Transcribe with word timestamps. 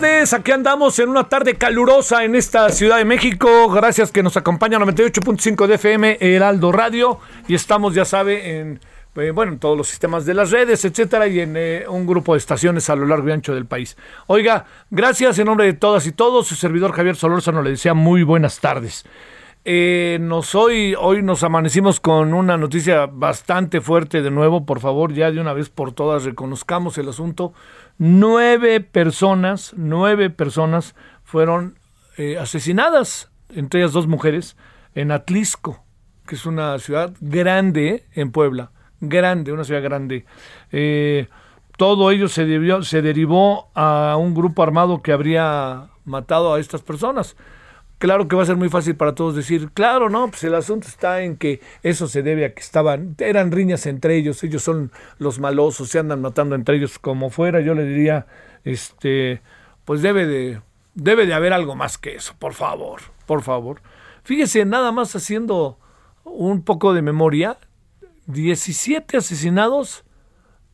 Tardes, 0.00 0.34
aquí 0.34 0.52
andamos 0.52 0.98
en 0.98 1.08
una 1.08 1.26
tarde 1.26 1.54
calurosa 1.54 2.22
en 2.22 2.34
esta 2.34 2.68
Ciudad 2.68 2.98
de 2.98 3.06
México. 3.06 3.70
Gracias 3.70 4.12
que 4.12 4.22
nos 4.22 4.36
acompaña 4.36 4.78
98.5 4.78 5.66
de 5.66 5.76
FM, 5.76 6.18
Heraldo 6.20 6.70
Radio. 6.70 7.18
Y 7.48 7.54
estamos, 7.54 7.94
ya 7.94 8.04
sabe, 8.04 8.58
en, 8.58 8.78
eh, 9.14 9.30
bueno, 9.30 9.52
en 9.52 9.58
todos 9.58 9.74
los 9.74 9.88
sistemas 9.88 10.26
de 10.26 10.34
las 10.34 10.50
redes, 10.50 10.84
etcétera, 10.84 11.28
y 11.28 11.40
en 11.40 11.54
eh, 11.56 11.86
un 11.88 12.06
grupo 12.06 12.34
de 12.34 12.38
estaciones 12.38 12.90
a 12.90 12.96
lo 12.96 13.06
largo 13.06 13.26
y 13.30 13.32
ancho 13.32 13.54
del 13.54 13.64
país. 13.64 13.96
Oiga, 14.26 14.66
gracias 14.90 15.38
en 15.38 15.46
nombre 15.46 15.64
de 15.64 15.72
todas 15.72 16.06
y 16.06 16.12
todos. 16.12 16.46
Su 16.46 16.56
servidor 16.56 16.92
Javier 16.92 17.16
Solórzano 17.16 17.62
le 17.62 17.70
decía 17.70 17.94
muy 17.94 18.22
buenas 18.22 18.60
tardes. 18.60 19.06
Eh, 19.64 20.18
nos 20.20 20.54
hoy, 20.54 20.94
hoy 20.96 21.22
nos 21.22 21.42
amanecimos 21.42 21.98
con 21.98 22.34
una 22.34 22.56
noticia 22.56 23.06
bastante 23.06 23.80
fuerte 23.80 24.20
de 24.20 24.30
nuevo. 24.30 24.66
Por 24.66 24.78
favor, 24.78 25.12
ya 25.12 25.32
de 25.32 25.40
una 25.40 25.54
vez 25.54 25.70
por 25.70 25.92
todas 25.92 26.24
reconozcamos 26.24 26.98
el 26.98 27.08
asunto. 27.08 27.54
Nueve 27.98 28.80
personas, 28.80 29.72
nueve 29.76 30.28
personas 30.28 30.94
fueron 31.24 31.78
eh, 32.18 32.38
asesinadas, 32.38 33.30
entre 33.54 33.80
ellas 33.80 33.92
dos 33.92 34.06
mujeres, 34.06 34.56
en 34.94 35.10
Atlisco, 35.10 35.84
que 36.26 36.34
es 36.34 36.44
una 36.44 36.78
ciudad 36.78 37.14
grande 37.20 38.04
en 38.12 38.32
Puebla. 38.32 38.70
Grande, 39.00 39.52
una 39.52 39.64
ciudad 39.64 39.82
grande. 39.82 40.26
Eh, 40.72 41.28
todo 41.76 42.10
ello 42.10 42.28
se, 42.28 42.44
debió, 42.44 42.82
se 42.82 43.02
derivó 43.02 43.70
a 43.74 44.16
un 44.18 44.34
grupo 44.34 44.62
armado 44.62 45.02
que 45.02 45.12
habría 45.12 45.88
matado 46.04 46.54
a 46.54 46.60
estas 46.60 46.82
personas. 46.82 47.36
Claro 47.98 48.28
que 48.28 48.36
va 48.36 48.42
a 48.42 48.46
ser 48.46 48.56
muy 48.56 48.68
fácil 48.68 48.94
para 48.94 49.14
todos 49.14 49.34
decir, 49.34 49.70
claro, 49.72 50.10
no, 50.10 50.28
pues 50.28 50.44
el 50.44 50.54
asunto 50.54 50.86
está 50.86 51.22
en 51.22 51.36
que 51.36 51.60
eso 51.82 52.08
se 52.08 52.22
debe 52.22 52.44
a 52.44 52.54
que 52.54 52.60
estaban, 52.60 53.14
eran 53.18 53.50
riñas 53.52 53.86
entre 53.86 54.16
ellos, 54.16 54.44
ellos 54.44 54.62
son 54.62 54.92
los 55.18 55.38
malosos, 55.38 55.88
se 55.88 55.98
andan 55.98 56.20
matando 56.20 56.54
entre 56.54 56.76
ellos 56.76 56.98
como 56.98 57.30
fuera, 57.30 57.60
yo 57.60 57.74
le 57.74 57.84
diría, 57.84 58.26
este, 58.64 59.40
pues 59.86 60.02
debe 60.02 60.26
de, 60.26 60.60
debe 60.94 61.24
de 61.24 61.32
haber 61.32 61.54
algo 61.54 61.74
más 61.74 61.96
que 61.96 62.16
eso, 62.16 62.34
por 62.38 62.52
favor, 62.52 63.00
por 63.24 63.40
favor. 63.42 63.80
Fíjese, 64.24 64.66
nada 64.66 64.92
más 64.92 65.16
haciendo 65.16 65.78
un 66.24 66.64
poco 66.64 66.92
de 66.92 67.00
memoria, 67.00 67.56
17 68.26 69.16
asesinados 69.16 70.04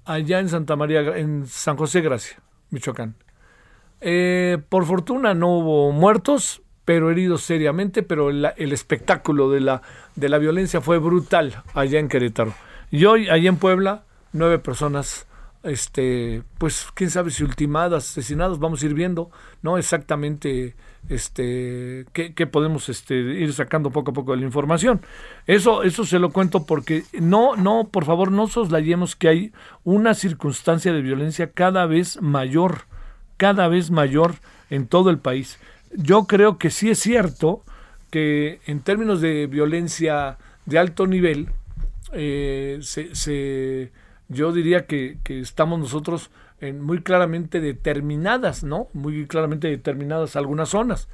allá 0.04 0.40
en 0.40 0.48
Santa 0.48 0.74
María, 0.74 1.00
en 1.16 1.46
San 1.46 1.76
José 1.76 2.00
Gracia, 2.00 2.42
Michoacán. 2.70 3.14
Eh, 4.00 4.58
por 4.68 4.86
fortuna 4.86 5.34
no 5.34 5.58
hubo 5.58 5.92
muertos, 5.92 6.62
pero 6.84 7.10
heridos 7.10 7.42
seriamente, 7.42 8.02
pero 8.02 8.30
el, 8.30 8.72
espectáculo 8.72 9.50
de 9.50 9.60
la, 9.60 9.82
de 10.16 10.28
la 10.28 10.38
violencia 10.38 10.80
fue 10.80 10.98
brutal 10.98 11.62
allá 11.74 11.98
en 11.98 12.08
Querétaro. 12.08 12.54
Y 12.90 13.04
hoy, 13.04 13.28
allá 13.28 13.48
en 13.48 13.56
Puebla, 13.56 14.04
nueve 14.32 14.58
personas, 14.58 15.26
este, 15.62 16.42
pues 16.58 16.88
quién 16.94 17.10
sabe 17.10 17.30
si 17.30 17.44
ultimadas, 17.44 18.10
asesinadas, 18.10 18.58
vamos 18.58 18.82
a 18.82 18.86
ir 18.86 18.94
viendo, 18.94 19.30
¿no? 19.62 19.78
Exactamente 19.78 20.74
este 21.08 22.06
qué, 22.12 22.32
qué 22.32 22.46
podemos 22.46 22.88
este, 22.88 23.14
ir 23.14 23.52
sacando 23.52 23.90
poco 23.90 24.10
a 24.10 24.14
poco 24.14 24.32
de 24.32 24.38
la 24.38 24.46
información. 24.46 25.02
Eso, 25.46 25.84
eso 25.84 26.04
se 26.04 26.18
lo 26.18 26.30
cuento 26.30 26.66
porque 26.66 27.04
no, 27.12 27.54
no, 27.54 27.88
por 27.88 28.04
favor, 28.04 28.32
no 28.32 28.48
soslayemos 28.48 29.14
que 29.14 29.28
hay 29.28 29.52
una 29.84 30.14
circunstancia 30.14 30.92
de 30.92 31.02
violencia 31.02 31.52
cada 31.52 31.86
vez 31.86 32.20
mayor, 32.20 32.86
cada 33.36 33.68
vez 33.68 33.90
mayor 33.90 34.34
en 34.68 34.86
todo 34.86 35.10
el 35.10 35.18
país 35.18 35.58
yo 35.94 36.26
creo 36.26 36.58
que 36.58 36.70
sí 36.70 36.90
es 36.90 36.98
cierto 36.98 37.62
que 38.10 38.60
en 38.66 38.80
términos 38.80 39.20
de 39.20 39.46
violencia 39.46 40.38
de 40.66 40.78
alto 40.78 41.06
nivel, 41.06 41.48
eh, 42.12 42.78
se, 42.82 43.14
se, 43.14 43.90
yo 44.28 44.52
diría 44.52 44.86
que, 44.86 45.18
estamos 45.26 45.78
nosotros 45.78 46.30
en 46.60 46.82
muy 46.82 47.02
claramente 47.02 47.60
determinadas, 47.60 48.62
¿no? 48.64 48.88
Muy 48.92 49.26
claramente 49.26 49.68
determinadas 49.68 50.36
algunas 50.36 50.68
zonas. 50.68 51.08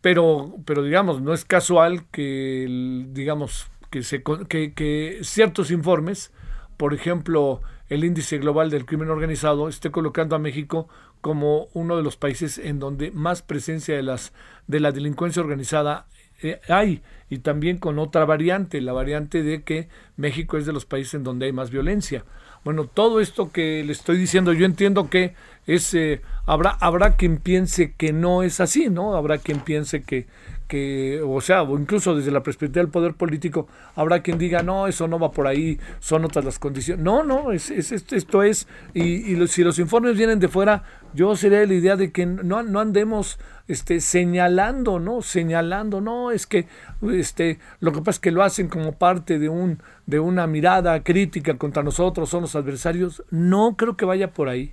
Pero, 0.00 0.56
pero 0.64 0.82
digamos, 0.82 1.22
no 1.22 1.32
es 1.32 1.44
casual 1.44 2.04
que, 2.10 3.06
digamos, 3.12 3.68
que, 3.90 4.02
se, 4.02 4.22
que, 4.48 4.72
que 4.74 5.20
ciertos 5.22 5.70
informes, 5.70 6.32
por 6.76 6.92
ejemplo, 6.92 7.60
el 7.88 8.04
índice 8.04 8.38
global 8.38 8.68
del 8.68 8.84
crimen 8.84 9.10
organizado, 9.10 9.68
esté 9.68 9.90
colocando 9.90 10.34
a 10.34 10.40
México 10.40 10.88
como 11.22 11.68
uno 11.72 11.96
de 11.96 12.02
los 12.02 12.18
países 12.18 12.58
en 12.58 12.78
donde 12.78 13.10
más 13.12 13.40
presencia 13.40 13.96
de 13.96 14.02
las 14.02 14.34
de 14.66 14.80
la 14.80 14.92
delincuencia 14.92 15.40
organizada 15.40 16.06
eh, 16.42 16.60
hay 16.68 17.00
y 17.30 17.38
también 17.38 17.78
con 17.78 17.98
otra 17.98 18.24
variante, 18.26 18.80
la 18.82 18.92
variante 18.92 19.42
de 19.42 19.62
que 19.62 19.88
México 20.16 20.58
es 20.58 20.66
de 20.66 20.72
los 20.72 20.84
países 20.84 21.14
en 21.14 21.24
donde 21.24 21.46
hay 21.46 21.52
más 21.52 21.70
violencia. 21.70 22.24
Bueno, 22.64 22.84
todo 22.84 23.20
esto 23.20 23.50
que 23.50 23.82
le 23.84 23.92
estoy 23.92 24.18
diciendo, 24.18 24.52
yo 24.52 24.66
entiendo 24.66 25.08
que 25.08 25.34
es 25.66 25.94
eh, 25.94 26.20
habrá 26.44 26.70
habrá 26.70 27.16
quien 27.16 27.38
piense 27.38 27.94
que 27.94 28.12
no 28.12 28.42
es 28.42 28.60
así, 28.60 28.90
¿no? 28.90 29.14
Habrá 29.14 29.38
quien 29.38 29.60
piense 29.60 30.02
que 30.02 30.26
que, 30.72 31.20
o 31.22 31.38
sea, 31.42 31.64
o 31.64 31.78
incluso 31.78 32.16
desde 32.16 32.30
la 32.30 32.42
perspectiva 32.42 32.82
del 32.82 32.90
poder 32.90 33.12
político, 33.12 33.68
habrá 33.94 34.22
quien 34.22 34.38
diga, 34.38 34.62
no, 34.62 34.86
eso 34.86 35.06
no 35.06 35.18
va 35.18 35.30
por 35.30 35.46
ahí, 35.46 35.78
son 36.00 36.24
otras 36.24 36.46
las 36.46 36.58
condiciones. 36.58 37.04
No, 37.04 37.22
no, 37.22 37.52
es, 37.52 37.70
es, 37.70 37.92
esto 37.92 38.42
es, 38.42 38.66
y, 38.94 39.02
y 39.34 39.48
si 39.48 39.64
los 39.64 39.78
informes 39.78 40.16
vienen 40.16 40.38
de 40.38 40.48
fuera, 40.48 40.82
yo 41.12 41.36
sería 41.36 41.66
la 41.66 41.74
idea 41.74 41.96
de 41.96 42.10
que 42.10 42.24
no, 42.24 42.62
no 42.62 42.80
andemos 42.80 43.38
este, 43.68 44.00
señalando, 44.00 44.98
¿no? 44.98 45.20
Señalando, 45.20 46.00
no, 46.00 46.30
es 46.30 46.46
que 46.46 46.66
este, 47.02 47.58
lo 47.80 47.92
que 47.92 47.98
pasa 47.98 48.12
es 48.12 48.20
que 48.20 48.30
lo 48.30 48.42
hacen 48.42 48.68
como 48.68 48.92
parte 48.92 49.38
de, 49.38 49.50
un, 49.50 49.82
de 50.06 50.20
una 50.20 50.46
mirada 50.46 51.02
crítica 51.02 51.58
contra 51.58 51.82
nosotros, 51.82 52.30
son 52.30 52.40
los 52.40 52.56
adversarios. 52.56 53.22
No 53.30 53.76
creo 53.76 53.98
que 53.98 54.06
vaya 54.06 54.32
por 54.32 54.48
ahí. 54.48 54.72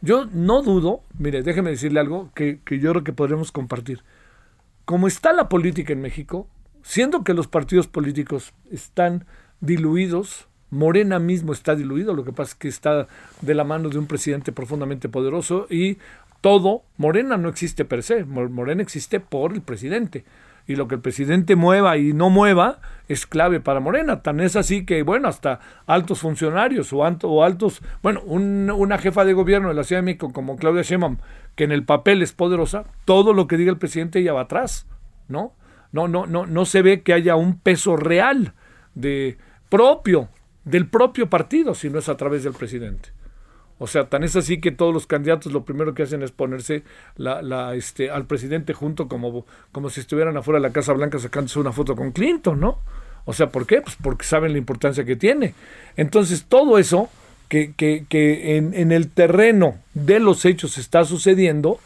Yo 0.00 0.24
no 0.32 0.62
dudo, 0.62 1.02
mire, 1.18 1.42
déjeme 1.42 1.72
decirle 1.72 2.00
algo 2.00 2.30
que, 2.34 2.60
que 2.64 2.78
yo 2.78 2.92
creo 2.92 3.04
que 3.04 3.12
podremos 3.12 3.52
compartir 3.52 4.02
como 4.88 5.06
está 5.06 5.34
la 5.34 5.50
política 5.50 5.92
en 5.92 6.00
México, 6.00 6.48
siendo 6.82 7.22
que 7.22 7.34
los 7.34 7.46
partidos 7.46 7.86
políticos 7.86 8.54
están 8.70 9.26
diluidos, 9.60 10.48
Morena 10.70 11.18
mismo 11.18 11.52
está 11.52 11.76
diluido, 11.76 12.14
lo 12.14 12.24
que 12.24 12.32
pasa 12.32 12.52
es 12.52 12.54
que 12.54 12.68
está 12.68 13.06
de 13.42 13.54
la 13.54 13.64
mano 13.64 13.90
de 13.90 13.98
un 13.98 14.06
presidente 14.06 14.50
profundamente 14.50 15.10
poderoso 15.10 15.66
y 15.68 15.98
todo, 16.40 16.84
Morena 16.96 17.36
no 17.36 17.50
existe 17.50 17.84
per 17.84 18.02
se, 18.02 18.24
Morena 18.24 18.80
existe 18.80 19.20
por 19.20 19.52
el 19.52 19.60
presidente. 19.60 20.24
Y 20.66 20.76
lo 20.76 20.88
que 20.88 20.94
el 20.94 21.00
presidente 21.02 21.54
mueva 21.54 21.96
y 21.98 22.14
no 22.14 22.28
mueva 22.28 22.80
es 23.08 23.26
clave 23.26 23.58
para 23.58 23.80
Morena. 23.80 24.22
Tan 24.22 24.38
es 24.38 24.54
así 24.54 24.84
que, 24.84 25.02
bueno, 25.02 25.28
hasta 25.28 25.60
altos 25.86 26.20
funcionarios 26.20 26.92
o, 26.92 27.04
altos, 27.04 27.80
bueno, 28.02 28.20
una 28.22 28.98
jefa 28.98 29.24
de 29.24 29.32
gobierno 29.32 29.68
de 29.68 29.74
la 29.74 29.84
Ciudad 29.84 30.02
de 30.02 30.04
México 30.04 30.30
como 30.30 30.56
Claudia 30.56 30.82
Sheinbaum, 30.82 31.16
que 31.58 31.64
en 31.64 31.72
el 31.72 31.84
papel 31.84 32.22
es 32.22 32.32
poderosa, 32.32 32.84
todo 33.04 33.32
lo 33.32 33.48
que 33.48 33.56
diga 33.56 33.72
el 33.72 33.78
presidente 33.78 34.20
ella 34.20 34.32
va 34.32 34.42
atrás, 34.42 34.86
¿no? 35.26 35.56
No, 35.90 36.06
no, 36.06 36.24
no, 36.24 36.46
no 36.46 36.64
se 36.66 36.82
ve 36.82 37.02
que 37.02 37.12
haya 37.12 37.34
un 37.34 37.58
peso 37.58 37.96
real 37.96 38.54
de 38.94 39.38
propio 39.68 40.28
del 40.64 40.86
propio 40.86 41.28
partido, 41.28 41.74
si 41.74 41.90
no 41.90 41.98
es 41.98 42.08
a 42.08 42.16
través 42.16 42.44
del 42.44 42.52
presidente. 42.52 43.08
O 43.78 43.88
sea, 43.88 44.08
tan 44.08 44.22
es 44.22 44.36
así 44.36 44.60
que 44.60 44.70
todos 44.70 44.94
los 44.94 45.08
candidatos 45.08 45.52
lo 45.52 45.64
primero 45.64 45.94
que 45.94 46.04
hacen 46.04 46.22
es 46.22 46.30
ponerse 46.30 46.84
este, 47.74 48.08
al 48.08 48.26
presidente 48.26 48.72
junto 48.72 49.08
como, 49.08 49.44
como 49.72 49.90
si 49.90 49.98
estuvieran 49.98 50.36
afuera 50.36 50.60
de 50.60 50.68
la 50.68 50.72
Casa 50.72 50.92
Blanca 50.92 51.18
sacándose 51.18 51.58
una 51.58 51.72
foto 51.72 51.96
con 51.96 52.12
Clinton, 52.12 52.60
¿no? 52.60 52.78
O 53.24 53.32
sea, 53.32 53.48
¿por 53.48 53.66
qué? 53.66 53.80
Pues 53.80 53.96
porque 54.00 54.24
saben 54.24 54.52
la 54.52 54.58
importancia 54.58 55.04
que 55.04 55.16
tiene. 55.16 55.54
Entonces, 55.96 56.44
todo 56.44 56.78
eso 56.78 57.10
que, 57.48 57.72
que, 57.74 58.04
que 58.08 58.56
en, 58.56 58.74
en, 58.74 58.92
el 58.92 59.08
terreno 59.08 59.76
de 59.94 60.20
los 60.20 60.44
hechos 60.44 60.78
está 60.78 61.04
sucediendo, 61.04 61.78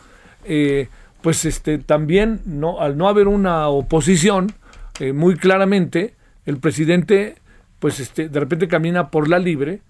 eh, 0.45 0.89
pues 1.21 1.45
este, 1.45 1.79
también 1.79 2.41
no, 2.45 2.81
al 2.81 2.97
no 2.97 3.09
haber 3.09 3.29
una 3.29 3.69
oposición, 3.69 4.53
eh, 5.01 5.13
muy 5.13 5.37
claramente, 5.37 6.15
el 6.47 6.59
presidente 6.59 7.37
pues 7.79 7.99
este, 7.99 8.29
de 8.29 8.41
repente 8.41 8.69
camina 8.69 9.11
por 9.11 9.29
la 9.29 9.39
libre, 9.41 9.81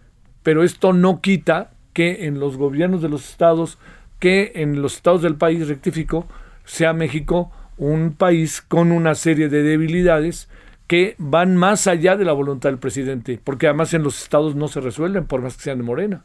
pero 0.42 0.64
esto 0.64 0.92
no 0.92 1.20
quita 1.20 1.72
que 1.92 2.26
en 2.26 2.40
los 2.40 2.56
gobiernos 2.56 3.02
de 3.02 3.10
los 3.10 3.28
estados, 3.28 3.78
que 4.18 4.52
en 4.54 4.80
los 4.80 4.96
estados 4.96 5.20
del 5.20 5.36
país, 5.36 5.68
rectifico, 5.68 6.26
sea 6.64 6.94
México 6.94 7.52
un 7.76 8.14
país 8.14 8.62
con 8.62 8.92
una 8.92 9.14
serie 9.14 9.48
de 9.48 9.62
debilidades 9.62 10.48
que 10.92 11.14
van 11.16 11.56
más 11.56 11.86
allá 11.86 12.18
de 12.18 12.26
la 12.26 12.34
voluntad 12.34 12.68
del 12.68 12.78
presidente, 12.78 13.40
porque 13.42 13.66
además 13.66 13.94
en 13.94 14.02
los 14.02 14.22
estados 14.22 14.54
no 14.54 14.68
se 14.68 14.78
resuelven 14.78 15.24
por 15.24 15.40
más 15.40 15.56
que 15.56 15.62
sean 15.62 15.78
de 15.78 15.84
Morena. 15.84 16.22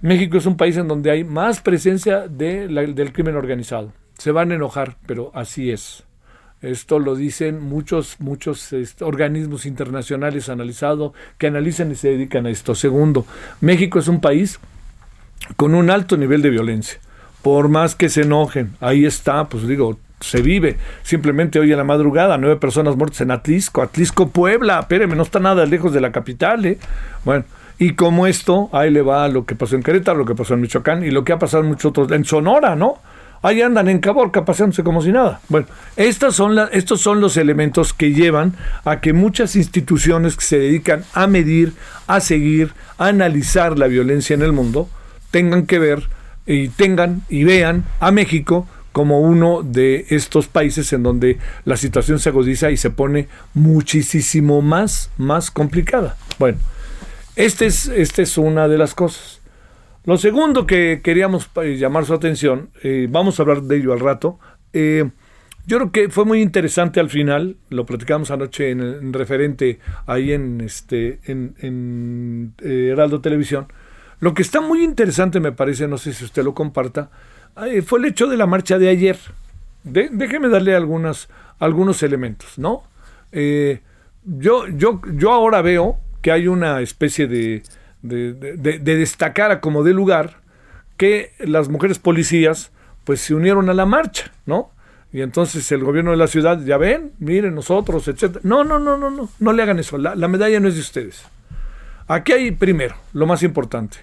México 0.00 0.36
es 0.36 0.46
un 0.46 0.56
país 0.56 0.76
en 0.78 0.88
donde 0.88 1.12
hay 1.12 1.22
más 1.22 1.60
presencia 1.60 2.26
de 2.26 2.66
del 2.66 3.12
crimen 3.12 3.36
organizado. 3.36 3.92
Se 4.18 4.32
van 4.32 4.50
a 4.50 4.56
enojar, 4.56 4.96
pero 5.06 5.30
así 5.32 5.70
es. 5.70 6.02
Esto 6.60 6.98
lo 6.98 7.14
dicen 7.14 7.62
muchos, 7.62 8.16
muchos 8.18 8.72
este, 8.72 9.04
organismos 9.04 9.64
internacionales 9.64 10.48
analizados 10.48 11.12
que 11.38 11.46
analizan 11.46 11.92
y 11.92 11.94
se 11.94 12.08
dedican 12.08 12.46
a 12.46 12.50
esto. 12.50 12.74
Segundo, 12.74 13.26
México 13.60 14.00
es 14.00 14.08
un 14.08 14.20
país 14.20 14.58
con 15.54 15.76
un 15.76 15.88
alto 15.88 16.16
nivel 16.16 16.42
de 16.42 16.50
violencia. 16.50 16.98
Por 17.42 17.68
más 17.68 17.94
que 17.94 18.08
se 18.08 18.22
enojen, 18.22 18.74
ahí 18.80 19.06
está, 19.06 19.48
pues 19.48 19.68
digo, 19.68 20.00
se 20.20 20.42
vive. 20.42 20.76
Simplemente 21.02 21.58
hoy 21.58 21.70
en 21.72 21.78
la 21.78 21.84
madrugada, 21.84 22.38
nueve 22.38 22.56
personas 22.56 22.96
muertas 22.96 23.20
en 23.20 23.30
Atlisco, 23.30 23.82
Atlisco, 23.82 24.28
Puebla, 24.28 24.80
espéreme, 24.80 25.16
no 25.16 25.22
está 25.22 25.40
nada 25.40 25.66
lejos 25.66 25.92
de 25.92 26.00
la 26.00 26.12
capital, 26.12 26.64
¿eh? 26.66 26.78
Bueno, 27.24 27.44
y 27.78 27.94
como 27.94 28.26
esto, 28.26 28.68
ahí 28.72 28.90
le 28.90 29.02
va 29.02 29.28
lo 29.28 29.44
que 29.44 29.56
pasó 29.56 29.76
en 29.76 29.82
Querétaro, 29.82 30.18
lo 30.18 30.24
que 30.24 30.34
pasó 30.34 30.54
en 30.54 30.60
Michoacán 30.60 31.04
y 31.04 31.10
lo 31.10 31.24
que 31.24 31.32
ha 31.32 31.38
pasado 31.38 31.62
en 31.62 31.68
muchos 31.70 31.86
otros, 31.86 32.10
en 32.12 32.24
Sonora, 32.24 32.76
¿no? 32.76 32.98
ahí 33.44 33.60
andan 33.60 33.88
en 33.88 33.98
Caborca 33.98 34.44
paseándose 34.44 34.82
como 34.82 35.02
si 35.02 35.12
nada. 35.12 35.40
Bueno, 35.48 35.66
estas 35.96 36.34
son 36.34 36.58
estos 36.72 37.02
son 37.02 37.20
los 37.20 37.36
elementos 37.36 37.92
que 37.92 38.12
llevan 38.12 38.54
a 38.84 39.00
que 39.00 39.12
muchas 39.12 39.54
instituciones 39.54 40.36
que 40.36 40.44
se 40.44 40.58
dedican 40.58 41.04
a 41.12 41.26
medir, 41.26 41.74
a 42.06 42.20
seguir, 42.20 42.72
a 42.96 43.08
analizar 43.08 43.78
la 43.78 43.86
violencia 43.86 44.32
en 44.32 44.42
el 44.42 44.52
mundo, 44.52 44.88
tengan 45.30 45.66
que 45.66 45.78
ver 45.78 46.08
y 46.46 46.68
tengan 46.68 47.22
y 47.28 47.44
vean 47.44 47.84
a 48.00 48.10
México 48.10 48.66
como 48.94 49.20
uno 49.20 49.62
de 49.64 50.06
estos 50.10 50.46
países 50.46 50.92
en 50.92 51.02
donde 51.02 51.38
la 51.64 51.76
situación 51.76 52.20
se 52.20 52.28
agudiza 52.28 52.70
y 52.70 52.76
se 52.76 52.90
pone 52.90 53.26
muchísimo 53.52 54.62
más, 54.62 55.10
más 55.18 55.50
complicada. 55.50 56.16
Bueno, 56.38 56.58
esta 57.34 57.64
es, 57.64 57.88
este 57.88 58.22
es 58.22 58.38
una 58.38 58.68
de 58.68 58.78
las 58.78 58.94
cosas. 58.94 59.40
Lo 60.04 60.16
segundo 60.16 60.64
que 60.64 61.00
queríamos 61.02 61.50
eh, 61.60 61.76
llamar 61.76 62.04
su 62.04 62.14
atención, 62.14 62.70
eh, 62.84 63.08
vamos 63.10 63.40
a 63.40 63.42
hablar 63.42 63.62
de 63.62 63.78
ello 63.78 63.92
al 63.92 63.98
rato, 63.98 64.38
eh, 64.72 65.10
yo 65.66 65.78
creo 65.78 65.90
que 65.90 66.08
fue 66.08 66.24
muy 66.24 66.40
interesante 66.40 67.00
al 67.00 67.10
final, 67.10 67.56
lo 67.70 67.86
platicamos 67.86 68.30
anoche 68.30 68.70
en, 68.70 69.12
referente 69.12 69.80
ahí 70.06 70.30
en, 70.30 70.60
este, 70.60 71.18
en, 71.24 72.54
Heraldo 72.62 73.20
Televisión. 73.20 73.66
Lo 74.20 74.34
que 74.34 74.42
está 74.42 74.60
muy 74.60 74.84
interesante 74.84 75.40
me 75.40 75.50
parece, 75.50 75.88
no 75.88 75.98
sé 75.98 76.12
si 76.12 76.24
usted 76.24 76.44
lo 76.44 76.54
comparta, 76.54 77.10
fue 77.86 77.98
el 77.98 78.04
hecho 78.06 78.26
de 78.26 78.36
la 78.36 78.46
marcha 78.46 78.78
de 78.78 78.88
ayer. 78.88 79.18
déjeme 79.84 80.48
darle 80.48 80.74
algunas, 80.74 81.28
algunos 81.58 82.02
elementos, 82.02 82.58
¿no? 82.58 82.84
yo, 83.32 84.68
yo, 84.68 85.00
yo 85.12 85.32
ahora 85.32 85.60
veo 85.60 85.98
que 86.22 86.32
hay 86.32 86.48
una 86.48 86.80
especie 86.80 87.26
de, 87.26 87.62
de, 88.04 88.78
destacar 88.78 89.50
a 89.50 89.60
como 89.60 89.82
de 89.82 89.92
lugar 89.92 90.38
que 90.96 91.32
las 91.38 91.68
mujeres 91.68 91.98
policías 91.98 92.70
pues 93.04 93.20
se 93.20 93.34
unieron 93.34 93.68
a 93.68 93.74
la 93.74 93.86
marcha, 93.86 94.32
¿no? 94.46 94.70
Y 95.12 95.20
entonces 95.20 95.70
el 95.72 95.84
gobierno 95.84 96.10
de 96.10 96.16
la 96.16 96.26
ciudad, 96.26 96.60
ya 96.64 96.76
ven, 96.76 97.12
miren 97.18 97.54
nosotros, 97.54 98.08
etcétera. 98.08 98.40
No, 98.42 98.64
no, 98.64 98.78
no, 98.78 98.96
no, 98.96 99.10
no, 99.10 99.28
no 99.38 99.52
le 99.52 99.62
hagan 99.62 99.78
eso. 99.78 99.98
La, 99.98 100.14
la 100.14 100.28
medalla 100.28 100.58
no 100.60 100.68
es 100.68 100.74
de 100.74 100.80
ustedes. 100.80 101.24
Aquí 102.08 102.32
hay 102.32 102.50
primero, 102.50 102.96
lo 103.12 103.26
más 103.26 103.42
importante, 103.42 103.98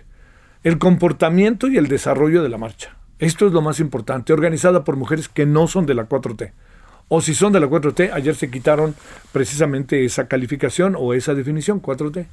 el 0.64 0.78
comportamiento 0.78 1.68
y 1.68 1.78
el 1.78 1.88
desarrollo 1.88 2.42
de 2.44 2.50
la 2.50 2.58
marcha. 2.58 2.96
Esto 3.22 3.48
es 3.48 3.54
lo 3.54 3.62
más 3.62 3.80
importante, 3.80 4.34
organizada 4.34 4.84
por 4.84 4.98
mujeres 4.98 5.30
que 5.30 5.46
no 5.46 5.68
son 5.68 5.86
de 5.86 5.94
la 5.94 6.10
4T. 6.10 6.52
O 7.08 7.22
si 7.22 7.34
son 7.34 7.54
de 7.54 7.60
la 7.60 7.68
4T, 7.68 8.12
ayer 8.14 8.36
se 8.36 8.52
quitaron 8.52 8.96
precisamente 9.32 10.04
esa 10.04 10.28
calificación 10.28 10.96
o 10.98 11.14
esa 11.14 11.34
definición 11.34 11.82
4T. 11.82 12.26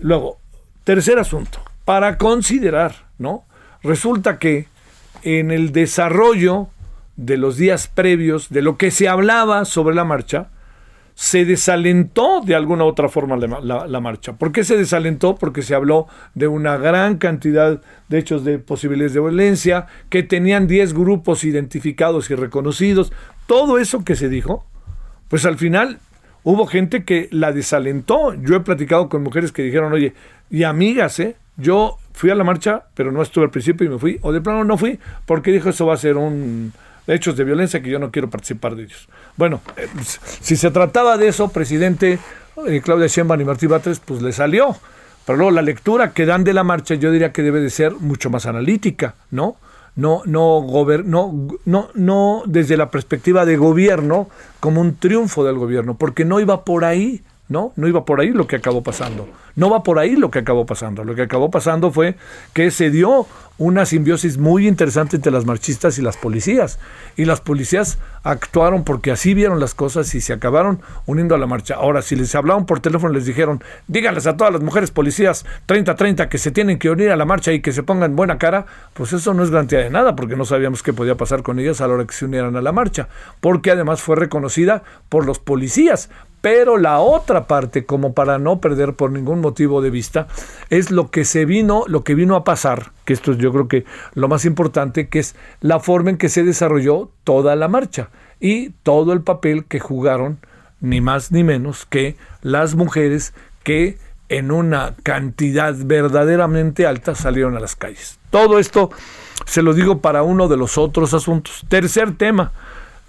Luego, 0.00 0.38
Tercer 0.84 1.18
asunto, 1.18 1.60
para 1.84 2.16
considerar, 2.16 3.06
¿no? 3.18 3.44
Resulta 3.82 4.38
que 4.38 4.66
en 5.22 5.50
el 5.50 5.72
desarrollo 5.72 6.68
de 7.16 7.36
los 7.36 7.56
días 7.56 7.86
previos, 7.86 8.48
de 8.48 8.62
lo 8.62 8.78
que 8.78 8.90
se 8.90 9.08
hablaba 9.08 9.64
sobre 9.66 9.94
la 9.94 10.04
marcha, 10.04 10.48
se 11.20 11.44
desalentó 11.44 12.40
de 12.40 12.54
alguna 12.54 12.84
u 12.84 12.86
otra 12.86 13.10
forma 13.10 13.36
la, 13.36 14.00
marcha. 14.00 14.32
¿Por 14.32 14.52
qué 14.52 14.64
se 14.64 14.78
desalentó? 14.78 15.34
Porque 15.34 15.60
se 15.60 15.74
habló 15.74 16.06
de 16.34 16.48
una 16.48 16.78
gran 16.78 17.18
cantidad 17.18 17.82
de 18.08 18.18
hechos 18.18 18.42
de 18.42 18.58
posibilidades 18.58 19.12
de 19.12 19.20
violencia, 19.20 19.86
que 20.08 20.22
tenían 20.22 20.66
10 20.66 20.94
grupos 20.94 21.44
identificados 21.44 22.30
y 22.30 22.36
reconocidos. 22.36 23.12
Todo 23.46 23.76
eso 23.76 24.02
que 24.02 24.16
se 24.16 24.30
dijo, 24.30 24.64
pues 25.28 25.44
al 25.44 25.58
final 25.58 25.98
hubo 26.42 26.64
gente 26.64 27.04
que 27.04 27.28
la 27.32 27.52
desalentó. 27.52 28.32
Yo 28.32 28.56
he 28.56 28.60
platicado 28.60 29.10
con 29.10 29.22
mujeres 29.22 29.52
que 29.52 29.60
dijeron, 29.60 29.92
oye, 29.92 30.14
y 30.48 30.62
amigas, 30.62 31.20
¿eh? 31.20 31.36
Yo 31.58 31.98
fui 32.14 32.30
a 32.30 32.34
la 32.34 32.44
marcha, 32.44 32.84
pero 32.94 33.12
no 33.12 33.20
estuve 33.20 33.44
al 33.44 33.50
principio 33.50 33.86
y 33.86 33.90
me 33.90 33.98
fui, 33.98 34.18
o 34.22 34.32
de 34.32 34.40
plano 34.40 34.64
no 34.64 34.78
fui, 34.78 34.98
porque 35.26 35.52
dijo 35.52 35.68
eso 35.68 35.84
va 35.84 35.92
a 35.92 35.98
ser 35.98 36.16
un 36.16 36.72
hechos 37.14 37.36
de 37.36 37.44
violencia 37.44 37.82
que 37.82 37.90
yo 37.90 37.98
no 37.98 38.10
quiero 38.10 38.30
participar 38.30 38.76
de 38.76 38.84
ellos. 38.84 39.08
Bueno, 39.36 39.60
eh, 39.76 39.88
si 40.40 40.56
se 40.56 40.70
trataba 40.70 41.16
de 41.16 41.28
eso, 41.28 41.48
presidente 41.48 42.18
eh, 42.66 42.80
Claudia 42.82 43.06
Sheinbaum 43.06 43.40
y 43.40 43.44
Martí 43.44 43.66
Batres, 43.66 44.00
pues 44.00 44.22
le 44.22 44.32
salió. 44.32 44.76
Pero 45.26 45.36
luego 45.36 45.50
la 45.50 45.62
lectura 45.62 46.12
que 46.12 46.26
dan 46.26 46.44
de 46.44 46.54
la 46.54 46.64
marcha 46.64 46.94
yo 46.94 47.10
diría 47.12 47.32
que 47.32 47.42
debe 47.42 47.60
de 47.60 47.70
ser 47.70 47.92
mucho 47.92 48.30
más 48.30 48.46
analítica, 48.46 49.14
¿no? 49.30 49.56
No, 49.96 50.22
no, 50.24 50.64
no, 51.04 51.48
no, 51.64 51.88
no 51.94 52.42
desde 52.46 52.76
la 52.76 52.90
perspectiva 52.90 53.44
de 53.44 53.56
gobierno 53.56 54.28
como 54.60 54.80
un 54.80 54.96
triunfo 54.96 55.44
del 55.44 55.56
gobierno, 55.56 55.96
porque 55.96 56.24
no 56.24 56.40
iba 56.40 56.64
por 56.64 56.84
ahí. 56.84 57.22
No, 57.48 57.72
no 57.74 57.88
iba 57.88 58.04
por 58.04 58.20
ahí 58.20 58.30
lo 58.30 58.46
que 58.46 58.56
acabó 58.56 58.80
pasando. 58.80 59.28
No 59.60 59.68
va 59.68 59.82
por 59.82 59.98
ahí 59.98 60.16
lo 60.16 60.30
que 60.30 60.38
acabó 60.38 60.64
pasando. 60.64 61.04
Lo 61.04 61.14
que 61.14 61.20
acabó 61.20 61.50
pasando 61.50 61.90
fue 61.90 62.16
que 62.54 62.70
se 62.70 62.88
dio 62.88 63.26
una 63.58 63.84
simbiosis 63.84 64.38
muy 64.38 64.66
interesante 64.66 65.16
entre 65.16 65.30
las 65.30 65.44
marchistas 65.44 65.98
y 65.98 66.02
las 66.02 66.16
policías. 66.16 66.78
Y 67.14 67.26
las 67.26 67.42
policías 67.42 67.98
actuaron 68.22 68.84
porque 68.84 69.10
así 69.10 69.34
vieron 69.34 69.60
las 69.60 69.74
cosas 69.74 70.14
y 70.14 70.22
se 70.22 70.32
acabaron 70.32 70.80
uniendo 71.04 71.34
a 71.34 71.38
la 71.38 71.46
marcha. 71.46 71.74
Ahora, 71.74 72.00
si 72.00 72.16
les 72.16 72.34
hablaban 72.34 72.64
por 72.64 72.80
teléfono, 72.80 73.12
les 73.12 73.26
dijeron, 73.26 73.62
díganles 73.86 74.26
a 74.26 74.38
todas 74.38 74.50
las 74.50 74.62
mujeres 74.62 74.90
policías 74.90 75.44
30-30 75.68 76.30
que 76.30 76.38
se 76.38 76.52
tienen 76.52 76.78
que 76.78 76.88
unir 76.88 77.10
a 77.10 77.16
la 77.16 77.26
marcha 77.26 77.52
y 77.52 77.60
que 77.60 77.72
se 77.72 77.82
pongan 77.82 78.16
buena 78.16 78.38
cara, 78.38 78.64
pues 78.94 79.12
eso 79.12 79.34
no 79.34 79.42
es 79.42 79.50
garantía 79.50 79.80
de 79.80 79.90
nada, 79.90 80.16
porque 80.16 80.36
no 80.36 80.46
sabíamos 80.46 80.82
qué 80.82 80.94
podía 80.94 81.18
pasar 81.18 81.42
con 81.42 81.58
ellas 81.58 81.82
a 81.82 81.86
la 81.86 81.92
hora 81.92 82.06
que 82.06 82.14
se 82.14 82.24
unieran 82.24 82.56
a 82.56 82.62
la 82.62 82.72
marcha. 82.72 83.08
Porque 83.42 83.72
además 83.72 84.00
fue 84.00 84.16
reconocida 84.16 84.84
por 85.10 85.26
los 85.26 85.38
policías, 85.38 86.08
pero 86.40 86.78
la 86.78 87.00
otra 87.00 87.46
parte, 87.46 87.84
como 87.84 88.14
para 88.14 88.38
no 88.38 88.58
perder 88.62 88.94
por 88.94 89.10
ningún 89.12 89.40
motivo 89.40 89.49
de 89.52 89.90
vista, 89.90 90.26
es 90.70 90.90
lo 90.90 91.10
que 91.10 91.24
se 91.24 91.44
vino, 91.44 91.84
lo 91.86 92.04
que 92.04 92.14
vino 92.14 92.36
a 92.36 92.44
pasar, 92.44 92.92
que 93.04 93.12
esto 93.12 93.32
es 93.32 93.38
yo 93.38 93.52
creo 93.52 93.68
que 93.68 93.84
lo 94.14 94.28
más 94.28 94.44
importante, 94.44 95.08
que 95.08 95.18
es 95.18 95.36
la 95.60 95.80
forma 95.80 96.10
en 96.10 96.16
que 96.16 96.28
se 96.28 96.44
desarrolló 96.44 97.10
toda 97.24 97.56
la 97.56 97.68
marcha 97.68 98.10
y 98.40 98.70
todo 98.82 99.12
el 99.12 99.22
papel 99.22 99.64
que 99.64 99.80
jugaron 99.80 100.38
ni 100.80 101.00
más 101.00 101.30
ni 101.30 101.44
menos 101.44 101.84
que 101.84 102.16
las 102.42 102.74
mujeres 102.74 103.34
que 103.62 103.98
en 104.28 104.50
una 104.52 104.94
cantidad 105.02 105.74
verdaderamente 105.76 106.86
alta 106.86 107.14
salieron 107.14 107.56
a 107.56 107.60
las 107.60 107.76
calles. 107.76 108.18
Todo 108.30 108.58
esto 108.58 108.90
se 109.44 109.62
lo 109.62 109.74
digo 109.74 110.00
para 110.00 110.22
uno 110.22 110.48
de 110.48 110.56
los 110.56 110.78
otros 110.78 111.12
asuntos. 111.14 111.64
Tercer 111.68 112.16
tema, 112.16 112.52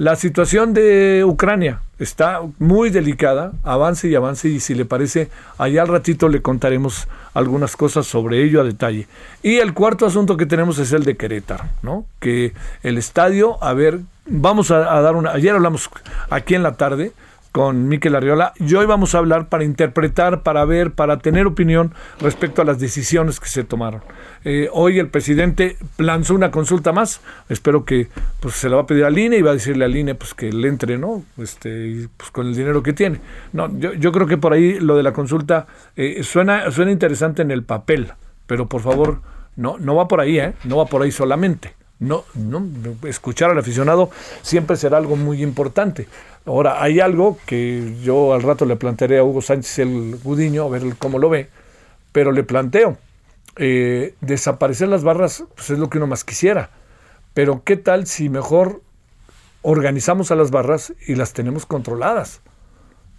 la 0.02 0.16
situación 0.16 0.74
de 0.74 1.24
Ucrania 1.24 1.82
está 2.00 2.42
muy 2.58 2.90
delicada, 2.90 3.52
avance 3.64 4.08
y 4.08 4.16
avance 4.16 4.50
y 4.50 4.60
si 4.60 4.74
le 4.74 4.84
parece, 4.84 5.30
allá 5.60 5.84
al 5.84 5.90
ratito 5.90 6.28
le 6.28 6.42
contaremos 6.42 7.08
algunas 7.36 7.78
cosas 7.78 8.08
sobre 8.08 8.44
ello 8.44 8.62
a 8.62 8.64
detalle. 8.64 9.08
Y 9.44 9.58
el 9.58 9.76
cuarto 9.76 10.08
asunto 10.08 10.38
que 10.38 10.48
tenemos 10.48 10.80
es 10.80 10.92
el 10.92 11.04
de 11.04 11.18
Querétaro, 11.18 11.66
¿no? 11.84 12.08
Que 12.20 12.54
el 12.82 12.98
estadio, 12.98 13.64
a 13.64 13.76
ver, 13.76 14.00
vamos 14.26 14.72
a, 14.72 14.92
a 14.98 15.02
dar 15.02 15.16
una, 15.16 15.34
ayer 15.34 15.54
hablamos 15.54 15.88
aquí 16.32 16.56
en 16.56 16.64
la 16.64 16.78
tarde, 16.78 17.12
con 17.52 17.88
Miquel 17.88 18.16
Arriola 18.16 18.54
y 18.60 18.74
hoy 18.76 18.86
vamos 18.86 19.14
a 19.14 19.18
hablar 19.18 19.50
para 19.50 19.64
interpretar, 19.64 20.42
para 20.42 20.64
ver, 20.66 20.92
para 20.92 21.20
tener 21.20 21.48
opinión 21.48 21.94
respecto 22.20 22.62
a 22.62 22.66
las 22.66 22.80
decisiones 22.80 23.40
que 23.40 23.48
se 23.48 23.64
tomaron. 23.64 24.02
Eh, 24.46 24.70
hoy 24.72 25.00
el 25.00 25.10
presidente 25.10 25.78
lanzó 25.98 26.34
una 26.34 26.52
consulta 26.52 26.94
más, 26.94 27.22
espero 27.50 27.84
que 27.84 28.08
pues, 28.40 28.56
se 28.56 28.70
la 28.70 28.78
va 28.78 28.84
a 28.84 28.88
pedir 28.88 29.04
al 29.04 29.18
INE 29.18 29.38
y 29.38 29.42
va 29.42 29.52
a 29.52 29.56
decirle 29.56 29.86
al 29.86 29.96
INE 29.96 30.16
pues, 30.16 30.34
que 30.34 30.52
le 30.52 30.68
entre, 30.68 30.98
¿no? 30.98 31.24
Este, 31.38 32.08
pues, 32.16 32.32
con 32.32 32.48
el 32.48 32.56
dinero 32.56 32.82
que 32.82 32.94
tiene. 32.94 33.20
No, 33.52 33.70
yo, 33.78 33.94
yo 33.94 34.12
creo 34.12 34.28
que 34.28 34.38
por 34.38 34.54
ahí 34.54 34.80
lo 34.80 34.96
de 34.96 35.04
la 35.04 35.14
consulta 35.14 35.68
eh, 35.96 36.24
suena, 36.24 36.72
suena 36.72 36.92
interesante 36.92 37.42
en 37.42 37.52
el 37.52 37.64
papel, 37.64 38.14
pero 38.48 38.68
por 38.68 38.82
favor, 38.82 39.22
no, 39.58 39.78
no 39.78 39.96
va 39.96 40.08
por 40.08 40.22
ahí, 40.22 40.40
¿eh? 40.40 40.54
No 40.64 40.78
va 40.78 40.86
por 40.86 41.02
ahí 41.02 41.12
solamente. 41.12 41.76
No, 42.02 42.26
no, 42.34 42.68
escuchar 43.08 43.52
al 43.52 43.60
aficionado 43.60 44.10
siempre 44.42 44.76
será 44.76 44.98
algo 44.98 45.16
muy 45.16 45.44
importante. 45.44 46.08
Ahora, 46.46 46.82
hay 46.82 47.00
algo 47.00 47.38
que 47.46 47.96
yo 48.02 48.34
al 48.34 48.42
rato 48.42 48.66
le 48.66 48.76
plantearé 48.76 49.20
a 49.20 49.24
Hugo 49.24 49.42
Sánchez 49.42 49.80
el 49.80 50.20
Gudiño, 50.24 50.64
a 50.64 50.70
ver 50.70 50.96
cómo 50.98 51.20
lo 51.20 51.30
ve, 51.30 51.50
pero 52.12 52.32
le 52.32 52.44
planteo, 52.44 52.98
eh, 53.58 54.16
desaparecer 54.22 54.88
las 54.88 55.04
barras 55.04 55.44
pues 55.56 55.70
es 55.70 55.78
lo 55.78 55.90
que 55.90 55.98
uno 56.00 56.08
más 56.08 56.24
quisiera, 56.24 56.72
pero 57.34 57.64
¿qué 57.64 57.78
tal 57.78 58.08
si 58.08 58.30
mejor 58.30 58.82
organizamos 59.62 60.32
a 60.32 60.36
las 60.36 60.50
barras 60.50 60.94
y 61.08 61.16
las 61.16 61.34
tenemos 61.34 61.68
controladas? 61.68 62.42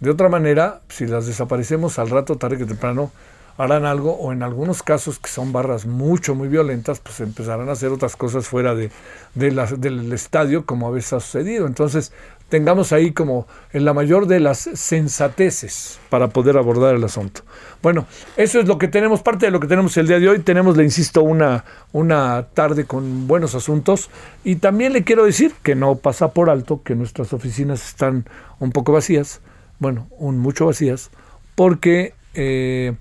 De 0.01 0.09
otra 0.09 0.27
manera, 0.27 0.81
si 0.89 1.05
las 1.07 1.25
desaparecemos 1.25 1.99
al 1.99 2.09
rato, 2.09 2.37
tarde 2.37 2.57
que 2.57 2.65
temprano, 2.65 3.09
harán 3.57 3.85
algo 3.85 4.13
o 4.13 4.31
en 4.31 4.43
algunos 4.43 4.81
casos 4.81 5.19
que 5.19 5.29
son 5.29 5.51
barras 5.53 5.85
mucho, 5.85 6.35
muy 6.35 6.47
violentas, 6.47 6.99
pues 6.99 7.19
empezarán 7.19 7.69
a 7.69 7.73
hacer 7.73 7.91
otras 7.91 8.15
cosas 8.15 8.47
fuera 8.47 8.73
de, 8.73 8.91
del 9.35 10.11
estadio 10.13 10.65
como 10.65 10.87
a 10.87 10.91
veces 10.91 11.13
ha 11.13 11.19
sucedido. 11.19 11.67
Entonces, 11.67 12.11
tengamos 12.49 12.91
ahí 12.91 13.13
como 13.13 13.47
en 13.71 13.85
la 13.85 13.93
mayor 13.93 14.27
de 14.27 14.39
las 14.39 14.59
sensateces 14.59 15.99
para 16.09 16.29
poder 16.29 16.57
abordar 16.57 16.95
el 16.95 17.03
asunto. 17.03 17.41
Bueno, 17.81 18.05
eso 18.37 18.59
es 18.59 18.67
lo 18.67 18.77
que 18.77 18.87
tenemos, 18.87 19.21
parte 19.21 19.47
de 19.47 19.51
lo 19.51 19.59
que 19.59 19.67
tenemos 19.67 19.95
el 19.97 20.07
día 20.07 20.19
de 20.19 20.29
hoy. 20.29 20.39
Tenemos, 20.39 20.77
le 20.77 20.83
insisto, 20.83 21.21
una, 21.23 21.63
una 21.91 22.47
tarde 22.53 22.85
con 22.85 23.27
buenos 23.27 23.55
asuntos 23.55 24.09
y 24.43 24.57
también 24.57 24.93
le 24.93 25.03
quiero 25.03 25.25
decir 25.25 25.53
que 25.63 25.75
no 25.75 25.95
pasa 25.95 26.29
por 26.29 26.49
alto 26.49 26.81
que 26.83 26.95
nuestras 26.95 27.33
oficinas 27.33 27.87
están 27.87 28.25
un 28.59 28.71
poco 28.71 28.93
vacías, 28.93 29.41
bueno, 29.79 30.07
un 30.11 30.39
mucho 30.39 30.65
vacías, 30.65 31.11
porque... 31.55 32.13
Eh, 32.35 32.95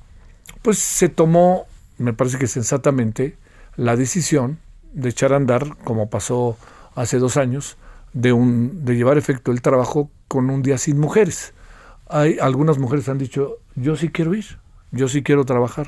pues 0.63 0.79
se 0.79 1.09
tomó, 1.09 1.67
me 1.99 2.13
parece 2.13 2.39
que 2.39 2.47
sensatamente, 2.47 3.37
la 3.77 3.97
decisión 3.97 4.59
de 4.93 5.09
echar 5.09 5.33
a 5.33 5.37
andar, 5.37 5.77
como 5.85 6.09
pasó 6.09 6.57
hace 6.95 7.19
dos 7.19 7.37
años, 7.37 7.77
de, 8.13 8.33
un, 8.33 8.85
de 8.85 8.95
llevar 8.95 9.19
efecto 9.19 9.53
el 9.53 9.63
trabajo 9.63 10.11
con 10.29 10.51
un 10.51 10.63
día 10.63 10.79
sin 10.79 10.99
mujeres. 10.99 11.55
Hay 12.09 12.39
algunas 12.41 12.79
mujeres 12.79 13.09
han 13.09 13.19
dicho, 13.19 13.59
yo 13.75 13.97
sí 13.97 14.11
quiero 14.11 14.35
ir, 14.35 14.59
yo 14.91 15.09
sí 15.09 15.23
quiero 15.23 15.45
trabajar, 15.45 15.87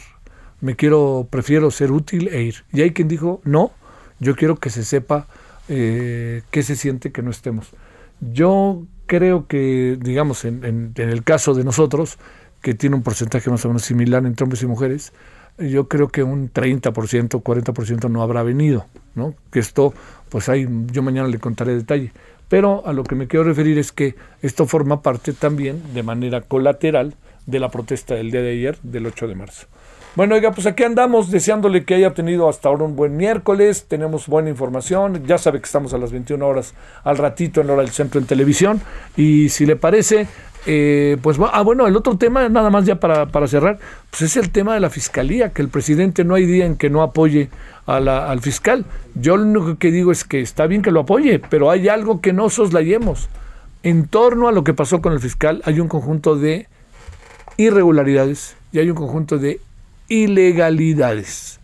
me 0.61 0.75
quiero, 0.77 1.29
prefiero 1.31 1.71
ser 1.71 1.93
útil 1.93 2.29
e 2.29 2.43
ir. 2.43 2.65
Y 2.73 2.83
hay 2.83 2.93
quien 2.93 3.09
dijo, 3.09 3.41
no, 3.45 3.73
yo 4.21 4.35
quiero 4.35 4.57
que 4.57 4.71
se 4.71 4.85
sepa 4.85 5.27
eh, 5.69 6.43
qué 6.51 6.63
se 6.63 6.77
siente 6.77 7.13
que 7.13 7.23
no 7.23 7.31
estemos. 7.31 7.71
Yo 8.21 8.85
creo 9.07 9.47
que, 9.47 9.99
digamos, 10.01 10.45
en, 10.47 10.65
en 10.65 11.09
el 11.09 11.25
caso 11.25 11.53
de 11.53 11.65
nosotros, 11.65 12.19
que 12.65 12.73
tiene 12.73 12.97
un 12.97 13.03
porcentaje 13.03 13.51
más 13.51 13.63
o 13.67 13.69
menos 13.69 13.83
similar 13.83 14.25
entre 14.25 14.43
hombres 14.43 14.63
y 14.63 14.67
mujeres, 14.67 15.13
yo 15.59 15.87
creo 15.87 16.09
que 16.09 16.23
un 16.23 16.51
30%, 16.51 17.43
40% 17.43 18.11
no 18.11 18.23
habrá 18.23 18.43
venido, 18.43 18.87
¿no? 19.15 19.35
Que 19.51 19.59
esto, 19.59 19.93
pues 20.31 20.49
ahí 20.49 20.67
yo 20.91 21.03
mañana 21.03 21.29
le 21.29 21.39
contaré 21.39 21.77
detalle. 21.77 22.13
Pero 22.49 22.83
a 22.87 22.95
lo 22.95 23.05
que 23.05 23.17
me 23.17 23.29
quiero 23.29 23.45
referir 23.45 23.79
es 23.79 23.93
que 23.93 24.15
esto 24.41 24.65
forma 24.65 25.03
parte 25.03 25.35
también, 25.35 25.83
de 25.93 26.03
manera 26.03 26.41
colateral, 26.41 27.17
de 27.45 27.61
la 27.61 27.69
protesta 27.69 28.15
del 28.15 28.31
día 28.31 28.41
de 28.41 28.53
ayer, 28.53 28.79
del 28.83 29.05
8 29.09 29.29
de 29.29 29.35
marzo. 29.35 29.67
Bueno, 30.17 30.35
oiga, 30.35 30.53
pues 30.53 30.67
aquí 30.67 30.85
andamos 30.85 31.31
deseándole 31.31 31.85
que 31.85 31.97
haya 31.97 32.15
tenido 32.15 32.49
hasta 32.49 32.71
ahora 32.71 32.85
un 32.85 32.97
buen 32.97 33.15
miércoles, 33.15 33.85
tenemos 33.89 34.27
buena 34.27 34.49
información, 34.49 35.27
ya 35.27 35.37
sabe 35.37 35.59
que 35.59 35.67
estamos 35.67 35.93
a 35.93 35.99
las 35.99 36.13
21 36.13 36.47
horas 36.47 36.73
al 37.03 37.19
ratito 37.19 37.61
en 37.61 37.69
hora 37.69 37.83
del 37.83 37.91
centro 37.91 38.21
en 38.21 38.27
televisión 38.27 38.81
y 39.17 39.51
si 39.51 39.67
le 39.67 39.77
parece, 39.77 40.29
eh, 40.67 41.19
pues 41.23 41.39
ah, 41.53 41.63
bueno, 41.63 41.87
el 41.87 41.97
otro 41.97 42.17
tema, 42.17 42.49
nada 42.49 42.71
más 42.71 42.87
ya 42.87 42.99
para, 42.99 43.27
para, 43.27 43.47
cerrar, 43.47 43.79
pues 44.11 44.23
es 44.23 44.37
el 44.37 44.51
tema 44.51 44.75
de 44.75 44.81
la 44.81 44.91
fiscalía, 44.91 45.53
que 45.53 45.63
el 45.63 45.69
presidente 45.69 46.25
no 46.25 46.35
hay 46.35 46.47
día 46.47 46.65
en 46.65 46.77
que 46.77 46.91
no 46.91 47.03
apoye 47.03 47.51
al 47.87 48.41
fiscal. 48.41 48.87
Yo 49.15 49.37
lo 49.37 49.45
único 49.45 49.79
que 49.79 49.91
digo 49.91 50.11
es 50.11 50.25
que 50.25 50.41
está 50.41 50.67
bien 50.67 50.83
que 50.83 50.91
lo 50.91 51.01
apoye, 51.01 51.39
pero 51.39 51.71
hay 51.71 51.89
algo 51.89 52.21
que 52.21 52.33
no 52.33 52.49
soslayemos. 52.49 53.29
En 53.83 54.09
torno 54.09 54.49
a 54.49 54.53
lo 54.53 54.65
que 54.65 54.73
pasó 54.73 55.03
con 55.03 55.13
el 55.13 55.21
fiscal, 55.21 55.61
hay 55.65 55.81
un 55.81 55.89
conjunto 55.89 56.37
de 56.37 56.69
irregularidades 57.59 58.57
y 58.73 58.79
hay 58.79 58.89
un 58.89 58.97
conjunto 58.97 59.39
de 59.39 59.61
ilegalidades. 60.09 61.61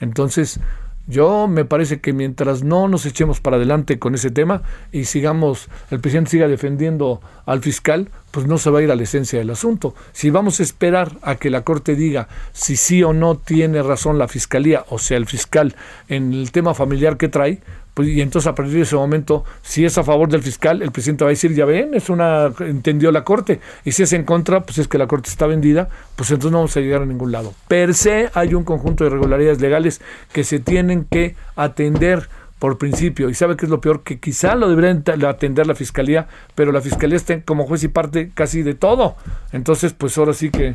Entonces, 0.00 0.60
yo 1.06 1.48
me 1.48 1.64
parece 1.64 2.00
que 2.00 2.12
mientras 2.12 2.62
no 2.62 2.88
nos 2.88 3.04
echemos 3.04 3.40
para 3.40 3.56
adelante 3.56 3.98
con 3.98 4.14
ese 4.14 4.30
tema 4.30 4.62
y 4.90 5.04
sigamos, 5.04 5.68
el 5.90 6.00
presidente 6.00 6.30
siga 6.30 6.48
defendiendo 6.48 7.20
al 7.44 7.60
fiscal, 7.60 8.08
pues 8.30 8.46
no 8.46 8.58
se 8.58 8.70
va 8.70 8.78
a 8.78 8.82
ir 8.82 8.90
a 8.90 8.96
la 8.96 9.02
esencia 9.02 9.38
del 9.38 9.50
asunto. 9.50 9.94
Si 10.12 10.30
vamos 10.30 10.60
a 10.60 10.62
esperar 10.62 11.12
a 11.22 11.36
que 11.36 11.50
la 11.50 11.62
Corte 11.62 11.94
diga 11.94 12.28
si 12.52 12.76
sí 12.76 13.02
o 13.02 13.12
no 13.12 13.36
tiene 13.36 13.82
razón 13.82 14.18
la 14.18 14.28
fiscalía, 14.28 14.84
o 14.88 14.98
sea, 14.98 15.18
el 15.18 15.26
fiscal, 15.26 15.76
en 16.08 16.32
el 16.32 16.50
tema 16.52 16.74
familiar 16.74 17.16
que 17.16 17.28
trae, 17.28 17.60
pues, 17.94 18.08
y 18.08 18.20
entonces 18.20 18.48
a 18.48 18.54
partir 18.54 18.74
de 18.74 18.82
ese 18.82 18.96
momento, 18.96 19.44
si 19.62 19.84
es 19.84 19.96
a 19.98 20.04
favor 20.04 20.28
del 20.28 20.42
fiscal, 20.42 20.82
el 20.82 20.90
presidente 20.90 21.24
va 21.24 21.30
a 21.30 21.30
decir, 21.30 21.54
ya 21.54 21.64
ven, 21.64 21.94
es 21.94 22.10
una, 22.10 22.52
entendió 22.60 23.12
la 23.12 23.22
Corte. 23.22 23.60
Y 23.84 23.92
si 23.92 24.02
es 24.02 24.12
en 24.12 24.24
contra, 24.24 24.64
pues 24.64 24.78
es 24.78 24.88
que 24.88 24.98
la 24.98 25.06
Corte 25.06 25.30
está 25.30 25.46
vendida, 25.46 25.88
pues 26.16 26.30
entonces 26.30 26.50
no 26.50 26.58
vamos 26.58 26.76
a 26.76 26.80
llegar 26.80 27.02
a 27.02 27.06
ningún 27.06 27.30
lado. 27.30 27.54
Per 27.68 27.94
se 27.94 28.30
hay 28.34 28.54
un 28.54 28.64
conjunto 28.64 29.04
de 29.04 29.10
irregularidades 29.10 29.60
legales 29.60 30.00
que 30.32 30.42
se 30.42 30.58
tienen 30.58 31.04
que 31.04 31.36
atender 31.54 32.28
por 32.58 32.78
principio. 32.78 33.28
Y 33.30 33.34
sabe 33.34 33.56
que 33.56 33.66
es 33.66 33.70
lo 33.70 33.80
peor, 33.80 34.02
que 34.02 34.18
quizá 34.18 34.54
lo 34.54 34.68
debería 34.68 35.28
atender 35.28 35.66
la 35.66 35.74
fiscalía, 35.74 36.26
pero 36.54 36.72
la 36.72 36.80
fiscalía 36.80 37.16
está 37.16 37.42
como 37.42 37.66
juez 37.66 37.84
y 37.84 37.88
parte 37.88 38.30
casi 38.34 38.62
de 38.62 38.74
todo. 38.74 39.16
Entonces, 39.52 39.92
pues 39.92 40.18
ahora 40.18 40.32
sí 40.32 40.50
que... 40.50 40.74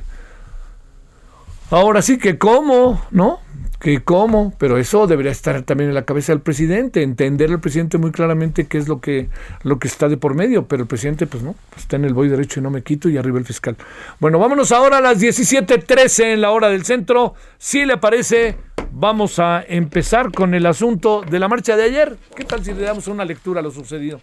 Ahora 1.72 2.02
sí 2.02 2.18
que 2.18 2.38
cómo, 2.40 3.04
¿no? 3.12 3.40
Que 3.80 4.02
cómo, 4.04 4.54
pero 4.58 4.78
eso 4.78 5.08
debería 5.08 5.32
estar 5.32 5.62
también 5.64 5.90
en 5.90 5.96
la 5.96 6.04
cabeza 6.04 6.34
del 6.34 6.42
presidente, 6.42 7.02
entender 7.02 7.50
al 7.50 7.62
presidente 7.62 7.98
muy 7.98 8.12
claramente 8.12 8.68
qué 8.68 8.78
es 8.78 8.88
lo 8.88 9.00
que, 9.00 9.30
lo 9.64 9.80
que 9.80 9.88
está 9.88 10.10
de 10.10 10.18
por 10.18 10.36
medio, 10.36 10.68
pero 10.68 10.84
el 10.84 10.88
presidente 10.88 11.28
pues 11.28 11.44
no, 11.44 11.56
pues, 11.70 11.84
está 11.84 11.96
en 11.96 12.06
el 12.06 12.14
voy 12.14 12.28
derecho 12.28 12.60
y 12.60 12.64
no 12.64 12.70
me 12.70 12.84
quito 12.84 13.10
y 13.10 13.18
arriba 13.18 13.40
el 13.40 13.46
fiscal. 13.46 13.78
Bueno, 14.20 14.38
vámonos 14.38 14.72
ahora 14.72 14.98
a 14.98 15.02
las 15.02 15.20
17:13 15.20 16.34
en 16.34 16.42
la 16.42 16.52
hora 16.52 16.70
del 16.70 16.84
centro. 16.84 17.36
Si 17.58 17.86
le 17.86 17.98
parece, 17.98 18.58
vamos 18.92 19.40
a 19.40 19.64
empezar 19.66 20.32
con 20.32 20.54
el 20.54 20.66
asunto 20.66 21.22
de 21.22 21.40
la 21.40 21.48
marcha 21.48 21.78
de 21.78 21.84
ayer. 21.84 22.18
¿Qué 22.36 22.44
tal 22.44 22.64
si 22.64 22.74
le 22.74 22.82
damos 22.82 23.08
una 23.08 23.24
lectura 23.24 23.62
a 23.62 23.64
lo 23.64 23.72
sucedido? 23.72 24.20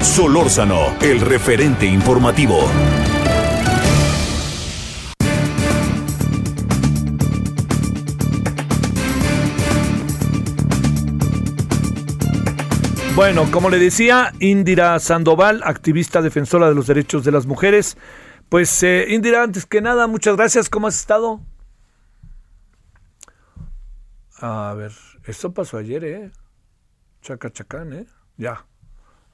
Solórzano, 0.00 0.94
el 1.00 1.20
referente 1.20 1.86
informativo. 1.86 2.68
Bueno, 13.16 13.48
como 13.52 13.70
le 13.70 13.78
decía, 13.78 14.32
Indira 14.40 14.98
Sandoval, 14.98 15.62
activista 15.64 16.20
defensora 16.20 16.68
de 16.68 16.74
los 16.74 16.88
derechos 16.88 17.22
de 17.22 17.30
las 17.30 17.46
mujeres. 17.46 17.96
Pues 18.48 18.82
eh, 18.82 19.06
Indira, 19.08 19.44
antes 19.44 19.66
que 19.66 19.80
nada, 19.80 20.08
muchas 20.08 20.36
gracias. 20.36 20.68
¿Cómo 20.68 20.88
has 20.88 20.98
estado? 20.98 21.40
A 24.40 24.74
ver, 24.76 24.90
esto 25.26 25.54
pasó 25.54 25.78
ayer, 25.78 26.04
¿eh? 26.04 26.32
Chacachacán, 27.22 27.92
¿eh? 27.92 28.06
Ya. 28.36 28.66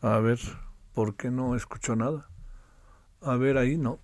A 0.03 0.19
ver, 0.19 0.39
¿por 0.93 1.17
qué 1.17 1.31
no 1.31 1.57
escucho 1.57 1.97
nada? 1.97 2.29
A 3.23 3.37
ver, 3.37 3.57
ahí 3.57 3.79
no. 3.79 3.99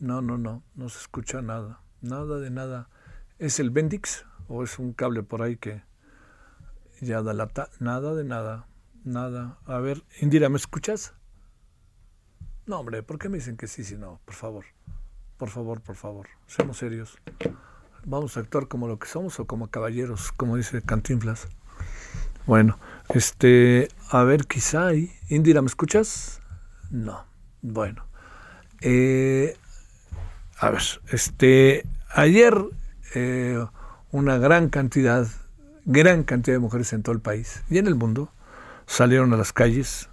No, 0.00 0.20
no, 0.20 0.36
no, 0.36 0.64
no 0.74 0.88
se 0.88 0.98
escucha 0.98 1.42
nada. 1.42 1.80
Nada 2.00 2.40
de 2.40 2.50
nada. 2.50 2.88
¿Es 3.38 3.60
el 3.60 3.70
Bendix 3.70 4.26
o 4.48 4.64
es 4.64 4.80
un 4.80 4.92
cable 4.92 5.22
por 5.22 5.42
ahí 5.42 5.56
que 5.56 5.84
ya 7.00 7.22
da 7.22 7.32
lata? 7.32 7.68
Nada 7.78 8.16
de 8.16 8.24
nada. 8.24 8.66
Nada. 9.04 9.58
A 9.66 9.78
ver, 9.78 10.04
Indira, 10.20 10.48
¿me 10.48 10.56
escuchas? 10.56 11.14
No, 12.66 12.78
hombre, 12.78 13.02
¿por 13.02 13.18
qué 13.18 13.28
me 13.28 13.38
dicen 13.38 13.56
que 13.56 13.66
sí, 13.66 13.82
si 13.82 13.96
no? 13.96 14.20
Por 14.24 14.34
favor. 14.34 14.64
por 15.36 15.50
favor, 15.50 15.80
por 15.80 15.96
favor, 15.96 16.28
seamos 16.46 16.76
serios. 16.76 17.18
Vamos 18.04 18.36
a 18.36 18.40
actuar 18.40 18.68
como 18.68 18.86
lo 18.86 18.98
que 19.00 19.08
somos 19.08 19.40
o 19.40 19.46
como 19.46 19.68
caballeros, 19.68 20.30
como 20.32 20.56
dice 20.56 20.82
Cantinflas. 20.82 21.48
Bueno, 22.46 22.78
este, 23.08 23.88
a 24.10 24.22
ver, 24.22 24.46
quizá 24.46 24.88
ahí. 24.88 25.12
Indira, 25.28 25.62
¿me 25.62 25.66
escuchas? 25.66 26.40
No. 26.90 27.24
Bueno. 27.60 28.06
Eh, 28.80 29.56
a 30.58 30.70
ver, 30.70 30.82
este, 31.10 31.84
ayer 32.10 32.54
eh, 33.14 33.64
una 34.12 34.38
gran 34.38 34.68
cantidad, 34.68 35.26
gran 35.84 36.22
cantidad 36.22 36.56
de 36.56 36.60
mujeres 36.60 36.92
en 36.92 37.02
todo 37.02 37.14
el 37.14 37.20
país 37.20 37.64
y 37.68 37.78
en 37.78 37.86
el 37.86 37.94
mundo 37.94 38.32
salieron 38.92 39.32
a 39.32 39.38
las 39.38 39.54
calles. 39.54 40.10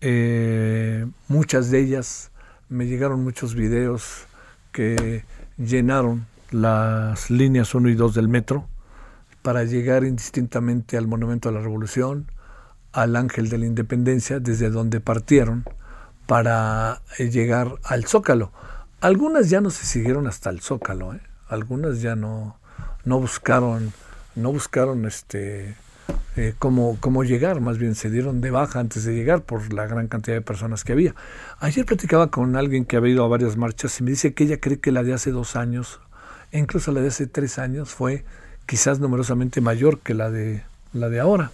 Eh, 0.00 1.06
muchas 1.28 1.70
de 1.70 1.80
ellas 1.80 2.32
me 2.68 2.86
llegaron 2.86 3.22
muchos 3.22 3.54
videos 3.54 4.26
que 4.72 5.24
llenaron 5.56 6.26
las 6.50 7.30
líneas 7.30 7.74
1 7.74 7.88
y 7.90 7.94
2 7.94 8.14
del 8.14 8.28
metro 8.28 8.66
para 9.42 9.62
llegar 9.62 10.04
indistintamente 10.04 10.96
al 10.96 11.06
Monumento 11.06 11.48
a 11.48 11.52
la 11.52 11.60
Revolución, 11.60 12.26
al 12.92 13.14
Ángel 13.14 13.48
de 13.50 13.58
la 13.58 13.66
Independencia, 13.66 14.40
desde 14.40 14.68
donde 14.70 15.00
partieron 15.00 15.64
para 16.26 17.02
eh, 17.18 17.30
llegar 17.30 17.76
al 17.84 18.04
Zócalo. 18.06 18.50
Algunas 19.00 19.48
ya 19.48 19.60
no 19.60 19.70
se 19.70 19.86
siguieron 19.86 20.26
hasta 20.26 20.50
el 20.50 20.60
Zócalo, 20.60 21.14
¿eh? 21.14 21.20
algunas 21.48 22.02
ya 22.02 22.16
no, 22.16 22.58
no 23.04 23.20
buscaron, 23.20 23.92
no 24.34 24.50
buscaron 24.52 25.06
este 25.06 25.76
eh, 26.36 26.54
cómo, 26.58 27.24
llegar, 27.24 27.60
más 27.60 27.78
bien 27.78 27.96
se 27.96 28.10
dieron 28.10 28.40
de 28.40 28.52
baja 28.52 28.78
antes 28.78 29.04
de 29.04 29.14
llegar 29.14 29.42
por 29.42 29.72
la 29.72 29.86
gran 29.86 30.06
cantidad 30.06 30.36
de 30.36 30.40
personas 30.40 30.84
que 30.84 30.92
había. 30.92 31.14
Ayer 31.58 31.84
platicaba 31.84 32.30
con 32.30 32.54
alguien 32.54 32.84
que 32.84 32.96
había 32.96 33.14
ido 33.14 33.24
a 33.24 33.28
varias 33.28 33.56
marchas 33.56 33.98
y 33.98 34.04
me 34.04 34.10
dice 34.10 34.34
que 34.34 34.44
ella 34.44 34.60
cree 34.60 34.78
que 34.78 34.92
la 34.92 35.02
de 35.02 35.14
hace 35.14 35.32
dos 35.32 35.56
años, 35.56 36.00
e 36.52 36.58
incluso 36.58 36.92
la 36.92 37.00
de 37.00 37.08
hace 37.08 37.26
tres 37.26 37.58
años, 37.58 37.90
fue 37.90 38.24
quizás 38.66 39.00
numerosamente 39.00 39.60
mayor 39.60 39.98
que 39.98 40.14
la 40.14 40.30
de, 40.30 40.62
la 40.92 41.08
de 41.08 41.18
ahora. 41.18 41.50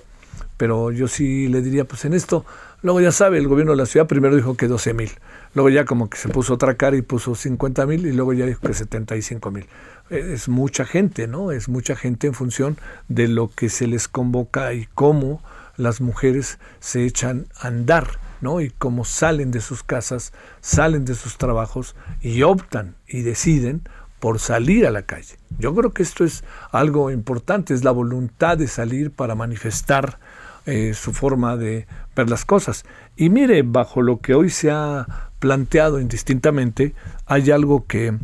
Pero 0.56 0.92
yo 0.92 1.08
sí 1.08 1.48
le 1.48 1.62
diría, 1.62 1.84
pues 1.84 2.04
en 2.04 2.14
esto, 2.14 2.44
luego 2.82 3.00
ya 3.00 3.12
sabe, 3.12 3.38
el 3.38 3.48
gobierno 3.48 3.72
de 3.72 3.78
la 3.78 3.86
ciudad 3.86 4.06
primero 4.06 4.36
dijo 4.36 4.56
que 4.56 4.68
12 4.68 4.94
mil, 4.94 5.10
luego 5.54 5.68
ya 5.70 5.84
como 5.84 6.08
que 6.08 6.16
se 6.16 6.28
puso 6.28 6.54
otra 6.54 6.74
cara 6.74 6.96
y 6.96 7.02
puso 7.02 7.34
50 7.34 7.86
mil 7.86 8.06
y 8.06 8.12
luego 8.12 8.32
ya 8.32 8.46
dijo 8.46 8.60
que 8.60 8.74
75 8.74 9.50
mil. 9.50 9.66
Eh, 10.10 10.32
es 10.34 10.48
mucha 10.48 10.84
gente, 10.84 11.26
¿no? 11.26 11.52
Es 11.52 11.68
mucha 11.68 11.96
gente 11.96 12.26
en 12.26 12.34
función 12.34 12.76
de 13.08 13.28
lo 13.28 13.50
que 13.50 13.68
se 13.68 13.86
les 13.86 14.08
convoca 14.08 14.72
y 14.74 14.86
cómo 14.94 15.42
las 15.76 16.00
mujeres 16.00 16.58
se 16.80 17.04
echan 17.04 17.46
a 17.58 17.68
andar, 17.68 18.18
¿no? 18.40 18.60
Y 18.60 18.70
cómo 18.70 19.04
salen 19.04 19.50
de 19.50 19.60
sus 19.60 19.82
casas, 19.82 20.32
salen 20.60 21.04
de 21.04 21.14
sus 21.14 21.38
trabajos 21.38 21.96
y 22.20 22.42
optan 22.42 22.94
y 23.08 23.22
deciden 23.22 23.82
por 24.24 24.38
salir 24.38 24.86
a 24.86 24.90
la 24.90 25.02
calle. 25.02 25.36
Yo 25.58 25.74
creo 25.74 25.92
que 25.92 26.02
esto 26.02 26.24
es 26.24 26.44
algo 26.72 27.10
importante, 27.10 27.74
es 27.74 27.84
la 27.84 27.90
voluntad 27.90 28.56
de 28.56 28.68
salir 28.68 29.10
para 29.10 29.34
manifestar 29.34 30.18
eh, 30.64 30.94
su 30.94 31.12
forma 31.12 31.58
de 31.58 31.86
ver 32.16 32.30
las 32.30 32.46
cosas. 32.46 32.86
Y 33.16 33.28
mire, 33.28 33.60
bajo 33.60 34.00
lo 34.00 34.20
que 34.20 34.32
hoy 34.32 34.48
se 34.48 34.70
ha 34.70 35.28
planteado 35.40 36.00
indistintamente, 36.00 36.94
hay 37.26 37.50
algo 37.50 37.84
que, 37.86 38.16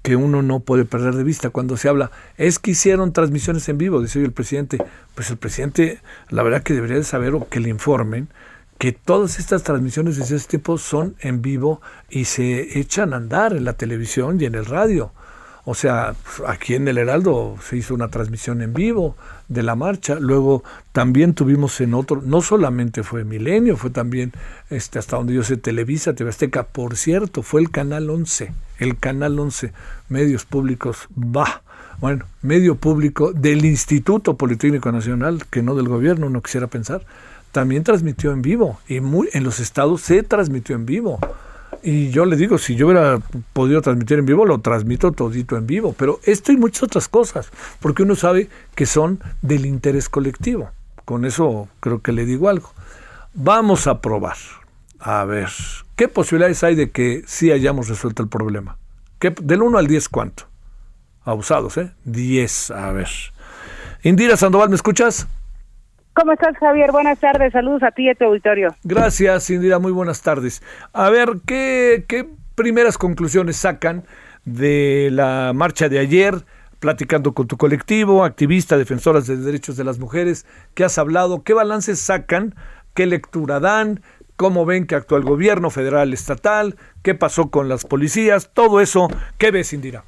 que 0.00 0.16
uno 0.16 0.40
no 0.40 0.60
puede 0.60 0.86
perder 0.86 1.16
de 1.16 1.22
vista 1.22 1.50
cuando 1.50 1.76
se 1.76 1.90
habla. 1.90 2.10
Es 2.38 2.58
que 2.58 2.70
hicieron 2.70 3.12
transmisiones 3.12 3.68
en 3.68 3.76
vivo, 3.76 4.00
dice 4.00 4.24
el 4.24 4.32
presidente. 4.32 4.78
Pues 5.14 5.28
el 5.28 5.36
presidente, 5.36 6.00
la 6.30 6.42
verdad 6.42 6.62
que 6.62 6.72
debería 6.72 6.96
de 6.96 7.04
saber 7.04 7.34
o 7.34 7.46
que 7.46 7.60
le 7.60 7.68
informen 7.68 8.28
que 8.78 8.92
todas 8.92 9.38
estas 9.38 9.64
transmisiones 9.64 10.16
de 10.16 10.34
ese 10.34 10.48
tipo 10.48 10.78
son 10.78 11.14
en 11.20 11.42
vivo 11.42 11.82
y 12.08 12.24
se 12.24 12.78
echan 12.78 13.12
a 13.12 13.18
andar 13.18 13.52
en 13.52 13.66
la 13.66 13.74
televisión 13.74 14.40
y 14.40 14.46
en 14.46 14.54
el 14.54 14.64
radio. 14.64 15.12
O 15.64 15.74
sea, 15.74 16.16
aquí 16.48 16.74
en 16.74 16.88
el 16.88 16.98
Heraldo 16.98 17.56
se 17.62 17.76
hizo 17.76 17.94
una 17.94 18.08
transmisión 18.08 18.62
en 18.62 18.74
vivo 18.74 19.16
de 19.46 19.62
la 19.62 19.76
marcha. 19.76 20.16
Luego 20.16 20.64
también 20.90 21.34
tuvimos 21.34 21.80
en 21.80 21.94
otro, 21.94 22.20
no 22.24 22.42
solamente 22.42 23.04
fue 23.04 23.24
Milenio, 23.24 23.76
fue 23.76 23.90
también 23.90 24.32
este, 24.70 24.98
hasta 24.98 25.16
donde 25.16 25.34
yo 25.34 25.44
sé 25.44 25.56
Televisa, 25.56 26.14
TV 26.14 26.30
Azteca. 26.30 26.64
Por 26.64 26.96
cierto, 26.96 27.42
fue 27.42 27.60
el 27.60 27.70
Canal 27.70 28.10
11, 28.10 28.52
el 28.80 28.98
Canal 28.98 29.38
11, 29.38 29.72
medios 30.08 30.44
públicos, 30.44 31.06
va. 31.16 31.62
Bueno, 32.00 32.24
medio 32.40 32.74
público 32.74 33.32
del 33.32 33.64
Instituto 33.64 34.36
Politécnico 34.36 34.90
Nacional, 34.90 35.44
que 35.48 35.62
no 35.62 35.76
del 35.76 35.88
gobierno, 35.88 36.28
no 36.28 36.42
quisiera 36.42 36.66
pensar, 36.66 37.02
también 37.52 37.84
transmitió 37.84 38.32
en 38.32 38.42
vivo 38.42 38.80
y 38.88 38.98
muy, 38.98 39.28
en 39.32 39.44
los 39.44 39.60
estados 39.60 40.00
se 40.00 40.24
transmitió 40.24 40.74
en 40.74 40.86
vivo. 40.86 41.20
Y 41.82 42.10
yo 42.10 42.26
le 42.26 42.36
digo, 42.36 42.58
si 42.58 42.76
yo 42.76 42.86
hubiera 42.86 43.20
podido 43.52 43.82
transmitir 43.82 44.18
en 44.18 44.26
vivo, 44.26 44.46
lo 44.46 44.60
transmito 44.60 45.10
todito 45.10 45.56
en 45.56 45.66
vivo. 45.66 45.94
Pero 45.98 46.20
esto 46.22 46.52
y 46.52 46.56
muchas 46.56 46.84
otras 46.84 47.08
cosas, 47.08 47.50
porque 47.80 48.04
uno 48.04 48.14
sabe 48.14 48.48
que 48.76 48.86
son 48.86 49.20
del 49.42 49.66
interés 49.66 50.08
colectivo. 50.08 50.70
Con 51.04 51.24
eso 51.24 51.68
creo 51.80 52.00
que 52.00 52.12
le 52.12 52.24
digo 52.24 52.48
algo. 52.48 52.72
Vamos 53.34 53.88
a 53.88 54.00
probar. 54.00 54.36
A 55.00 55.24
ver, 55.24 55.48
¿qué 55.96 56.06
posibilidades 56.06 56.62
hay 56.62 56.76
de 56.76 56.90
que 56.92 57.24
sí 57.26 57.50
hayamos 57.50 57.88
resuelto 57.88 58.22
el 58.22 58.28
problema? 58.28 58.78
¿Qué, 59.18 59.34
del 59.42 59.62
1 59.62 59.78
al 59.78 59.88
10, 59.88 60.08
¿cuánto? 60.08 60.44
Abusados, 61.24 61.76
¿eh? 61.78 61.92
10, 62.04 62.70
a 62.70 62.92
ver. 62.92 63.08
Indira 64.04 64.36
Sandoval, 64.36 64.68
¿me 64.68 64.76
escuchas? 64.76 65.26
¿Cómo 66.14 66.32
estás, 66.32 66.56
Javier? 66.58 66.92
Buenas 66.92 67.18
tardes. 67.18 67.52
Saludos 67.52 67.82
a 67.82 67.90
ti 67.90 68.04
y 68.04 68.10
a 68.10 68.14
tu 68.14 68.24
auditorio. 68.24 68.74
Gracias, 68.84 69.48
Indira. 69.48 69.78
Muy 69.78 69.92
buenas 69.92 70.20
tardes. 70.22 70.62
A 70.92 71.08
ver, 71.08 71.30
¿qué, 71.46 72.04
qué 72.06 72.28
primeras 72.54 72.98
conclusiones 72.98 73.56
sacan 73.56 74.04
de 74.44 75.08
la 75.10 75.52
marcha 75.54 75.88
de 75.88 75.98
ayer? 75.98 76.34
Platicando 76.80 77.32
con 77.32 77.46
tu 77.46 77.56
colectivo, 77.56 78.24
activista, 78.24 78.76
defensoras 78.76 79.26
de 79.26 79.36
derechos 79.36 79.76
de 79.76 79.84
las 79.84 80.00
mujeres, 80.00 80.46
¿qué 80.74 80.84
has 80.84 80.98
hablado? 80.98 81.44
¿Qué 81.44 81.54
balances 81.54 82.00
sacan? 82.00 82.56
¿Qué 82.92 83.06
lectura 83.06 83.60
dan? 83.60 84.02
¿Cómo 84.36 84.66
ven 84.66 84.86
que 84.86 84.96
actúa 84.96 85.18
el 85.18 85.24
gobierno 85.24 85.70
federal, 85.70 86.12
estatal? 86.12 86.74
¿Qué 87.02 87.14
pasó 87.14 87.50
con 87.50 87.68
las 87.68 87.84
policías? 87.84 88.50
Todo 88.52 88.80
eso, 88.80 89.08
¿qué 89.38 89.52
ves, 89.52 89.72
Indira? 89.72 90.02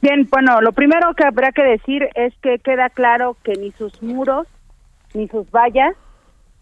Bien, 0.00 0.26
bueno, 0.30 0.60
lo 0.62 0.72
primero 0.72 1.12
que 1.14 1.24
habrá 1.24 1.52
que 1.52 1.62
decir 1.62 2.08
es 2.14 2.32
que 2.42 2.58
queda 2.58 2.88
claro 2.88 3.36
que 3.44 3.52
ni 3.52 3.72
sus 3.72 4.02
muros 4.02 4.48
ni 5.14 5.28
sus 5.28 5.50
vallas 5.50 5.96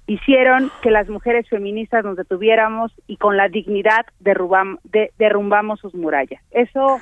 hicieron 0.07 0.71
que 0.83 0.91
las 0.91 1.09
mujeres 1.09 1.49
feministas 1.49 2.05
nos 2.05 2.17
detuviéramos 2.17 2.93
y 3.07 3.17
con 3.17 3.37
la 3.37 3.49
dignidad 3.49 4.07
derrumbamos 4.19 5.79
sus 5.79 5.95
murallas. 5.95 6.43
Eso 6.51 6.99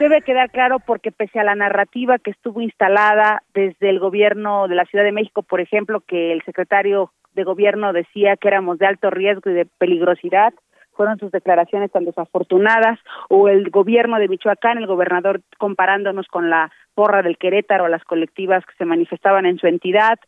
debe 0.00 0.22
quedar 0.22 0.50
claro 0.50 0.78
porque 0.80 1.12
pese 1.12 1.38
a 1.38 1.44
la 1.44 1.54
narrativa 1.54 2.18
que 2.18 2.32
estuvo 2.32 2.60
instalada 2.60 3.42
desde 3.54 3.90
el 3.90 4.00
gobierno 4.00 4.66
de 4.66 4.74
la 4.74 4.86
Ciudad 4.86 5.04
de 5.04 5.12
México, 5.12 5.42
por 5.42 5.60
ejemplo, 5.60 6.00
que 6.00 6.32
el 6.32 6.42
secretario 6.42 7.12
de 7.34 7.44
gobierno 7.44 7.92
decía 7.92 8.36
que 8.36 8.48
éramos 8.48 8.78
de 8.78 8.86
alto 8.86 9.10
riesgo 9.10 9.50
y 9.50 9.54
de 9.54 9.66
peligrosidad, 9.66 10.52
fueron 10.98 11.16
sus 11.18 11.30
declaraciones 11.30 11.92
tan 11.92 12.04
desafortunadas, 12.04 12.98
o 13.28 13.48
el 13.48 13.70
gobierno 13.70 14.18
de 14.18 14.26
Michoacán, 14.26 14.78
el 14.78 14.88
gobernador 14.88 15.42
comparándonos 15.56 16.26
con 16.26 16.50
la 16.50 16.72
porra 16.94 17.22
del 17.22 17.38
Querétaro, 17.38 17.86
las 17.86 18.02
colectivas 18.02 18.66
que 18.66 18.74
se 18.76 18.84
manifestaban 18.84 19.46
en 19.46 19.58
su 19.58 19.68
entidad, 19.68 20.18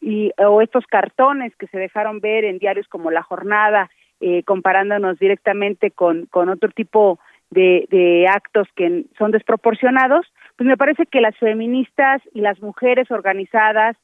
y, 0.00 0.32
o 0.38 0.60
estos 0.60 0.86
cartones 0.86 1.54
que 1.56 1.66
se 1.68 1.78
dejaron 1.78 2.20
ver 2.20 2.44
en 2.44 2.58
diarios 2.58 2.88
como 2.88 3.10
La 3.10 3.22
Jornada, 3.22 3.90
eh, 4.20 4.42
comparándonos 4.44 5.18
directamente 5.18 5.90
con, 5.90 6.26
con 6.26 6.48
otro 6.48 6.70
tipo 6.70 7.18
de, 7.50 7.86
de 7.90 8.26
actos 8.28 8.68
que 8.74 9.04
son 9.18 9.30
desproporcionados, 9.30 10.26
pues 10.56 10.66
me 10.66 10.76
parece 10.76 11.06
que 11.06 11.20
las 11.20 11.36
feministas 11.38 12.22
y 12.32 12.40
las 12.40 12.60
mujeres 12.60 13.10
organizadas 13.10 13.96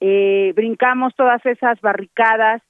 eh, 0.00 0.52
brincamos 0.54 1.14
todas 1.16 1.44
esas 1.44 1.80
barricadas 1.80 2.62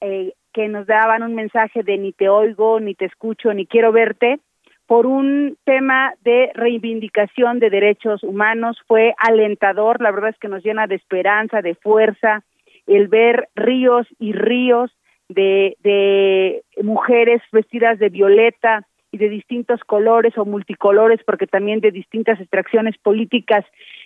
eh, 0.00 0.32
que 0.52 0.68
nos 0.68 0.86
daban 0.86 1.22
un 1.22 1.34
mensaje 1.34 1.82
de 1.82 1.98
ni 1.98 2.12
te 2.12 2.28
oigo, 2.28 2.78
ni 2.78 2.94
te 2.94 3.06
escucho, 3.06 3.52
ni 3.54 3.66
quiero 3.66 3.90
verte, 3.90 4.38
por 4.86 5.06
un 5.06 5.56
tema 5.64 6.14
de 6.22 6.50
reivindicación 6.54 7.58
de 7.58 7.70
derechos 7.70 8.22
humanos. 8.22 8.78
Fue 8.86 9.14
alentador, 9.18 10.00
la 10.00 10.10
verdad 10.10 10.30
es 10.30 10.38
que 10.38 10.48
nos 10.48 10.64
llena 10.64 10.86
de 10.86 10.96
esperanza, 10.96 11.62
de 11.62 11.74
fuerza, 11.74 12.42
el 12.86 13.08
ver 13.08 13.48
ríos 13.54 14.06
y 14.18 14.32
ríos 14.32 14.90
de, 15.28 15.76
de 15.80 16.62
mujeres 16.82 17.42
vestidas 17.50 17.98
de 17.98 18.10
violeta 18.10 18.86
y 19.10 19.18
de 19.18 19.28
distintos 19.28 19.80
colores 19.84 20.36
o 20.36 20.44
multicolores, 20.44 21.20
porque 21.24 21.46
también 21.46 21.80
de 21.80 21.92
distintas 21.92 22.40
extracciones 22.40 22.98
políticas 22.98 23.64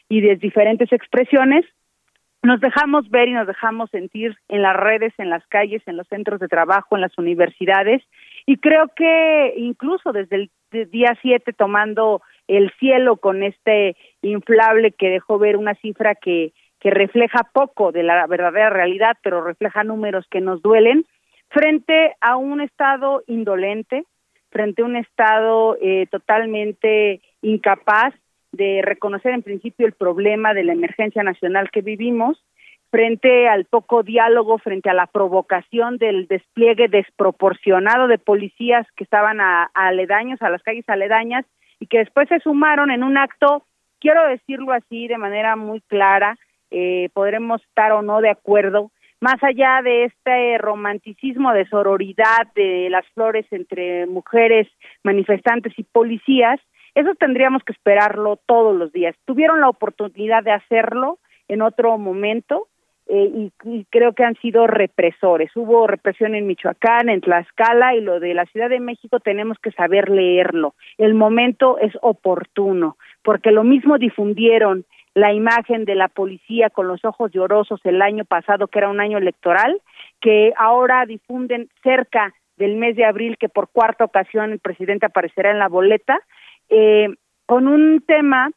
y 0.09 0.21
de 0.21 0.37
diferentes 0.37 0.93
expresiones, 0.93 1.65
nos 2.43 2.61
dejamos 2.61 3.11
ver 3.11 3.29
y 3.29 3.33
nos 3.33 3.47
dejamos 3.47 3.91
sentir 3.91 4.37
en 4.49 4.63
las 4.63 4.77
redes, 4.77 5.13
en 5.19 5.29
las 5.29 5.45
calles, 5.49 5.83
en 5.87 5.97
los 5.97 6.07
centros 6.09 6.39
de 6.41 6.47
trabajo, 6.47 6.95
en 6.95 7.01
las 7.01 7.17
universidades, 7.19 8.03
y 8.47 8.59
creo 8.59 8.89
que 8.95 9.55
incluso 9.57 10.13
desde 10.13 10.37
el 10.37 10.51
día 10.71 11.17
7 11.21 11.53
tomando 11.53 12.23
el 12.47 12.73
cielo 12.79 13.17
con 13.17 13.43
este 13.43 13.97
inflable 14.23 14.93
que 14.93 15.11
dejó 15.11 15.39
ver 15.39 15.57
una 15.57 15.75
cifra 15.75 16.15
que, 16.15 16.53
que 16.81 16.91
refleja 16.91 17.49
poco 17.53 17.93
de 17.93 18.03
la 18.03 18.27
verdadera 18.27 18.71
realidad, 18.71 19.17
pero 19.23 19.43
refleja 19.43 19.85
números 19.85 20.27
que 20.31 20.41
nos 20.41 20.63
duelen, 20.63 21.05
frente 21.49 22.15
a 22.21 22.37
un 22.37 22.61
Estado 22.61 23.23
indolente, 23.27 24.05
frente 24.51 24.83
a 24.83 24.87
un 24.87 24.97
Estado 24.97 25.77
eh, 25.81 26.07
totalmente 26.11 27.21
incapaz 27.43 28.15
de 28.53 28.81
reconocer 28.83 29.33
en 29.33 29.43
principio 29.43 29.87
el 29.87 29.93
problema 29.93 30.55
de 30.55 30.65
la 30.65 30.73
emergencia 30.73 31.23
nacional 31.23 31.71
que 31.71 31.83
vivimos, 31.83 32.43
frente 32.91 33.49
al 33.49 33.65
poco 33.67 34.03
diálogo, 34.03 34.59
frente 34.59 34.89
a 34.89 34.95
la 34.95 35.07
provocación 35.07 35.99
del 35.99 36.27
despliegue 36.27 36.89
desproporcionado 36.89 38.09
de 38.09 38.19
policías 38.19 38.87
que 38.97 39.05
estaban 39.05 39.41
a, 39.41 39.71
aledaños, 39.75 40.41
a 40.43 40.51
las 40.51 40.63
calles 40.63 40.89
aledañas, 40.89 41.45
y 41.81 41.87
que 41.87 41.99
después 41.99 42.29
se 42.29 42.41
sumaron 42.41 42.91
en 42.91 43.05
un 43.05 43.19
acto, 43.19 43.65
quiero 44.01 44.27
decirlo 44.27 44.73
así 44.73 45.07
de 45.07 45.19
manera 45.19 45.55
muy 45.57 45.81
clara, 45.83 46.37
eh, 46.71 47.09
podremos 47.13 47.63
estar 47.63 47.93
o 47.93 48.03
no 48.03 48.21
de 48.21 48.31
acuerdo, 48.31 48.91
más 49.21 49.43
allá 49.43 49.81
de 49.83 50.05
este 50.05 50.59
romanticismo 50.59 51.53
de 51.53 51.67
sororidad 51.67 52.53
de 52.55 52.89
las 52.91 53.07
flores 53.09 53.47
entre 53.51 54.07
mujeres 54.07 54.69
manifestantes 55.03 55.73
y 55.77 55.83
policías, 55.83 56.61
eso 56.95 57.15
tendríamos 57.15 57.63
que 57.65 57.73
esperarlo 57.73 58.39
todos 58.47 58.77
los 58.77 58.93
días. 58.93 59.15
Tuvieron 59.25 59.61
la 59.61 59.69
oportunidad 59.69 60.43
de 60.43 60.53
hacerlo 60.53 61.19
en 61.49 61.63
otro 61.63 61.99
momento 61.99 62.69
eh, 63.11 63.51
y, 63.65 63.85
creo 63.91 64.13
que 64.13 64.25
han 64.25 64.35
sido 64.37 64.67
represores. 64.67 65.51
Hubo 65.57 65.87
represión 65.87 66.35
en 66.35 66.47
Michoacán, 66.47 67.09
en 67.09 67.23
Tlaxcala 67.23 67.95
y 67.95 68.03
lo 68.03 68.21
de 68.21 68.35
la 68.35 68.45
Ciudad 68.47 68.69
de 68.69 68.81
México 68.81 69.19
tenemos 69.19 69.59
que 69.59 69.73
saber 69.73 70.11
leerlo. 70.11 70.75
El 70.99 71.15
momento 71.15 71.79
es 71.79 71.93
oportuno 72.03 72.99
porque 73.23 73.51
lo 73.51 73.65
mismo 73.65 73.99
difundieron 73.99 74.85
la 75.15 75.33
imagen 75.33 75.85
de 75.85 75.95
la 75.95 76.09
policía 76.09 76.71
con 76.71 76.87
los 76.87 77.05
ojos 77.05 77.33
llorosos 77.33 77.81
el 77.85 78.03
año 78.03 78.25
pasado, 78.25 78.69
que 78.69 78.79
era 78.79 78.91
un 78.91 79.01
año 79.01 79.19
electoral, 79.19 79.81
que 80.21 80.53
ahora 80.57 81.07
difunden 81.07 81.69
cerca 81.83 82.35
del 82.57 82.77
mes 82.77 82.95
de 82.95 83.05
abril, 83.05 83.39
que 83.39 83.49
por 83.49 83.69
cuarta 83.69 84.05
ocasión 84.05 84.53
el 84.53 84.59
presidente 84.59 85.07
aparecerá 85.07 85.51
en 85.51 85.59
la 85.59 85.69
boleta, 85.69 86.21
eh, 86.69 87.09
con 87.47 87.69
un 87.69 88.03
tema 88.07 88.51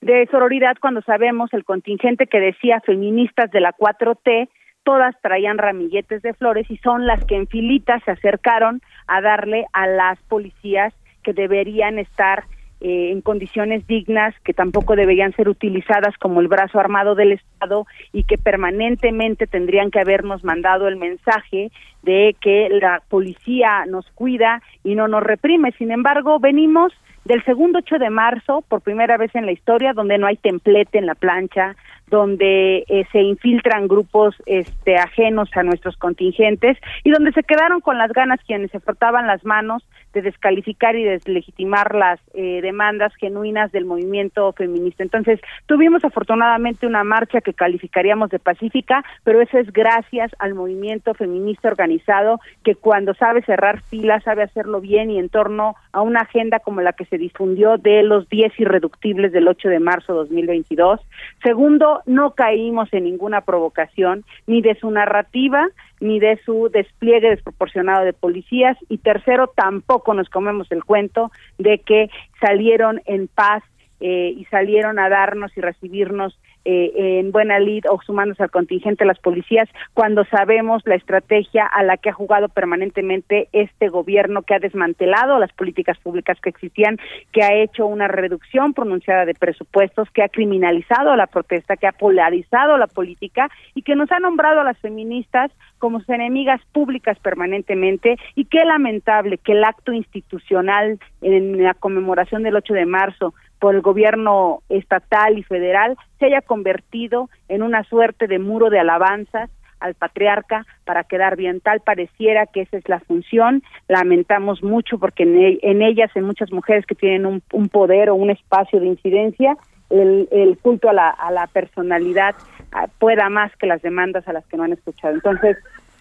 de 0.00 0.26
sororidad 0.30 0.76
cuando 0.80 1.02
sabemos 1.02 1.52
el 1.52 1.64
contingente 1.64 2.26
que 2.26 2.40
decía 2.40 2.80
feministas 2.80 3.50
de 3.50 3.60
la 3.60 3.72
4T, 3.72 4.48
todas 4.84 5.14
traían 5.20 5.58
ramilletes 5.58 6.22
de 6.22 6.34
flores 6.34 6.70
y 6.70 6.76
son 6.78 7.06
las 7.06 7.24
que 7.24 7.34
en 7.34 7.48
filita 7.48 7.98
se 8.04 8.12
acercaron 8.12 8.80
a 9.08 9.20
darle 9.20 9.66
a 9.72 9.86
las 9.86 10.18
policías 10.28 10.94
que 11.24 11.32
deberían 11.32 11.98
estar 11.98 12.44
eh, 12.78 13.10
en 13.10 13.22
condiciones 13.22 13.86
dignas, 13.86 14.34
que 14.44 14.52
tampoco 14.52 14.96
deberían 14.96 15.32
ser 15.32 15.48
utilizadas 15.48 16.16
como 16.18 16.40
el 16.40 16.46
brazo 16.46 16.78
armado 16.78 17.14
del 17.14 17.32
Estado 17.32 17.86
y 18.12 18.24
que 18.24 18.36
permanentemente 18.36 19.46
tendrían 19.46 19.90
que 19.90 19.98
habernos 19.98 20.44
mandado 20.44 20.86
el 20.86 20.96
mensaje 20.96 21.72
de 22.02 22.36
que 22.40 22.68
la 22.68 23.02
policía 23.08 23.86
nos 23.86 24.08
cuida 24.10 24.62
y 24.84 24.94
no 24.94 25.08
nos 25.08 25.22
reprime. 25.22 25.72
Sin 25.78 25.90
embargo, 25.90 26.38
venimos 26.38 26.92
del 27.26 27.44
segundo 27.44 27.80
8 27.80 27.98
de 27.98 28.10
marzo, 28.10 28.62
por 28.68 28.80
primera 28.80 29.16
vez 29.16 29.34
en 29.34 29.46
la 29.46 29.52
historia, 29.52 29.92
donde 29.92 30.16
no 30.16 30.26
hay 30.26 30.36
templete 30.36 30.98
en 30.98 31.06
la 31.06 31.14
plancha, 31.16 31.74
donde 32.08 32.84
eh, 32.88 33.06
se 33.12 33.20
infiltran 33.20 33.88
grupos 33.88 34.34
este, 34.46 34.96
ajenos 34.96 35.48
a 35.54 35.62
nuestros 35.62 35.96
contingentes 35.96 36.78
y 37.04 37.10
donde 37.10 37.32
se 37.32 37.42
quedaron 37.42 37.80
con 37.80 37.98
las 37.98 38.12
ganas 38.12 38.40
quienes 38.46 38.70
se 38.70 38.80
frotaban 38.80 39.26
las 39.26 39.44
manos 39.44 39.82
de 40.16 40.22
descalificar 40.22 40.96
y 40.96 41.04
deslegitimar 41.04 41.94
las 41.94 42.18
eh, 42.32 42.60
demandas 42.62 43.14
genuinas 43.16 43.70
del 43.70 43.84
movimiento 43.84 44.50
feminista. 44.52 45.02
Entonces, 45.02 45.40
tuvimos 45.66 46.04
afortunadamente 46.04 46.86
una 46.86 47.04
marcha 47.04 47.42
que 47.42 47.52
calificaríamos 47.52 48.30
de 48.30 48.38
pacífica, 48.38 49.04
pero 49.24 49.42
eso 49.42 49.58
es 49.58 49.70
gracias 49.72 50.32
al 50.38 50.54
movimiento 50.54 51.12
feminista 51.12 51.68
organizado 51.68 52.40
que 52.64 52.74
cuando 52.74 53.12
sabe 53.14 53.42
cerrar 53.42 53.82
filas, 53.82 54.24
sabe 54.24 54.42
hacerlo 54.42 54.80
bien 54.80 55.10
y 55.10 55.18
en 55.18 55.28
torno 55.28 55.76
a 55.92 56.00
una 56.00 56.20
agenda 56.20 56.60
como 56.60 56.80
la 56.80 56.94
que 56.94 57.04
se 57.04 57.18
difundió 57.18 57.76
de 57.76 58.02
los 58.02 58.26
10 58.30 58.58
irreductibles 58.58 59.32
del 59.32 59.48
8 59.48 59.68
de 59.68 59.80
marzo 59.80 60.12
de 60.12 60.18
2022. 60.20 61.00
Segundo, 61.42 61.95
no 62.06 62.32
caímos 62.32 62.92
en 62.92 63.04
ninguna 63.04 63.40
provocación, 63.42 64.24
ni 64.46 64.60
de 64.60 64.74
su 64.74 64.90
narrativa, 64.90 65.68
ni 66.00 66.20
de 66.20 66.38
su 66.44 66.68
despliegue 66.68 67.30
desproporcionado 67.30 68.04
de 68.04 68.12
policías. 68.12 68.76
Y 68.88 68.98
tercero, 68.98 69.52
tampoco 69.54 70.14
nos 70.14 70.28
comemos 70.28 70.70
el 70.70 70.84
cuento 70.84 71.30
de 71.58 71.78
que 71.78 72.10
salieron 72.40 73.00
en 73.06 73.28
paz 73.28 73.62
eh, 74.00 74.34
y 74.36 74.44
salieron 74.46 74.98
a 74.98 75.08
darnos 75.08 75.56
y 75.56 75.60
recibirnos 75.60 76.38
eh, 76.68 77.20
en 77.20 77.30
buena 77.30 77.60
lid 77.60 77.84
o 77.88 78.00
sumándose 78.02 78.42
al 78.42 78.50
contingente 78.50 79.04
las 79.04 79.20
policías 79.20 79.68
cuando 79.94 80.24
sabemos 80.24 80.82
la 80.84 80.96
estrategia 80.96 81.64
a 81.64 81.84
la 81.84 81.96
que 81.96 82.10
ha 82.10 82.12
jugado 82.12 82.48
permanentemente 82.48 83.48
este 83.52 83.88
gobierno 83.88 84.42
que 84.42 84.54
ha 84.54 84.58
desmantelado 84.58 85.38
las 85.38 85.52
políticas 85.52 85.96
públicas 85.98 86.40
que 86.40 86.48
existían, 86.48 86.98
que 87.30 87.44
ha 87.44 87.54
hecho 87.54 87.86
una 87.86 88.08
reducción 88.08 88.74
pronunciada 88.74 89.24
de 89.24 89.34
presupuestos, 89.34 90.10
que 90.10 90.24
ha 90.24 90.28
criminalizado 90.28 91.14
la 91.14 91.28
protesta, 91.28 91.76
que 91.76 91.86
ha 91.86 91.92
polarizado 91.92 92.76
la 92.78 92.88
política 92.88 93.48
y 93.76 93.82
que 93.82 93.94
nos 93.94 94.10
ha 94.10 94.18
nombrado 94.18 94.60
a 94.60 94.64
las 94.64 94.78
feministas 94.78 95.52
como 95.78 96.00
sus 96.00 96.08
enemigas 96.08 96.60
públicas 96.72 97.16
permanentemente. 97.20 98.16
Y 98.34 98.46
qué 98.46 98.64
lamentable 98.64 99.38
que 99.38 99.52
el 99.52 99.62
acto 99.62 99.92
institucional 99.92 100.98
en 101.22 101.62
la 101.62 101.74
conmemoración 101.74 102.42
del 102.42 102.56
8 102.56 102.74
de 102.74 102.86
marzo 102.86 103.34
por 103.58 103.74
el 103.74 103.80
gobierno 103.80 104.62
estatal 104.68 105.38
y 105.38 105.42
federal 105.42 105.96
se 106.18 106.26
haya 106.26 106.40
convertido 106.40 107.28
en 107.48 107.62
una 107.62 107.84
suerte 107.84 108.26
de 108.26 108.38
muro 108.38 108.70
de 108.70 108.80
alabanzas 108.80 109.50
al 109.80 109.94
patriarca 109.94 110.66
para 110.84 111.04
quedar 111.04 111.36
bien. 111.36 111.60
Tal 111.60 111.80
pareciera 111.80 112.46
que 112.46 112.62
esa 112.62 112.76
es 112.76 112.88
la 112.88 113.00
función. 113.00 113.62
Lamentamos 113.88 114.62
mucho 114.62 114.98
porque 114.98 115.24
en, 115.24 115.36
e, 115.82 115.88
ellas, 115.88 116.10
en 116.14 116.24
muchas 116.24 116.52
mujeres 116.52 116.86
que 116.86 116.94
tienen 116.94 117.42
un, 117.52 117.68
poder 117.68 118.10
o 118.10 118.14
un 118.14 118.30
espacio 118.30 118.80
de 118.80 118.86
incidencia, 118.86 119.56
el, 119.90 120.28
el 120.30 120.58
culto 120.58 120.88
a 120.88 120.92
la, 120.92 121.10
a 121.10 121.30
la 121.30 121.46
personalidad 121.46 122.34
ah, 122.72 122.86
pueda 122.98 123.28
más 123.28 123.54
que 123.56 123.66
las 123.66 123.82
demandas 123.82 124.26
a 124.26 124.32
las 124.32 124.46
que 124.46 124.56
no 124.56 124.64
han 124.64 124.72
escuchado. 124.72 125.14
Entonces, 125.14 125.56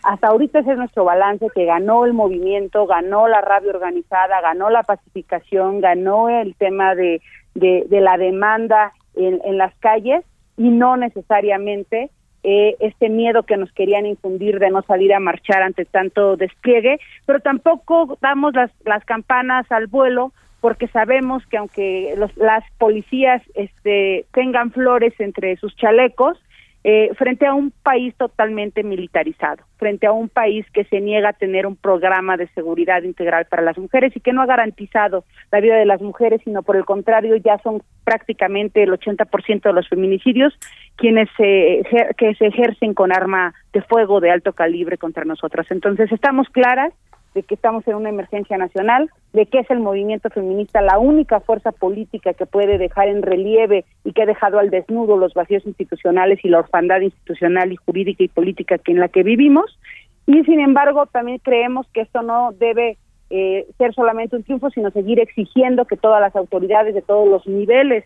hasta 0.05 0.27
ahorita 0.27 0.59
ese 0.59 0.71
es 0.71 0.77
nuestro 0.77 1.03
balance, 1.03 1.47
que 1.53 1.65
ganó 1.65 2.05
el 2.05 2.13
movimiento, 2.13 2.85
ganó 2.85 3.27
la 3.27 3.41
radio 3.41 3.71
organizada, 3.71 4.39
ganó 4.41 4.69
la 4.69 4.83
pacificación, 4.83 5.81
ganó 5.81 6.29
el 6.29 6.55
tema 6.55 6.95
de 6.95 7.21
la 7.55 8.17
demanda 8.17 8.93
en, 9.15 9.57
las 9.57 9.73
calles 9.75 10.23
y 10.57 10.69
no 10.69 10.97
necesariamente 10.97 12.09
eh, 12.43 12.75
este 12.79 13.09
miedo 13.09 13.43
que 13.43 13.57
nos 13.57 13.71
querían 13.71 14.05
infundir 14.05 14.59
de 14.59 14.69
no 14.69 14.83
salir 14.83 15.13
a 15.13 15.19
marchar 15.19 15.63
ante 15.63 15.85
tanto 15.85 16.37
despliegue, 16.37 16.99
pero 17.25 17.39
tampoco 17.39 18.17
damos 18.21 18.53
las, 18.53 18.71
las 18.85 19.03
campanas 19.05 19.65
al 19.71 19.87
vuelo 19.87 20.31
porque 20.61 20.87
sabemos 20.87 21.45
que 21.47 21.57
aunque 21.57 22.13
los, 22.17 22.35
las 22.37 22.63
policías 22.77 23.41
este, 23.55 24.25
tengan 24.33 24.71
flores 24.71 25.13
entre 25.19 25.57
sus 25.57 25.75
chalecos, 25.75 26.39
eh, 26.87 27.09
frente 27.15 27.47
a 27.47 27.55
un 27.55 27.71
país 27.71 28.13
totalmente 28.15 28.83
militarizado, 28.83 29.63
frente 29.77 30.05
a 30.05 30.11
un 30.11 30.29
país 30.29 30.67
que 30.71 30.83
se 30.83 31.01
niega 31.01 31.29
a 31.29 31.33
tener 31.33 31.65
un 31.65 31.75
programa 31.75 32.37
de 32.37 32.47
seguridad 32.49 33.01
integral 33.01 33.47
para 33.49 33.63
las 33.63 33.75
mujeres 33.75 34.15
y 34.15 34.19
que 34.19 34.31
no 34.31 34.43
ha 34.43 34.45
garantizado 34.45 35.23
la 35.51 35.61
vida 35.61 35.77
de 35.77 35.85
las 35.85 35.99
mujeres, 35.99 36.41
sino 36.43 36.61
por 36.61 36.75
el 36.75 36.85
contrario 36.85 37.37
ya 37.37 37.57
son 37.63 37.81
prácticamente 38.03 38.83
el 38.83 38.91
80% 38.91 39.63
de 39.63 39.73
los 39.73 39.89
feminicidios 39.89 40.53
quienes 40.95 41.27
se, 41.37 41.81
que 42.19 42.35
se 42.35 42.45
ejercen 42.45 42.93
con 42.93 43.11
arma 43.11 43.55
de 43.73 43.81
fuego 43.81 44.19
de 44.19 44.29
alto 44.29 44.53
calibre 44.53 44.99
contra 44.99 45.25
nosotras. 45.25 45.65
Entonces 45.71 46.11
estamos 46.11 46.47
claras 46.49 46.93
de 47.35 47.43
que 47.43 47.55
estamos 47.55 47.85
en 47.87 47.95
una 47.95 48.09
emergencia 48.09 48.57
nacional, 48.57 49.09
de 49.33 49.45
que 49.45 49.59
es 49.59 49.69
el 49.69 49.81
movimiento 49.81 50.29
feminista 50.29 50.81
la 50.81 50.97
única 50.97 51.41
fuerza 51.41 51.73
política 51.73 52.33
que 52.33 52.45
puede 52.45 52.77
dejar 52.77 53.09
en 53.09 53.21
relieve 53.21 53.83
y 54.05 54.13
que 54.13 54.23
ha 54.23 54.25
dejado 54.25 54.57
al 54.57 54.69
desnudo 54.69 55.17
los 55.17 55.33
vacíos 55.33 55.65
institucionales 55.65 56.39
y 56.43 56.47
la 56.47 56.59
orfandad 56.59 57.01
institucional 57.01 57.73
y 57.73 57.75
jurídica 57.75 58.23
y 58.23 58.29
política 58.29 58.77
que 58.77 58.93
en 58.93 59.01
la 59.01 59.09
que 59.09 59.23
vivimos. 59.23 59.77
Y 60.25 60.43
sin 60.45 60.61
embargo, 60.61 61.07
también 61.07 61.39
creemos 61.39 61.85
que 61.93 62.01
esto 62.01 62.21
no 62.21 62.53
debe 62.53 62.97
eh, 63.29 63.67
ser 63.77 63.93
solamente 63.93 64.37
un 64.37 64.43
triunfo, 64.43 64.69
sino 64.69 64.89
seguir 64.91 65.19
exigiendo 65.19 65.83
que 65.85 65.97
todas 65.97 66.21
las 66.21 66.35
autoridades 66.37 66.95
de 66.95 67.01
todos 67.01 67.27
los 67.27 67.45
niveles 67.45 68.05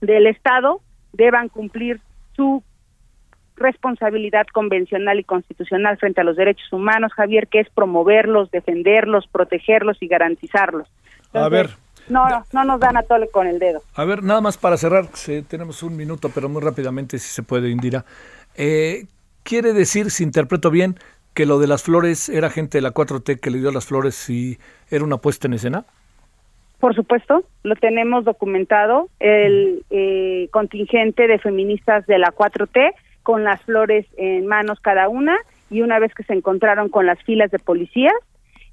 del 0.00 0.26
Estado 0.26 0.80
deban 1.12 1.50
cumplir 1.50 2.00
su 2.34 2.62
responsabilidad 3.62 4.46
convencional 4.52 5.18
y 5.18 5.24
constitucional 5.24 5.96
frente 5.96 6.20
a 6.20 6.24
los 6.24 6.36
derechos 6.36 6.70
humanos, 6.72 7.12
Javier, 7.14 7.48
que 7.48 7.60
es 7.60 7.70
promoverlos, 7.70 8.50
defenderlos, 8.50 9.26
protegerlos 9.26 9.96
y 10.02 10.08
garantizarlos. 10.08 10.88
a 11.32 11.48
ver. 11.48 11.70
No, 12.08 12.24
no 12.52 12.64
nos 12.64 12.80
dan 12.80 12.96
a 12.96 13.02
tole 13.04 13.28
con 13.28 13.46
el 13.46 13.60
dedo. 13.60 13.80
A 13.94 14.04
ver, 14.04 14.24
nada 14.24 14.40
más 14.40 14.58
para 14.58 14.76
cerrar, 14.76 15.06
tenemos 15.48 15.84
un 15.84 15.96
minuto, 15.96 16.30
pero 16.34 16.48
muy 16.48 16.60
rápidamente, 16.60 17.18
si 17.18 17.28
se 17.28 17.44
puede, 17.44 17.70
Indira. 17.70 18.04
Eh, 18.56 19.06
¿Quiere 19.44 19.72
decir, 19.72 20.10
si 20.10 20.24
interpreto 20.24 20.70
bien, 20.70 20.96
que 21.34 21.46
lo 21.46 21.58
de 21.58 21.66
las 21.66 21.82
flores 21.82 22.28
era 22.28 22.50
gente 22.50 22.78
de 22.78 22.82
la 22.82 22.92
4T 22.92 23.40
que 23.40 23.50
le 23.50 23.58
dio 23.58 23.70
las 23.70 23.86
flores 23.86 24.28
y 24.28 24.58
era 24.90 25.04
una 25.04 25.18
puesta 25.18 25.46
en 25.46 25.54
escena? 25.54 25.84
Por 26.78 26.94
supuesto, 26.94 27.44
lo 27.62 27.76
tenemos 27.76 28.24
documentado. 28.24 29.08
El 29.20 29.84
eh, 29.90 30.48
contingente 30.50 31.28
de 31.28 31.38
feministas 31.38 32.06
de 32.06 32.18
la 32.18 32.32
4T 32.32 32.92
con 33.22 33.44
las 33.44 33.62
flores 33.62 34.06
en 34.16 34.46
manos 34.46 34.80
cada 34.80 35.08
una 35.08 35.36
y 35.70 35.82
una 35.82 35.98
vez 35.98 36.14
que 36.14 36.24
se 36.24 36.34
encontraron 36.34 36.88
con 36.88 37.06
las 37.06 37.22
filas 37.22 37.50
de 37.50 37.58
policías, 37.58 38.14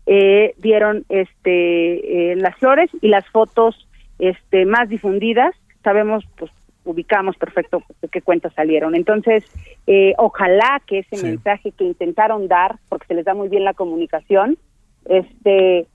eh, 0.06 0.54
dieron 0.58 1.06
este, 1.10 2.32
eh, 2.32 2.36
las 2.36 2.56
flores 2.58 2.90
y 3.02 3.08
las 3.10 3.28
fotos 3.28 3.88
este, 4.18 4.66
más 4.66 4.90
difundidas. 4.90 5.56
Sabemos, 5.84 6.26
pues 6.38 6.52
ubicamos 6.84 7.38
perfecto 7.38 7.84
de 8.02 8.08
qué 8.08 8.22
cuentas 8.22 8.54
salieron. 8.54 8.96
Entonces, 8.96 9.46
eh, 9.88 10.14
ojalá 10.18 10.82
que 10.88 11.00
ese 11.00 11.24
mensaje 11.24 11.72
que 11.72 11.84
intentaron 11.84 12.48
dar, 12.48 12.78
porque 12.90 13.08
se 13.08 13.14
les 13.14 13.26
da 13.26 13.34
muy 13.34 13.50
bien 13.50 13.64
la 13.64 13.74
comunicación, 13.74 14.58
este 15.06 15.88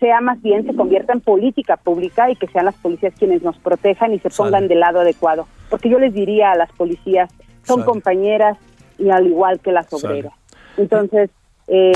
sea 0.00 0.20
más 0.20 0.42
bien 0.42 0.66
se 0.66 0.74
convierta 0.74 1.12
en 1.12 1.20
política 1.20 1.76
pública 1.76 2.28
y 2.28 2.34
que 2.34 2.48
sean 2.48 2.64
las 2.64 2.74
policías 2.76 3.14
quienes 3.16 3.42
nos 3.42 3.56
protejan 3.58 4.12
y 4.12 4.18
se 4.18 4.30
pongan 4.30 4.66
del 4.66 4.80
lado 4.80 5.00
adecuado. 5.00 5.46
Porque 5.68 5.88
yo 5.88 5.98
les 5.98 6.12
diría 6.12 6.52
a 6.52 6.56
las 6.56 6.72
policías, 6.72 7.30
son 7.74 7.82
compañeras 7.84 8.58
y 8.98 9.10
al 9.10 9.26
igual 9.26 9.60
que 9.60 9.72
las 9.72 9.92
obreras. 9.92 10.32
Entonces, 10.76 11.30
eh, 11.68 11.92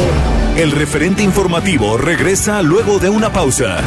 el 0.57 0.71
referente 0.71 1.23
informativo 1.23 1.97
regresa 1.97 2.63
luego 2.63 2.99
de 2.99 3.11
una 3.11 3.33
pausa. 3.33 3.79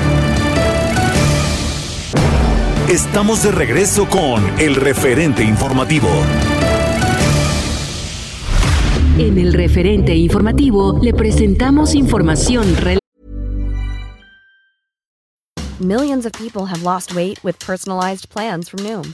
Estamos 2.89 3.43
de 3.43 3.51
regreso 3.51 4.07
con 4.09 4.41
el 4.59 4.75
referente 4.75 5.43
informativo. 5.43 6.07
En 9.17 9.37
el 9.37 9.53
referente 9.53 10.15
informativo 10.15 10.99
le 11.01 11.13
presentamos 11.13 11.95
información 11.95 12.63
relevante. 12.75 12.99
Millions 15.79 16.25
of 16.25 16.31
people 16.33 16.65
have 16.65 16.81
lost 16.83 17.13
weight 17.13 17.43
with 17.43 17.59
personalized 17.59 18.29
plans 18.29 18.69
from 18.69 18.83
Noom, 18.83 19.13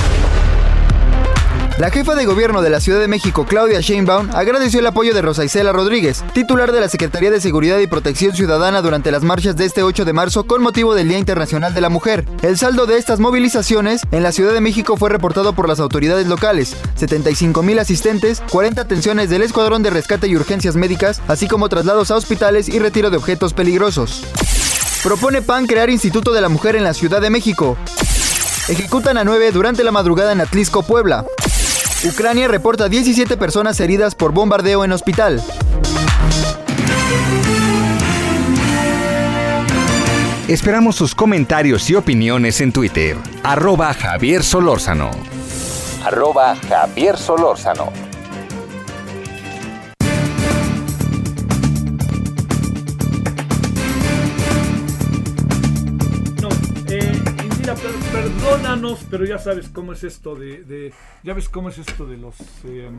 La 1.81 1.89
jefa 1.89 2.13
de 2.13 2.27
gobierno 2.27 2.61
de 2.61 2.69
la 2.69 2.79
Ciudad 2.79 2.99
de 2.99 3.07
México, 3.07 3.43
Claudia 3.43 3.81
Sheinbaum, 3.81 4.29
agradeció 4.35 4.79
el 4.79 4.85
apoyo 4.85 5.15
de 5.15 5.23
Rosa 5.23 5.43
Isela 5.43 5.71
Rodríguez, 5.71 6.23
titular 6.31 6.71
de 6.71 6.79
la 6.79 6.87
Secretaría 6.87 7.31
de 7.31 7.41
Seguridad 7.41 7.79
y 7.79 7.87
Protección 7.87 8.35
Ciudadana 8.35 8.83
durante 8.83 9.09
las 9.09 9.23
marchas 9.23 9.55
de 9.55 9.65
este 9.65 9.81
8 9.81 10.05
de 10.05 10.13
marzo 10.13 10.43
con 10.43 10.61
motivo 10.61 10.93
del 10.93 11.09
Día 11.09 11.17
Internacional 11.17 11.73
de 11.73 11.81
la 11.81 11.89
Mujer. 11.89 12.27
El 12.43 12.55
saldo 12.59 12.85
de 12.85 12.99
estas 12.99 13.19
movilizaciones 13.19 14.01
en 14.11 14.21
la 14.21 14.31
Ciudad 14.31 14.53
de 14.53 14.61
México 14.61 14.95
fue 14.95 15.09
reportado 15.09 15.53
por 15.53 15.67
las 15.67 15.79
autoridades 15.79 16.27
locales, 16.27 16.77
75 16.97 17.63
mil 17.63 17.79
asistentes, 17.79 18.43
40 18.51 18.83
atenciones 18.83 19.31
del 19.31 19.41
Escuadrón 19.41 19.81
de 19.81 19.89
Rescate 19.89 20.27
y 20.27 20.35
Urgencias 20.35 20.75
Médicas, 20.75 21.19
así 21.27 21.47
como 21.47 21.67
traslados 21.67 22.11
a 22.11 22.15
hospitales 22.15 22.69
y 22.69 22.77
retiro 22.77 23.09
de 23.09 23.17
objetos 23.17 23.55
peligrosos. 23.55 24.23
Propone 25.01 25.41
PAN 25.41 25.65
crear 25.65 25.89
Instituto 25.89 26.31
de 26.31 26.41
la 26.41 26.49
Mujer 26.49 26.75
en 26.75 26.83
la 26.83 26.93
Ciudad 26.93 27.21
de 27.21 27.31
México. 27.31 27.75
Ejecutan 28.67 29.17
a 29.17 29.23
9 29.23 29.51
durante 29.51 29.83
la 29.83 29.91
madrugada 29.91 30.31
en 30.31 30.41
Atlisco, 30.41 30.83
Puebla. 30.83 31.25
Ucrania 32.03 32.47
reporta 32.47 32.89
17 32.89 33.37
personas 33.37 33.79
heridas 33.79 34.15
por 34.15 34.31
bombardeo 34.31 34.83
en 34.83 34.91
hospital. 34.91 35.41
Esperamos 40.47 40.95
sus 40.95 41.13
comentarios 41.13 41.87
y 41.91 41.95
opiniones 41.95 42.59
en 42.59 42.71
Twitter. 42.71 43.17
Arroba 43.43 43.93
Javier 43.93 44.43
Solórzano. 44.43 45.11
Arroba 46.03 46.55
Javier 46.67 47.17
Solórzano. 47.17 48.10
Pero 59.09 59.25
ya 59.25 59.37
sabes 59.37 59.69
cómo 59.69 59.93
es 59.93 60.03
esto 60.03 60.35
de, 60.35 60.93
ya 61.23 61.33
ves 61.33 61.49
cómo 61.49 61.69
es 61.69 61.77
esto 61.77 62.05
de 62.05 62.17
los 62.17 62.35
eh, 62.65 62.89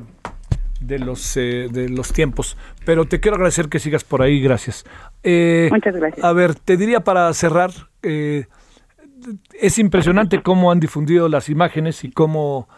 de 0.80 0.98
los 0.98 1.36
eh, 1.36 1.68
de 1.70 1.88
los 1.88 2.12
tiempos. 2.12 2.56
Pero 2.84 3.04
te 3.06 3.20
quiero 3.20 3.36
agradecer 3.36 3.68
que 3.68 3.78
sigas 3.78 4.04
por 4.04 4.22
ahí, 4.22 4.40
gracias. 4.40 4.84
Eh, 5.22 5.68
Muchas 5.70 5.94
gracias. 5.94 6.24
A 6.24 6.32
ver, 6.32 6.54
te 6.54 6.76
diría 6.76 7.00
para 7.00 7.32
cerrar, 7.32 7.70
es 8.02 9.78
impresionante 9.78 10.42
cómo 10.42 10.70
han 10.70 10.80
difundido 10.80 11.28
las 11.28 11.48
imágenes 11.48 12.04
y 12.04 12.10
cómo 12.10 12.68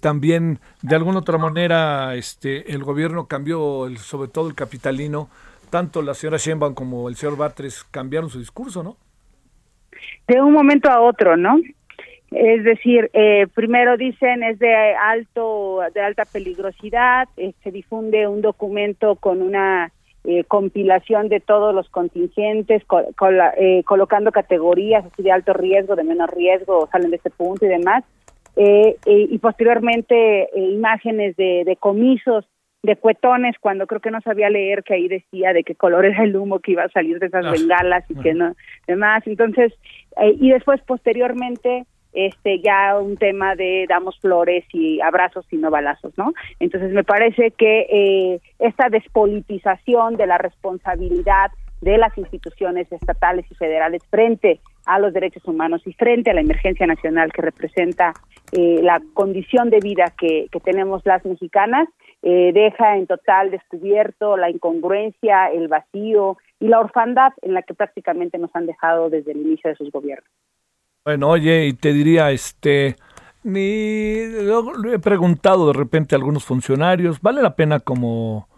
también 0.00 0.60
de 0.82 0.96
alguna 0.96 1.20
otra 1.20 1.38
manera 1.38 2.14
este 2.16 2.72
el 2.72 2.82
gobierno 2.82 3.26
cambió, 3.26 3.86
el, 3.86 3.98
sobre 3.98 4.28
todo 4.28 4.48
el 4.48 4.54
capitalino, 4.54 5.28
tanto 5.70 6.02
la 6.02 6.14
señora 6.14 6.38
Sheinbaum 6.38 6.74
como 6.74 7.08
el 7.08 7.16
señor 7.16 7.36
Batres 7.36 7.84
cambiaron 7.90 8.30
su 8.30 8.38
discurso, 8.38 8.82
¿no? 8.82 8.96
de 10.28 10.40
un 10.42 10.52
momento 10.52 10.90
a 10.90 11.00
otro, 11.00 11.36
¿no? 11.36 11.58
Es 12.30 12.62
decir, 12.62 13.10
eh, 13.14 13.46
primero 13.54 13.96
dicen 13.96 14.42
es 14.42 14.58
de 14.58 14.74
alto, 14.74 15.80
de 15.94 16.00
alta 16.00 16.24
peligrosidad, 16.24 17.28
eh, 17.36 17.52
se 17.62 17.70
difunde 17.70 18.28
un 18.28 18.42
documento 18.42 19.16
con 19.16 19.40
una 19.40 19.92
eh, 20.24 20.44
compilación 20.44 21.28
de 21.28 21.40
todos 21.40 21.74
los 21.74 21.88
contingentes, 21.88 22.82
colocando 22.84 24.30
categorías 24.30 25.06
así 25.06 25.22
de 25.22 25.32
alto 25.32 25.54
riesgo, 25.54 25.96
de 25.96 26.04
menor 26.04 26.36
riesgo, 26.36 26.88
salen 26.92 27.10
de 27.10 27.16
este 27.16 27.30
punto 27.30 27.64
y 27.64 27.68
demás, 27.68 28.04
y 28.56 29.38
posteriormente 29.38 30.50
imágenes 30.54 31.36
de, 31.36 31.62
de 31.64 31.76
comisos 31.76 32.44
de 32.82 32.96
cuetones 32.96 33.56
cuando 33.60 33.86
creo 33.86 34.00
que 34.00 34.10
no 34.10 34.20
sabía 34.20 34.50
leer 34.50 34.84
que 34.84 34.94
ahí 34.94 35.08
decía 35.08 35.52
de 35.52 35.64
qué 35.64 35.74
color 35.74 36.04
era 36.04 36.22
el 36.22 36.36
humo 36.36 36.60
que 36.60 36.72
iba 36.72 36.84
a 36.84 36.88
salir 36.88 37.18
de 37.18 37.26
esas 37.26 37.44
ah, 37.44 37.50
bengalas 37.50 38.04
y 38.08 38.14
que 38.14 38.34
no 38.34 38.54
demás. 38.86 39.22
Entonces 39.26 39.72
eh, 40.20 40.34
y 40.40 40.50
después 40.50 40.80
posteriormente 40.82 41.84
este 42.12 42.60
ya 42.60 42.98
un 42.98 43.16
tema 43.16 43.54
de 43.54 43.86
damos 43.88 44.18
flores 44.20 44.64
y 44.72 45.00
abrazos 45.00 45.46
y 45.50 45.56
no 45.56 45.70
balazos 45.70 46.16
no 46.16 46.32
entonces 46.58 46.92
me 46.92 47.04
parece 47.04 47.50
que 47.52 47.86
eh, 47.90 48.40
esta 48.58 48.88
despolitización 48.88 50.16
de 50.16 50.26
la 50.26 50.38
responsabilidad 50.38 51.50
de 51.80 51.98
las 51.98 52.16
instituciones 52.18 52.90
estatales 52.90 53.46
y 53.50 53.54
federales 53.54 54.02
frente 54.10 54.60
a 54.86 54.98
los 54.98 55.12
derechos 55.12 55.44
humanos 55.46 55.82
y 55.86 55.92
frente 55.92 56.30
a 56.30 56.34
la 56.34 56.40
emergencia 56.40 56.86
nacional 56.86 57.32
que 57.32 57.42
representa 57.42 58.14
eh, 58.52 58.80
la 58.82 59.00
condición 59.14 59.68
de 59.70 59.80
vida 59.80 60.12
que, 60.18 60.48
tenemos 60.64 61.02
las 61.04 61.24
mexicanas 61.24 61.88
eh, 62.22 62.52
deja 62.52 62.96
en 62.96 63.06
total 63.06 63.50
descubierto 63.50 64.36
la 64.36 64.50
incongruencia, 64.50 65.52
el 65.52 65.68
vacío 65.68 66.36
y 66.58 66.68
la 66.68 66.80
orfandad 66.80 67.32
en 67.42 67.54
la 67.54 67.62
que 67.62 67.74
prácticamente 67.74 68.38
nos 68.38 68.54
han 68.56 68.66
dejado 68.66 69.08
desde 69.08 69.32
el 69.32 69.38
inicio 69.38 69.70
de 69.70 69.76
sus 69.76 69.92
gobiernos. 69.92 70.28
Bueno, 71.04 71.28
oye, 71.28 71.66
y 71.66 71.72
te 71.72 71.92
diría, 71.92 72.30
este, 72.30 72.96
ni 73.42 74.26
lo, 74.42 74.92
he 74.92 74.98
preguntado 74.98 75.68
de 75.68 75.72
repente 75.72 76.14
a 76.14 76.18
algunos 76.18 76.44
funcionarios, 76.44 77.20
¿vale 77.20 77.42
la 77.42 77.56
pena 77.56 77.80
como 77.80 78.48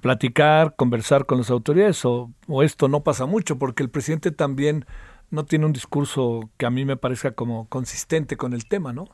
platicar, 0.00 0.76
conversar 0.76 1.26
con 1.26 1.38
las 1.38 1.50
autoridades 1.50 2.04
o, 2.04 2.30
o 2.48 2.62
esto 2.62 2.88
no 2.88 3.02
pasa 3.02 3.26
mucho? 3.26 3.58
Porque 3.58 3.82
el 3.82 3.90
presidente 3.90 4.30
también 4.30 4.86
no 5.30 5.44
tiene 5.44 5.66
un 5.66 5.72
discurso 5.72 6.50
que 6.56 6.66
a 6.66 6.70
mí 6.70 6.84
me 6.84 6.96
parezca 6.96 7.32
como 7.32 7.68
consistente 7.68 8.36
con 8.36 8.52
el 8.52 8.66
tema, 8.66 8.92
¿no? 8.92 9.04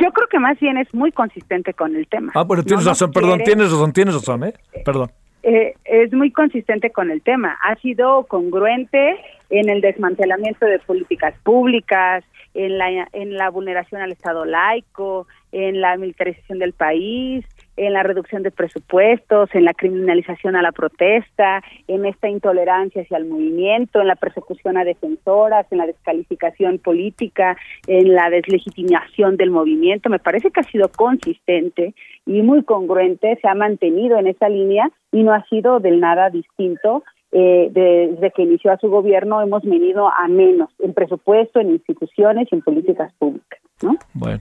Yo 0.00 0.10
creo 0.12 0.28
que 0.28 0.38
más 0.38 0.58
bien 0.58 0.78
es 0.78 0.92
muy 0.94 1.12
consistente 1.12 1.74
con 1.74 1.94
el 1.94 2.06
tema. 2.06 2.32
Ah, 2.34 2.42
bueno, 2.42 2.62
tienes 2.62 2.86
razón, 2.86 3.12
perdón, 3.12 3.40
tienes 3.44 3.70
razón, 3.70 3.92
tienes 3.92 4.14
razón, 4.14 4.44
¿eh? 4.44 4.54
Perdón. 4.84 5.10
Eh, 5.42 5.74
es 5.84 6.12
muy 6.12 6.32
consistente 6.32 6.90
con 6.90 7.10
el 7.10 7.22
tema. 7.22 7.58
Ha 7.62 7.76
sido 7.76 8.24
congruente 8.24 9.16
en 9.50 9.68
el 9.68 9.80
desmantelamiento 9.80 10.66
de 10.66 10.78
políticas 10.78 11.34
públicas, 11.42 12.24
en 12.54 12.78
la, 12.78 13.08
en 13.12 13.34
la 13.34 13.50
vulneración 13.50 14.00
al 14.00 14.12
Estado 14.12 14.44
laico, 14.44 15.26
en 15.52 15.80
la 15.80 15.96
militarización 15.96 16.58
del 16.58 16.72
país, 16.72 17.44
en 17.76 17.92
la 17.94 18.02
reducción 18.02 18.42
de 18.42 18.50
presupuestos, 18.50 19.48
en 19.54 19.64
la 19.64 19.74
criminalización 19.74 20.54
a 20.54 20.62
la 20.62 20.70
protesta, 20.72 21.62
en 21.88 22.04
esta 22.04 22.28
intolerancia 22.28 23.02
hacia 23.02 23.16
el 23.16 23.24
movimiento, 23.24 24.00
en 24.00 24.08
la 24.08 24.16
persecución 24.16 24.76
a 24.76 24.84
defensoras, 24.84 25.66
en 25.70 25.78
la 25.78 25.86
descalificación 25.86 26.78
política, 26.78 27.56
en 27.86 28.14
la 28.14 28.30
deslegitimación 28.30 29.36
del 29.36 29.50
movimiento. 29.50 30.10
Me 30.10 30.18
parece 30.18 30.50
que 30.50 30.60
ha 30.60 30.64
sido 30.64 30.90
consistente 30.90 31.94
y 32.26 32.42
muy 32.42 32.64
congruente, 32.64 33.38
se 33.40 33.48
ha 33.48 33.54
mantenido 33.54 34.18
en 34.18 34.26
esa 34.26 34.48
línea 34.48 34.90
y 35.10 35.22
no 35.22 35.32
ha 35.32 35.44
sido 35.46 35.80
del 35.80 36.00
nada 36.00 36.30
distinto. 36.30 37.02
Eh, 37.32 37.70
desde 37.72 38.32
que 38.32 38.42
inició 38.42 38.72
a 38.72 38.78
su 38.78 38.88
gobierno 38.88 39.40
hemos 39.40 39.62
venido 39.62 40.08
a 40.08 40.26
menos 40.28 40.68
en 40.80 40.92
presupuesto, 40.94 41.60
en 41.60 41.70
instituciones 41.70 42.48
y 42.50 42.56
en 42.56 42.62
políticas 42.62 43.12
públicas. 43.18 43.60
¿no? 43.82 43.96
Bueno, 44.14 44.40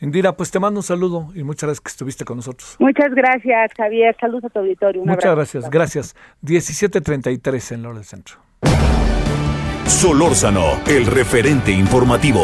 Indira, 0.00 0.36
pues 0.36 0.50
te 0.50 0.60
mando 0.60 0.80
un 0.80 0.84
saludo 0.84 1.28
y 1.34 1.42
muchas 1.42 1.68
gracias 1.68 1.80
que 1.80 1.88
estuviste 1.88 2.24
con 2.24 2.36
nosotros. 2.36 2.76
Muchas 2.78 3.14
gracias, 3.14 3.72
Javier. 3.76 4.14
Saludos 4.20 4.44
a 4.44 4.50
tu 4.50 4.58
auditorio. 4.60 5.02
muchas 5.04 5.34
gracias, 5.34 5.70
gracias. 5.70 6.16
17.33 6.44 7.74
en 7.74 7.82
Lora 7.82 7.96
del 7.96 8.04
Centro. 8.04 8.36
Solórzano, 9.86 10.80
el 10.86 11.06
referente 11.06 11.72
informativo. 11.72 12.42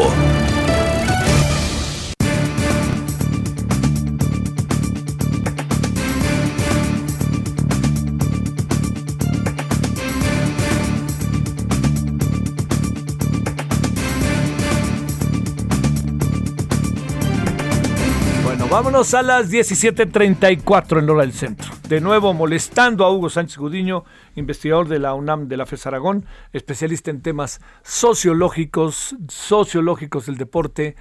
Vámonos 18.75 19.13
a 19.13 19.21
las 19.21 19.49
17:34 19.49 20.99
en 20.99 21.05
Lora 21.05 21.21
del 21.21 21.31
Centro. 21.31 21.71
De 21.87 22.01
nuevo 22.01 22.33
molestando 22.33 23.05
a 23.05 23.09
Hugo 23.09 23.29
Sánchez 23.29 23.57
Gudiño, 23.57 24.03
investigador 24.35 24.89
de 24.89 24.99
la 24.99 25.13
UNAM 25.13 25.47
de 25.47 25.55
la 25.55 25.65
FES 25.65 25.87
Aragón, 25.87 26.25
especialista 26.51 27.09
en 27.09 27.21
temas 27.21 27.61
sociológicos, 27.83 29.15
sociológicos 29.29 30.25
del 30.25 30.35
deporte, 30.35 30.97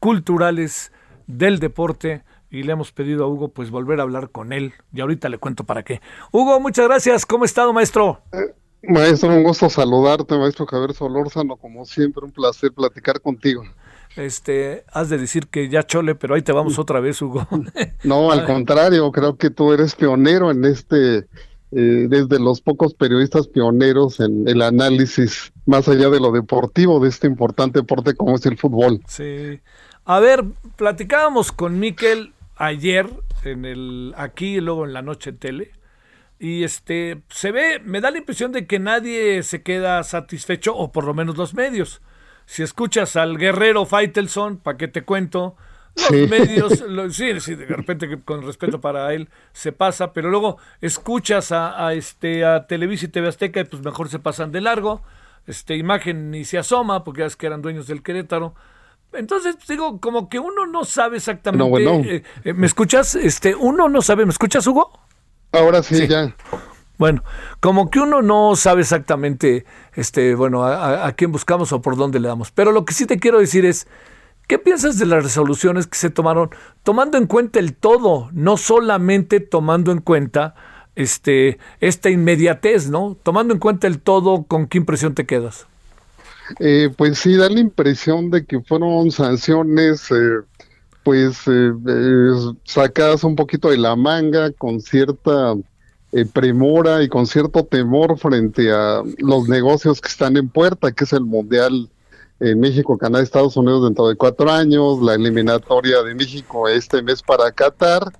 culturales 0.00 0.92
del 1.26 1.60
deporte. 1.60 2.24
Y 2.50 2.62
le 2.62 2.72
hemos 2.72 2.92
pedido 2.92 3.24
a 3.24 3.28
Hugo 3.28 3.48
pues 3.48 3.70
volver 3.70 4.00
a 4.00 4.02
hablar 4.02 4.28
con 4.28 4.52
él. 4.52 4.74
Y 4.92 5.00
ahorita 5.00 5.30
le 5.30 5.38
cuento 5.38 5.64
para 5.64 5.82
qué. 5.82 6.02
Hugo, 6.30 6.60
muchas 6.60 6.86
gracias. 6.86 7.24
¿Cómo 7.24 7.44
ha 7.44 7.46
estado, 7.46 7.72
maestro? 7.72 8.20
Eh, 8.32 8.54
maestro, 8.82 9.30
un 9.30 9.44
gusto 9.44 9.70
saludarte, 9.70 10.36
maestro 10.36 10.66
Javier 10.66 10.92
Solórzano. 10.92 11.56
Como 11.56 11.86
siempre, 11.86 12.22
un 12.22 12.32
placer 12.32 12.70
platicar 12.70 13.18
contigo 13.22 13.62
este, 14.16 14.84
has 14.92 15.08
de 15.08 15.18
decir 15.18 15.48
que 15.48 15.68
ya 15.68 15.82
chole, 15.84 16.14
pero 16.14 16.34
ahí 16.34 16.42
te 16.42 16.52
vamos 16.52 16.78
otra 16.78 17.00
vez, 17.00 17.20
Hugo. 17.20 17.46
no, 18.04 18.30
al 18.30 18.44
contrario, 18.44 19.10
creo 19.12 19.36
que 19.36 19.50
tú 19.50 19.72
eres 19.72 19.94
pionero 19.94 20.50
en 20.50 20.64
este, 20.64 21.26
eh, 21.72 22.06
desde 22.08 22.38
los 22.38 22.60
pocos 22.60 22.94
periodistas 22.94 23.48
pioneros 23.48 24.20
en 24.20 24.46
el 24.46 24.62
análisis 24.62 25.52
más 25.66 25.88
allá 25.88 26.08
de 26.10 26.20
lo 26.20 26.30
deportivo 26.30 27.00
de 27.00 27.08
este 27.08 27.26
importante 27.26 27.80
deporte 27.80 28.14
como 28.14 28.36
es 28.36 28.46
el 28.46 28.56
fútbol. 28.56 29.00
Sí. 29.08 29.60
A 30.04 30.20
ver, 30.20 30.44
platicábamos 30.76 31.50
con 31.50 31.80
Miquel 31.80 32.32
ayer 32.56 33.08
en 33.44 33.64
el 33.64 34.14
aquí 34.16 34.56
y 34.56 34.60
luego 34.60 34.84
en 34.84 34.92
la 34.92 35.02
noche 35.02 35.32
tele. 35.32 35.72
Y 36.38 36.62
este 36.62 37.22
se 37.30 37.52
ve, 37.52 37.80
me 37.82 38.00
da 38.00 38.10
la 38.10 38.18
impresión 38.18 38.52
de 38.52 38.66
que 38.66 38.78
nadie 38.78 39.42
se 39.42 39.62
queda 39.62 40.02
satisfecho, 40.02 40.76
o 40.76 40.92
por 40.92 41.04
lo 41.04 41.14
menos 41.14 41.36
los 41.36 41.54
medios 41.54 42.02
si 42.46 42.62
escuchas 42.62 43.16
al 43.16 43.38
guerrero 43.38 43.86
Faitelson, 43.86 44.58
¿para 44.58 44.76
qué 44.76 44.88
te 44.88 45.02
cuento? 45.02 45.56
Los 45.96 46.28
medios, 46.28 46.84
sí, 47.10 47.40
sí, 47.40 47.54
de 47.54 47.66
repente 47.66 48.20
con 48.24 48.42
respeto 48.42 48.80
para 48.80 49.12
él 49.14 49.28
se 49.52 49.72
pasa, 49.72 50.12
pero 50.12 50.28
luego 50.28 50.58
escuchas 50.80 51.52
a, 51.52 51.92
este 51.94 52.44
a 52.44 52.66
Televisa 52.66 53.06
y 53.06 53.08
TV 53.08 53.28
Azteca 53.28 53.60
y 53.60 53.64
pues 53.64 53.82
mejor 53.82 54.08
se 54.08 54.18
pasan 54.18 54.52
de 54.52 54.60
largo. 54.60 55.02
Este 55.46 55.76
imagen 55.76 56.30
ni 56.30 56.44
se 56.44 56.58
asoma 56.58 57.04
porque 57.04 57.20
ya 57.20 57.26
es 57.26 57.36
que 57.36 57.46
eran 57.46 57.62
dueños 57.62 57.86
del 57.86 58.02
Querétaro. 58.02 58.54
Entonces 59.12 59.56
digo, 59.68 60.00
como 60.00 60.28
que 60.28 60.38
uno 60.38 60.66
no 60.66 60.84
sabe 60.84 61.18
exactamente. 61.18 62.16
Eh, 62.16 62.22
eh, 62.44 62.52
¿Me 62.52 62.66
escuchas? 62.66 63.14
Este, 63.14 63.54
uno 63.54 63.88
no 63.88 64.02
sabe. 64.02 64.24
¿Me 64.24 64.32
escuchas, 64.32 64.66
Hugo? 64.66 64.90
Ahora 65.52 65.82
sí. 65.82 66.08
ya. 66.08 66.34
Bueno, 66.96 67.24
como 67.60 67.90
que 67.90 67.98
uno 67.98 68.22
no 68.22 68.54
sabe 68.54 68.82
exactamente, 68.82 69.64
este, 69.94 70.34
bueno, 70.34 70.64
a, 70.64 71.10
quién 71.12 71.32
buscamos 71.32 71.72
o 71.72 71.82
por 71.82 71.96
dónde 71.96 72.20
le 72.20 72.28
damos. 72.28 72.50
Pero 72.52 72.70
lo 72.70 72.84
que 72.84 72.94
sí 72.94 73.06
te 73.06 73.18
quiero 73.18 73.40
decir 73.40 73.64
es, 73.64 73.88
¿qué 74.46 74.58
piensas 74.58 74.98
de 74.98 75.06
las 75.06 75.24
resoluciones 75.24 75.88
que 75.88 75.98
se 75.98 76.10
tomaron 76.10 76.50
tomando 76.84 77.18
en 77.18 77.26
cuenta 77.26 77.58
el 77.58 77.74
todo, 77.74 78.28
no 78.32 78.56
solamente 78.56 79.40
tomando 79.40 79.90
en 79.90 80.00
cuenta 80.00 80.54
este, 80.94 81.58
esta 81.80 82.10
inmediatez, 82.10 82.88
¿no? 82.88 83.16
Tomando 83.22 83.54
en 83.54 83.60
cuenta 83.60 83.88
el 83.88 83.98
todo, 83.98 84.44
¿con 84.44 84.68
qué 84.68 84.78
impresión 84.78 85.14
te 85.14 85.26
quedas? 85.26 85.66
Eh, 86.60 86.90
pues 86.96 87.18
sí, 87.18 87.36
da 87.36 87.48
la 87.48 87.58
impresión 87.58 88.30
de 88.30 88.44
que 88.44 88.60
fueron 88.60 89.10
sanciones, 89.10 90.10
eh, 90.12 90.42
pues, 91.02 91.42
eh, 91.46 91.72
sacadas 92.64 93.24
un 93.24 93.34
poquito 93.34 93.70
de 93.70 93.78
la 93.78 93.96
manga, 93.96 94.52
con 94.52 94.80
cierta 94.80 95.54
eh, 96.16 96.24
premora 96.26 97.02
y 97.02 97.08
con 97.08 97.26
cierto 97.26 97.64
temor 97.64 98.16
frente 98.16 98.70
a 98.70 99.02
los 99.18 99.48
negocios 99.48 100.00
que 100.00 100.06
están 100.06 100.36
en 100.36 100.48
puerta, 100.48 100.92
que 100.92 101.02
es 101.02 101.12
el 101.12 101.24
Mundial 101.24 101.90
en 102.38 102.60
México, 102.60 102.96
Canadá, 102.96 103.24
Estados 103.24 103.56
Unidos 103.56 103.82
dentro 103.82 104.06
de 104.06 104.14
cuatro 104.14 104.48
años, 104.48 105.02
la 105.02 105.14
eliminatoria 105.14 106.04
de 106.04 106.14
México 106.14 106.68
este 106.68 107.02
mes 107.02 107.20
para 107.20 107.50
Qatar, 107.50 108.12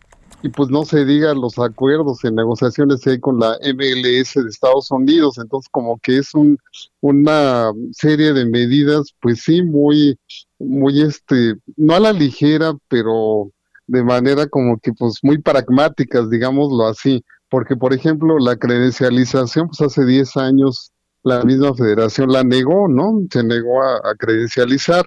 y 0.43 0.49
pues 0.49 0.71
no 0.71 0.85
se 0.85 1.05
diga 1.05 1.35
los 1.35 1.57
acuerdos 1.61 2.25
en 2.25 2.35
negociaciones 2.35 3.01
que 3.01 3.11
hay 3.11 3.21
con 3.21 3.39
la 3.39 3.57
MLS 3.63 4.35
de 4.35 4.49
Estados 4.49 4.91
Unidos, 4.91 5.39
entonces 5.39 5.69
como 5.71 5.97
que 5.99 6.19
es 6.19 6.35
un, 6.35 6.59
una 7.01 7.71
serie 7.93 8.33
de 8.33 8.45
medidas, 8.45 9.15
pues 9.21 9.43
sí, 9.43 9.63
muy, 9.63 10.19
muy 10.59 11.01
este, 11.01 11.55
no 11.77 11.95
a 11.95 12.01
la 12.01 12.13
ligera, 12.13 12.73
pero 12.89 13.53
de 13.87 14.03
manera 14.03 14.49
como 14.49 14.81
que 14.81 14.93
pues 14.93 15.21
muy 15.23 15.39
pragmáticas, 15.39 16.29
digámoslo 16.29 16.89
así 16.89 17.23
porque 17.55 17.77
por 17.77 17.95
ejemplo 17.95 18.41
la 18.41 18.57
credencialización, 18.57 19.69
pues 19.69 19.81
hace 19.81 20.05
10 20.05 20.37
años 20.39 20.91
la 21.23 21.45
misma 21.45 21.73
federación 21.73 22.33
la 22.33 22.43
negó, 22.43 22.89
¿no? 22.89 23.21
Se 23.31 23.45
negó 23.45 23.81
a, 23.81 24.13
credencializar. 24.19 25.07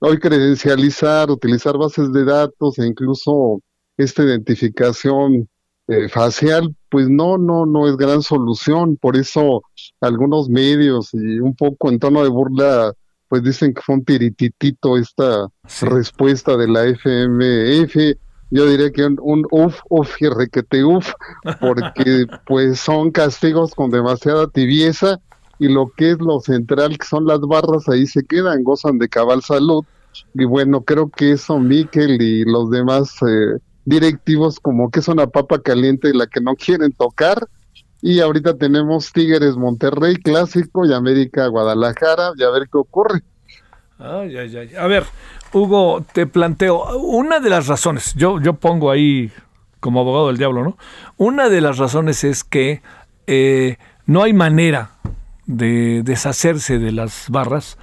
Hoy 0.00 0.18
credencializar, 0.18 1.30
utilizar 1.30 1.78
bases 1.78 2.12
de 2.12 2.24
datos 2.24 2.80
e 2.80 2.86
incluso 2.88 3.60
esta 3.96 4.24
identificación 4.24 5.48
eh, 5.86 6.08
facial, 6.08 6.74
pues 6.88 7.08
no, 7.08 7.38
no, 7.38 7.64
no 7.64 7.86
es 7.86 7.96
gran 7.96 8.22
solución. 8.22 8.96
Por 8.96 9.16
eso 9.16 9.62
algunos 10.00 10.48
medios 10.48 11.10
y 11.14 11.38
un 11.38 11.54
poco 11.54 11.90
en 11.90 12.00
tono 12.00 12.24
de 12.24 12.28
burla, 12.28 12.92
pues 13.28 13.44
dicen 13.44 13.72
que 13.72 13.82
fue 13.82 13.94
un 13.94 14.04
tirititito 14.04 14.96
esta 14.96 15.46
respuesta 15.82 16.56
de 16.56 16.66
la 16.66 16.86
FMF 16.86 18.16
yo 18.54 18.68
diría 18.68 18.92
que 18.92 19.04
un, 19.04 19.18
un 19.20 19.44
uf, 19.50 19.80
uf 19.88 20.22
y 20.22 20.28
requete 20.28 20.84
uf, 20.84 21.12
porque 21.60 22.24
pues 22.46 22.78
son 22.78 23.10
castigos 23.10 23.74
con 23.74 23.90
demasiada 23.90 24.46
tibieza 24.46 25.18
y 25.58 25.66
lo 25.66 25.90
que 25.96 26.12
es 26.12 26.18
lo 26.20 26.38
central, 26.38 26.96
que 26.96 27.04
son 27.04 27.26
las 27.26 27.40
barras, 27.40 27.88
ahí 27.88 28.06
se 28.06 28.22
quedan, 28.24 28.62
gozan 28.62 28.98
de 28.98 29.08
cabal 29.08 29.42
salud. 29.42 29.84
Y 30.34 30.44
bueno, 30.44 30.82
creo 30.82 31.10
que 31.10 31.32
eso 31.32 31.58
Miquel 31.58 32.22
y 32.22 32.44
los 32.44 32.70
demás 32.70 33.16
eh, 33.28 33.58
directivos 33.86 34.60
como 34.60 34.88
que 34.88 35.00
es 35.00 35.08
una 35.08 35.26
papa 35.26 35.60
caliente 35.60 36.14
la 36.14 36.28
que 36.28 36.40
no 36.40 36.54
quieren 36.54 36.92
tocar. 36.92 37.48
Y 38.02 38.20
ahorita 38.20 38.56
tenemos 38.56 39.12
Tigres 39.12 39.56
Monterrey 39.56 40.14
clásico 40.14 40.86
y 40.86 40.92
América 40.92 41.48
Guadalajara, 41.48 42.30
y 42.36 42.44
a 42.44 42.50
ver 42.50 42.68
qué 42.70 42.78
ocurre. 42.78 43.20
Ay, 43.98 44.36
ay, 44.36 44.56
ay. 44.56 44.74
A 44.76 44.86
ver, 44.86 45.04
Hugo, 45.54 46.04
te 46.12 46.26
planteo, 46.26 46.98
una 46.98 47.38
de 47.38 47.48
las 47.48 47.68
razones, 47.68 48.14
yo, 48.16 48.40
yo 48.40 48.54
pongo 48.54 48.90
ahí 48.90 49.30
como 49.78 50.00
abogado 50.00 50.26
del 50.28 50.36
diablo, 50.36 50.64
¿no? 50.64 50.76
Una 51.16 51.48
de 51.48 51.60
las 51.60 51.78
razones 51.78 52.24
es 52.24 52.42
que 52.42 52.82
eh, 53.26 53.76
no 54.06 54.22
hay 54.22 54.32
manera 54.32 54.90
de 55.46 56.02
deshacerse 56.02 56.78
de 56.78 56.90
las 56.90 57.26
barras, 57.28 57.78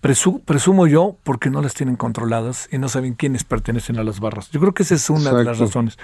presumo 0.00 0.86
yo, 0.86 1.16
porque 1.22 1.48
no 1.48 1.62
las 1.62 1.72
tienen 1.72 1.96
controladas 1.96 2.68
y 2.70 2.76
no 2.76 2.88
saben 2.90 3.14
quiénes 3.14 3.44
pertenecen 3.44 3.98
a 3.98 4.04
las 4.04 4.20
barras. 4.20 4.50
Yo 4.50 4.60
creo 4.60 4.74
que 4.74 4.82
esa 4.82 4.94
es 4.94 5.08
una 5.08 5.32
de 5.32 5.44
las 5.44 5.58
razones. 5.58 5.96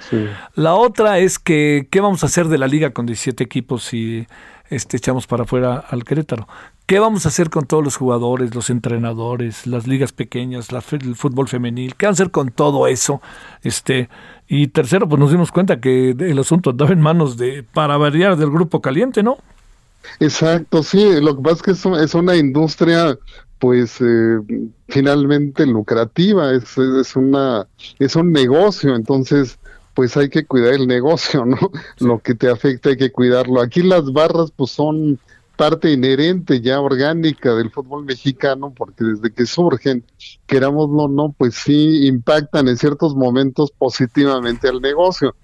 La 0.55 0.75
otra 0.75 1.19
es 1.19 1.39
que, 1.39 1.87
¿qué 1.91 2.01
vamos 2.01 2.23
a 2.23 2.27
hacer 2.27 2.49
de 2.49 2.57
la 2.57 2.67
liga 2.67 2.91
con 2.91 3.05
17 3.05 3.45
equipos 3.45 3.85
si 3.85 4.27
este, 4.71 4.97
echamos 4.97 5.27
para 5.27 5.43
afuera 5.43 5.85
al 5.91 6.05
Querétaro? 6.05 6.49
¿Qué 6.91 6.99
vamos 6.99 7.25
a 7.25 7.29
hacer 7.29 7.51
con 7.51 7.67
todos 7.67 7.85
los 7.85 7.97
jugadores, 7.97 8.53
los 8.53 8.69
entrenadores, 8.69 9.65
las 9.69 9.87
ligas 9.87 10.11
pequeñas, 10.11 10.71
el 10.91 11.15
fútbol 11.15 11.47
femenil? 11.47 11.95
¿Qué 11.95 12.07
vamos 12.07 12.19
a 12.19 12.25
hacer 12.25 12.33
con 12.33 12.51
todo 12.51 12.89
eso? 12.89 13.23
Este, 13.63 14.09
y 14.49 14.67
tercero, 14.67 15.09
pues 15.09 15.21
nos 15.21 15.31
dimos 15.31 15.53
cuenta 15.53 15.81
que 15.81 16.11
el 16.11 16.39
asunto 16.41 16.71
andaba 16.71 16.91
en 16.91 17.01
manos 17.01 17.37
de, 17.37 17.63
para 17.63 17.97
variar, 17.97 18.37
del 18.37 18.51
grupo 18.51 18.81
caliente, 18.81 19.23
¿no? 19.23 19.39
Exacto, 20.19 20.83
sí, 20.83 21.21
lo 21.21 21.37
que 21.37 21.43
pasa 21.43 21.55
es 21.55 21.63
que 21.63 22.03
es, 22.03 22.15
una 22.17 22.35
industria 22.35 23.17
pues 23.61 24.01
eh, 24.01 24.41
finalmente 24.89 25.67
lucrativa, 25.67 26.53
es, 26.53 26.77
es, 26.77 27.15
una, 27.15 27.69
es 28.01 28.17
un 28.17 28.33
negocio, 28.33 28.97
entonces 28.97 29.61
pues 29.95 30.17
hay 30.17 30.29
que 30.29 30.45
cuidar 30.45 30.75
el 30.75 30.89
negocio, 30.89 31.45
¿no? 31.45 31.57
Lo 32.01 32.19
que 32.19 32.35
te 32.35 32.51
afecta 32.51 32.89
hay 32.89 32.97
que 32.97 33.13
cuidarlo. 33.13 33.61
Aquí 33.61 33.81
las 33.81 34.13
barras 34.13 34.51
pues 34.51 34.73
son 34.73 35.21
parte 35.61 35.93
inherente 35.93 36.63
ya 36.63 36.81
orgánica 36.81 37.55
del 37.55 37.71
fútbol 37.71 38.07
mexicano, 38.07 38.73
porque 38.75 39.05
desde 39.05 39.31
que 39.31 39.45
surgen, 39.45 40.03
querámoslo 40.47 41.03
o 41.03 41.09
no, 41.09 41.35
pues 41.37 41.55
sí 41.55 42.07
impactan 42.07 42.67
en 42.67 42.79
ciertos 42.79 43.15
momentos 43.15 43.71
positivamente 43.71 44.71
al 44.71 44.81
negocio. 44.81 45.35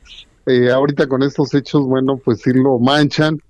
Eh, 0.46 0.70
ahorita 0.70 1.06
con 1.06 1.22
estos 1.22 1.52
hechos, 1.52 1.82
bueno, 1.82 2.16
pues 2.16 2.40
sí 2.40 2.50
lo 2.54 2.78
manchan, 2.78 3.42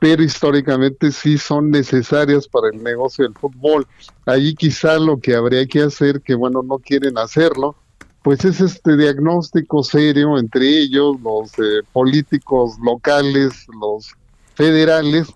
pero 0.00 0.22
históricamente 0.22 1.12
sí 1.12 1.36
son 1.36 1.70
necesarias 1.70 2.48
para 2.48 2.70
el 2.72 2.82
negocio 2.82 3.26
del 3.26 3.34
fútbol. 3.34 3.86
Ahí 4.24 4.54
quizá 4.54 4.98
lo 4.98 5.20
que 5.20 5.34
habría 5.34 5.66
que 5.66 5.82
hacer, 5.82 6.22
que 6.22 6.34
bueno, 6.34 6.62
no 6.62 6.78
quieren 6.78 7.18
hacerlo, 7.18 7.76
pues 8.22 8.46
es 8.46 8.62
este 8.62 8.96
diagnóstico 8.96 9.82
serio 9.82 10.38
entre 10.38 10.66
ellos, 10.66 11.20
los 11.20 11.50
eh, 11.58 11.82
políticos 11.92 12.78
locales, 12.82 13.66
los 13.78 14.14
federales, 14.54 15.28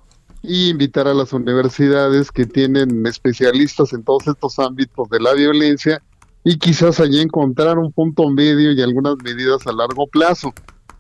y 0.43 0.71
invitar 0.71 1.09
a 1.09 1.15
las 1.15 1.33
universidades 1.33 2.31
que 2.31 2.47
tienen 2.47 3.07
especialistas 3.07 3.93
en 3.93 4.05
todos 4.05 4.27
estos 4.27 4.59
ámbitos 4.59 5.09
de 5.09 5.21
la 5.21 5.35
violencia 5.35 6.03
y 6.45 6.59
quizás 6.59 7.01
allí 7.01 7.21
encontrar 7.21 7.79
un 7.79 7.93
punto 7.93 8.29
medio 8.31 8.73
y 8.73 8.81
algunas 8.81 9.17
medidas 9.23 9.67
a 9.67 9.73
largo 9.73 10.07
plazo 10.07 10.53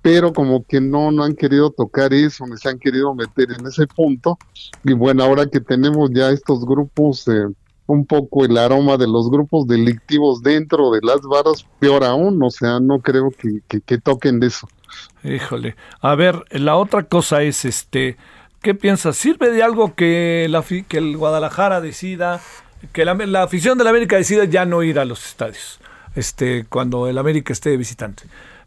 pero 0.02 0.32
como 0.32 0.64
que 0.64 0.80
no, 0.80 1.10
no 1.10 1.24
han 1.24 1.34
querido 1.34 1.70
tocar 1.70 2.14
eso, 2.14 2.46
ni 2.46 2.56
se 2.56 2.68
han 2.68 2.78
querido 2.78 3.14
meter 3.14 3.48
en 3.52 3.66
ese 3.66 3.86
punto. 3.86 4.38
Y 4.84 4.92
bueno, 4.92 5.24
ahora 5.24 5.46
que 5.46 5.60
tenemos 5.60 6.10
ya 6.12 6.30
estos 6.30 6.64
grupos, 6.64 7.26
eh, 7.28 7.46
un 7.86 8.06
poco 8.06 8.44
el 8.44 8.56
aroma 8.56 8.96
de 8.96 9.06
los 9.06 9.30
grupos 9.30 9.66
delictivos 9.66 10.42
dentro 10.42 10.90
de 10.92 11.00
las 11.02 11.20
varas, 11.22 11.66
peor 11.78 12.04
aún, 12.04 12.42
o 12.42 12.50
sea, 12.50 12.80
no 12.80 13.00
creo 13.00 13.30
que, 13.30 13.60
que, 13.84 13.98
toquen 13.98 14.40
de 14.40 14.48
eso. 14.48 14.68
Híjole, 15.24 15.74
a 16.00 16.14
ver, 16.14 16.42
la 16.50 16.76
otra 16.76 17.04
cosa 17.04 17.42
es, 17.42 17.64
este, 17.64 18.16
¿qué 18.62 18.74
piensas? 18.74 19.16
¿Sirve 19.16 19.50
de 19.50 19.62
algo 19.62 19.94
que, 19.94 20.46
la, 20.48 20.62
que 20.62 20.98
el 20.98 21.16
Guadalajara 21.16 21.80
decida, 21.80 22.40
que 22.92 23.04
la, 23.04 23.42
afición 23.42 23.78
de 23.78 23.84
la 23.84 23.90
América 23.90 24.16
decida 24.16 24.44
ya 24.44 24.64
no 24.64 24.82
ir 24.82 24.98
a 24.98 25.04
los 25.04 25.26
estadios, 25.26 25.80
este, 26.14 26.64
cuando 26.68 27.08
el 27.08 27.18
América 27.18 27.52
esté 27.52 27.76
visitante? 27.76 28.24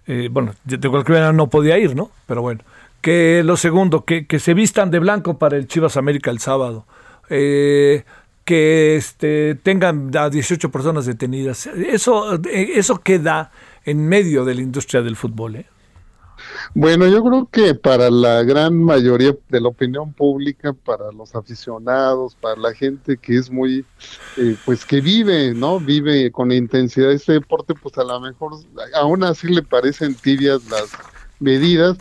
Eh, 0.07 0.29
bueno, 0.31 0.55
de 0.63 0.77
cualquier 0.89 1.17
manera 1.17 1.33
no 1.33 1.47
podía 1.47 1.77
ir, 1.77 1.95
¿no? 1.95 2.11
Pero 2.25 2.41
bueno. 2.41 2.61
Que 3.01 3.41
lo 3.43 3.57
segundo, 3.57 4.05
que, 4.05 4.27
que 4.27 4.37
se 4.37 4.53
vistan 4.53 4.91
de 4.91 4.99
blanco 4.99 5.39
para 5.39 5.57
el 5.57 5.67
Chivas 5.67 5.97
América 5.97 6.29
el 6.29 6.39
sábado. 6.39 6.85
Eh, 7.29 8.03
que 8.45 8.95
este, 8.95 9.55
tengan 9.55 10.15
a 10.17 10.29
18 10.29 10.71
personas 10.71 11.05
detenidas. 11.05 11.67
Eso, 11.67 12.35
eh, 12.35 12.71
eso 12.75 12.99
queda 12.99 13.51
en 13.85 14.07
medio 14.07 14.45
de 14.45 14.55
la 14.55 14.61
industria 14.61 15.01
del 15.01 15.15
fútbol. 15.15 15.55
¿eh? 15.55 15.65
Bueno, 16.73 17.07
yo 17.07 17.23
creo 17.23 17.49
que 17.51 17.75
para 17.75 18.09
la 18.09 18.43
gran 18.43 18.81
mayoría 18.83 19.35
de 19.49 19.61
la 19.61 19.69
opinión 19.69 20.13
pública, 20.13 20.73
para 20.73 21.11
los 21.11 21.35
aficionados, 21.35 22.35
para 22.35 22.59
la 22.59 22.73
gente 22.73 23.17
que 23.17 23.37
es 23.37 23.51
muy, 23.51 23.85
eh, 24.37 24.55
pues 24.65 24.85
que 24.85 25.01
vive, 25.01 25.53
¿no? 25.53 25.79
Vive 25.79 26.31
con 26.31 26.51
intensidad 26.51 27.11
este 27.11 27.33
deporte, 27.33 27.73
pues 27.75 27.97
a 27.97 28.03
lo 28.03 28.19
mejor 28.19 28.53
aún 28.95 29.23
así 29.23 29.47
le 29.47 29.63
parecen 29.63 30.15
tibias 30.15 30.63
las 30.69 30.89
medidas, 31.39 31.97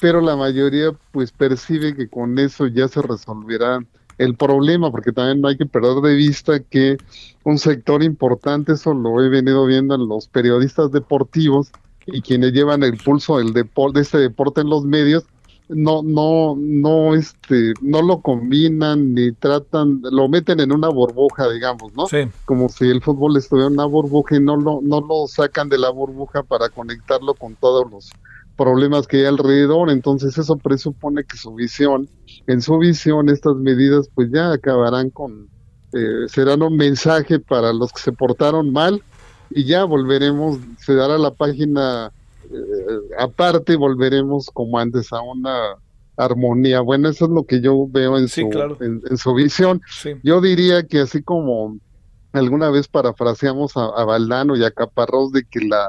pero 0.00 0.20
la 0.20 0.36
mayoría 0.36 0.92
pues 1.12 1.32
percibe 1.32 1.94
que 1.94 2.08
con 2.08 2.38
eso 2.38 2.66
ya 2.66 2.88
se 2.88 3.02
resolverá 3.02 3.80
el 4.18 4.36
problema, 4.36 4.90
porque 4.90 5.12
también 5.12 5.40
no 5.40 5.48
hay 5.48 5.56
que 5.56 5.66
perder 5.66 5.96
de 5.96 6.14
vista 6.14 6.60
que 6.60 6.98
un 7.42 7.58
sector 7.58 8.02
importante, 8.02 8.72
eso 8.72 8.94
lo 8.94 9.22
he 9.22 9.28
venido 9.28 9.66
viendo 9.66 9.94
en 9.94 10.08
los 10.08 10.28
periodistas 10.28 10.92
deportivos, 10.92 11.72
y 12.06 12.20
quienes 12.22 12.52
llevan 12.52 12.82
el 12.82 12.96
pulso 12.96 13.38
del 13.38 13.52
deporte, 13.52 13.98
de 13.98 14.02
este 14.02 14.18
deporte 14.18 14.60
en 14.60 14.68
los 14.68 14.84
medios, 14.84 15.24
no, 15.68 16.02
no, 16.02 16.56
no, 16.58 17.14
este, 17.14 17.72
no 17.80 18.02
lo 18.02 18.20
combinan 18.20 19.14
ni 19.14 19.32
tratan, 19.32 20.02
lo 20.02 20.28
meten 20.28 20.60
en 20.60 20.72
una 20.72 20.88
burbuja, 20.88 21.48
digamos, 21.48 21.94
¿no? 21.94 22.06
Sí. 22.06 22.28
Como 22.44 22.68
si 22.68 22.84
el 22.90 23.00
fútbol 23.00 23.36
estuviera 23.36 23.68
en 23.68 23.74
una 23.74 23.86
burbuja 23.86 24.36
y 24.36 24.40
no 24.40 24.56
lo, 24.56 24.80
no 24.82 25.00
lo 25.00 25.26
sacan 25.26 25.68
de 25.68 25.78
la 25.78 25.90
burbuja 25.90 26.42
para 26.42 26.68
conectarlo 26.68 27.34
con 27.34 27.54
todos 27.54 27.90
los 27.90 28.10
problemas 28.56 29.06
que 29.06 29.18
hay 29.18 29.26
alrededor. 29.26 29.90
Entonces 29.90 30.36
eso 30.36 30.56
presupone 30.56 31.24
que 31.24 31.38
su 31.38 31.54
visión, 31.54 32.08
en 32.46 32.60
su 32.60 32.76
visión, 32.78 33.30
estas 33.30 33.56
medidas 33.56 34.10
pues 34.14 34.30
ya 34.30 34.52
acabarán 34.52 35.08
con, 35.08 35.48
eh, 35.94 36.28
serán 36.28 36.62
un 36.62 36.76
mensaje 36.76 37.38
para 37.38 37.72
los 37.72 37.90
que 37.92 38.02
se 38.02 38.12
portaron 38.12 38.70
mal 38.70 39.02
y 39.54 39.64
ya 39.64 39.84
volveremos, 39.84 40.58
se 40.78 40.94
dará 40.94 41.16
la 41.16 41.30
página 41.30 42.12
eh, 42.44 43.16
aparte 43.18 43.74
y 43.74 43.76
volveremos 43.76 44.50
como 44.52 44.78
antes 44.78 45.12
a 45.12 45.20
una 45.20 45.76
armonía. 46.16 46.80
Bueno, 46.80 47.08
eso 47.08 47.26
es 47.26 47.30
lo 47.30 47.44
que 47.44 47.60
yo 47.60 47.86
veo 47.88 48.18
en, 48.18 48.28
su, 48.28 48.50
en, 48.80 49.16
su 49.16 49.34
visión. 49.34 49.80
Yo 50.22 50.40
diría 50.40 50.82
que 50.86 51.00
así 51.00 51.22
como 51.22 51.78
alguna 52.32 52.70
vez 52.70 52.88
parafraseamos 52.88 53.76
a, 53.76 53.86
a 53.86 54.04
Valdano 54.04 54.56
y 54.56 54.64
a 54.64 54.70
Caparrós 54.70 55.32
de 55.32 55.44
que 55.44 55.60
la, 55.60 55.88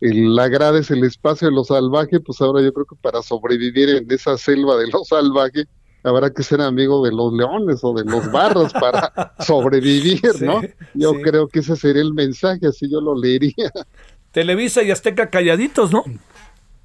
el, 0.00 0.34
la 0.34 0.48
grada 0.48 0.78
es 0.78 0.90
el 0.90 1.04
espacio 1.04 1.48
de 1.48 1.54
lo 1.54 1.64
salvaje, 1.64 2.20
pues 2.20 2.40
ahora 2.40 2.62
yo 2.62 2.72
creo 2.72 2.86
que 2.86 2.96
para 2.96 3.22
sobrevivir 3.22 3.90
en 3.90 4.10
esa 4.10 4.36
selva 4.36 4.76
de 4.76 4.88
lo 4.88 5.04
salvaje, 5.04 5.66
habrá 6.04 6.30
que 6.30 6.42
ser 6.42 6.60
amigo 6.60 7.04
de 7.04 7.12
los 7.12 7.32
leones 7.32 7.80
o 7.82 7.94
de 7.94 8.04
los 8.04 8.30
barros 8.30 8.72
para 8.72 9.34
sobrevivir, 9.40 10.20
¿no? 10.42 10.60
Yo 10.92 11.14
creo 11.22 11.48
que 11.48 11.60
ese 11.60 11.74
sería 11.74 12.02
el 12.02 12.14
mensaje, 12.14 12.66
así 12.66 12.88
yo 12.90 13.00
lo 13.00 13.18
leería. 13.18 13.72
Televisa 14.32 14.82
y 14.82 14.90
Azteca 14.90 15.30
calladitos, 15.30 15.92
¿no? 15.92 16.04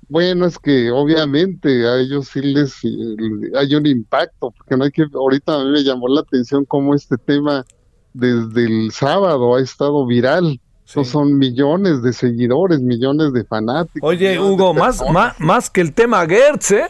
Bueno, 0.07 0.47
es 0.47 0.57
que 0.57 0.89
obviamente 0.89 1.87
a 1.87 1.99
ellos 1.99 2.29
sí 2.29 2.41
les 2.41 2.81
hay 3.55 3.75
un 3.75 3.85
impacto, 3.85 4.51
porque 4.51 4.75
no 4.75 4.85
hay 4.85 4.91
que, 4.91 5.05
ahorita 5.13 5.53
a 5.53 5.63
mí 5.65 5.71
me 5.71 5.83
llamó 5.83 6.07
la 6.07 6.21
atención 6.21 6.65
cómo 6.65 6.95
este 6.95 7.17
tema 7.17 7.65
desde 8.13 8.65
el 8.65 8.91
sábado 8.91 9.55
ha 9.55 9.61
estado 9.61 10.05
viral. 10.05 10.59
son 10.85 11.37
millones 11.37 12.01
de 12.01 12.13
seguidores, 12.13 12.79
millones 12.79 13.33
de 13.33 13.43
fanáticos. 13.43 14.07
Oye, 14.07 14.39
Hugo, 14.39 14.73
más, 14.73 15.03
más, 15.11 15.39
más 15.39 15.69
que 15.69 15.81
el 15.81 15.93
tema 15.93 16.25
Gertz, 16.25 16.71
¿eh? 16.71 16.87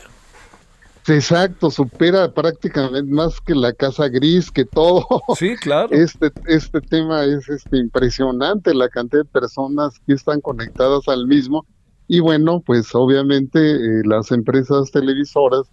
Exacto, 1.09 1.71
supera 1.71 2.31
prácticamente 2.31 3.11
más 3.11 3.39
que 3.41 3.55
la 3.55 3.73
casa 3.73 4.07
gris, 4.07 4.51
que 4.51 4.65
todo. 4.65 5.05
Sí, 5.37 5.55
claro. 5.55 5.89
Este, 5.91 6.31
este 6.47 6.81
tema 6.81 7.23
es 7.23 7.47
este, 7.49 7.77
impresionante, 7.77 8.73
la 8.73 8.89
cantidad 8.89 9.23
de 9.23 9.29
personas 9.29 9.99
que 10.05 10.13
están 10.13 10.41
conectadas 10.41 11.07
al 11.07 11.27
mismo. 11.27 11.65
Y 12.07 12.19
bueno, 12.19 12.61
pues 12.65 12.93
obviamente 12.93 13.59
eh, 13.59 14.01
las 14.03 14.31
empresas 14.31 14.91
televisoras 14.91 15.63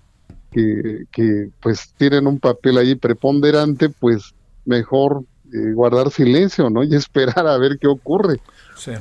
que, 0.52 1.04
que 1.10 1.50
pues 1.60 1.92
tienen 1.96 2.26
un 2.26 2.38
papel 2.38 2.78
ahí 2.78 2.94
preponderante, 2.94 3.88
pues 3.88 4.34
mejor 4.64 5.24
eh, 5.52 5.72
guardar 5.72 6.10
silencio, 6.10 6.70
¿no? 6.70 6.82
Y 6.84 6.94
esperar 6.94 7.46
a 7.46 7.58
ver 7.58 7.78
qué 7.78 7.86
ocurre. 7.86 8.40
Sí. 8.76 8.92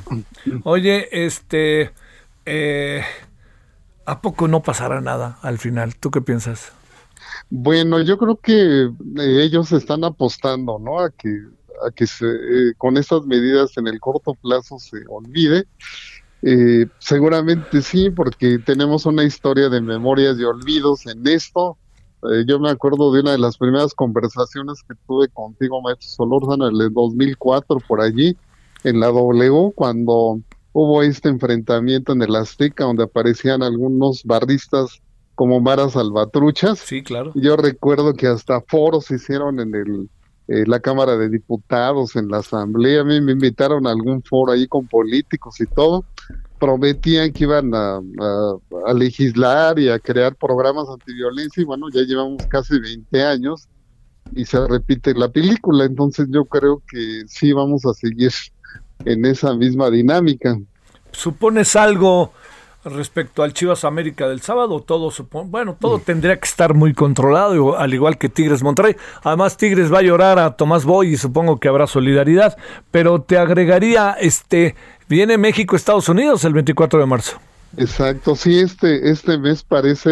Oye, 0.63 1.07
este... 1.11 1.91
Eh 2.47 3.01
¿A 4.05 4.21
poco 4.21 4.47
no 4.47 4.61
pasará 4.61 5.01
nada 5.01 5.39
al 5.41 5.57
final? 5.57 5.95
¿Tú 5.95 6.11
qué 6.11 6.21
piensas? 6.21 6.71
Bueno, 7.49 8.01
yo 8.01 8.17
creo 8.17 8.37
que 8.37 8.83
eh, 8.83 9.43
ellos 9.43 9.71
están 9.71 10.03
apostando, 10.03 10.77
¿no? 10.79 10.99
A 10.99 11.09
que, 11.09 11.29
a 11.85 11.91
que 11.91 12.05
se, 12.05 12.25
eh, 12.27 12.73
con 12.77 12.97
estas 12.97 13.25
medidas 13.25 13.77
en 13.77 13.87
el 13.87 13.99
corto 13.99 14.35
plazo 14.35 14.77
se 14.79 14.97
olvide. 15.09 15.65
Eh, 16.43 16.85
seguramente 16.99 17.81
sí, 17.81 18.11
porque 18.11 18.59
tenemos 18.59 19.07
una 19.07 19.23
historia 19.23 19.69
de 19.69 19.81
memorias 19.81 20.37
y 20.37 20.43
olvidos 20.43 21.07
en 21.07 21.25
esto. 21.27 21.77
yo 22.47 22.59
me 22.59 22.69
acuerdo 22.69 23.11
de 23.11 23.21
una 23.21 23.31
de 23.33 23.37
las 23.37 23.57
primeras 23.57 23.93
conversaciones 23.93 24.81
que 24.87 24.95
tuve 25.07 25.27
contigo, 25.29 25.81
maestro 25.81 26.09
Solórzano, 26.09 26.67
en 26.67 26.75
el 26.81 26.93
2004, 26.93 27.77
por 27.87 28.01
allí, 28.01 28.35
en 28.83 28.99
la 28.99 29.07
W, 29.07 29.71
cuando 29.75 30.39
hubo 30.77 31.01
este 31.01 31.29
enfrentamiento 31.29 32.11
en 32.11 32.21
el 32.21 32.35
Azteca 32.35 32.83
donde 32.83 33.05
aparecían 33.05 33.63
algunos 33.63 34.25
barristas 34.25 35.01
como 35.33 35.61
varas 35.61 35.93
salvatruchas. 35.93 36.79
Sí, 36.79 37.01
claro. 37.01 37.31
Yo 37.33 37.55
recuerdo 37.55 38.13
que 38.13 38.27
hasta 38.27 38.59
foros 38.59 39.05
se 39.05 39.15
hicieron 39.15 39.61
en 39.61 39.73
el 39.73 40.09
eh, 40.49 40.65
la 40.67 40.81
Cámara 40.81 41.15
de 41.15 41.29
Diputados, 41.29 42.17
en 42.17 42.27
la 42.27 42.39
Asamblea. 42.39 43.01
A 43.01 43.03
mí 43.05 43.21
me 43.21 43.31
invitaron 43.31 43.87
a 43.87 43.91
algún 43.91 44.21
foro 44.21 44.51
ahí 44.51 44.67
con 44.67 44.85
políticos 44.85 45.61
y 45.61 45.65
todo. 45.65 46.03
Prometían 46.59 47.31
que 47.31 47.45
iban 47.45 47.73
a, 47.73 48.01
a, 48.85 48.93
legislar 48.93 49.79
y 49.79 49.87
a 49.87 49.97
crear 49.97 50.35
programas 50.35 50.89
antiviolencia 50.89 51.61
y 51.61 51.65
bueno, 51.65 51.87
ya 51.89 52.01
llevamos 52.01 52.45
casi 52.47 52.77
20 52.77 53.23
años 53.23 53.69
y 54.33 54.43
se 54.43 54.67
repite 54.67 55.13
la 55.13 55.29
película. 55.29 55.85
Entonces 55.85 56.27
yo 56.29 56.43
creo 56.43 56.83
que 56.85 57.23
sí 57.27 57.53
vamos 57.53 57.85
a 57.85 57.93
seguir 57.93 58.31
en 59.03 59.25
esa 59.25 59.53
misma 59.53 59.89
dinámica. 59.89 60.57
¿Supones 61.11 61.75
algo 61.75 62.31
respecto 62.83 63.43
al 63.43 63.53
Chivas 63.53 63.83
América 63.83 64.27
del 64.27 64.41
sábado? 64.41 64.79
Todo 64.79 65.11
bueno, 65.45 65.75
todo 65.79 65.99
tendría 65.99 66.39
que 66.39 66.47
estar 66.47 66.73
muy 66.73 66.93
controlado, 66.93 67.77
al 67.77 67.93
igual 67.93 68.17
que 68.17 68.29
Tigres 68.29 68.63
Monterrey. 68.63 68.95
Además, 69.23 69.57
Tigres 69.57 69.91
va 69.91 69.99
a 69.99 70.03
llorar 70.03 70.39
a 70.39 70.55
Tomás 70.55 70.85
Boy 70.85 71.13
y 71.13 71.17
supongo 71.17 71.59
que 71.59 71.67
habrá 71.67 71.87
solidaridad. 71.87 72.57
Pero 72.91 73.21
te 73.21 73.37
agregaría, 73.37 74.15
este, 74.19 74.75
viene 75.09 75.37
México 75.37 75.75
Estados 75.75 76.09
Unidos 76.09 76.45
el 76.45 76.53
24 76.53 76.99
de 76.99 77.05
marzo. 77.05 77.39
Exacto, 77.77 78.35
sí, 78.35 78.59
este, 78.59 79.09
este 79.09 79.37
mes 79.37 79.63
parece 79.63 80.11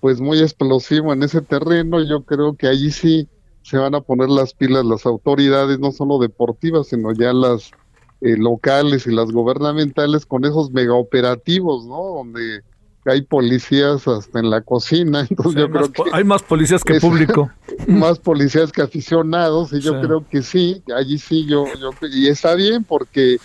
pues 0.00 0.20
muy 0.20 0.40
explosivo 0.40 1.12
en 1.12 1.22
ese 1.22 1.42
terreno. 1.42 2.02
Yo 2.02 2.22
creo 2.22 2.54
que 2.54 2.68
allí 2.68 2.90
sí 2.90 3.28
se 3.62 3.76
van 3.76 3.94
a 3.94 4.00
poner 4.00 4.28
las 4.28 4.54
pilas 4.54 4.84
las 4.84 5.04
autoridades, 5.04 5.78
no 5.78 5.92
solo 5.92 6.18
deportivas, 6.18 6.88
sino 6.88 7.12
ya 7.12 7.32
las 7.32 7.72
eh, 8.20 8.36
locales 8.36 9.06
y 9.06 9.12
las 9.12 9.30
gubernamentales 9.30 10.26
con 10.26 10.44
esos 10.44 10.70
megaoperativos, 10.72 11.86
¿no? 11.86 12.02
Donde 12.14 12.62
hay 13.04 13.22
policías 13.22 14.06
hasta 14.06 14.38
en 14.38 14.50
la 14.50 14.60
cocina, 14.60 15.20
entonces 15.30 15.54
yo 15.54 15.70
creo 15.70 15.92
que 15.92 16.02
hay 16.12 16.24
más 16.24 16.42
policías 16.42 16.84
que 16.84 17.00
público, 17.00 17.50
más 17.88 18.18
policías 18.18 18.72
que 18.72 18.82
aficionados 18.82 19.72
y 19.72 19.80
yo 19.80 20.00
creo 20.00 20.26
que 20.28 20.42
sí, 20.42 20.82
allí 20.94 21.18
sí 21.18 21.46
yo, 21.46 21.64
yo 21.80 21.90
y 22.12 22.28
está 22.28 22.54
bien 22.54 22.84
porque 22.84 23.38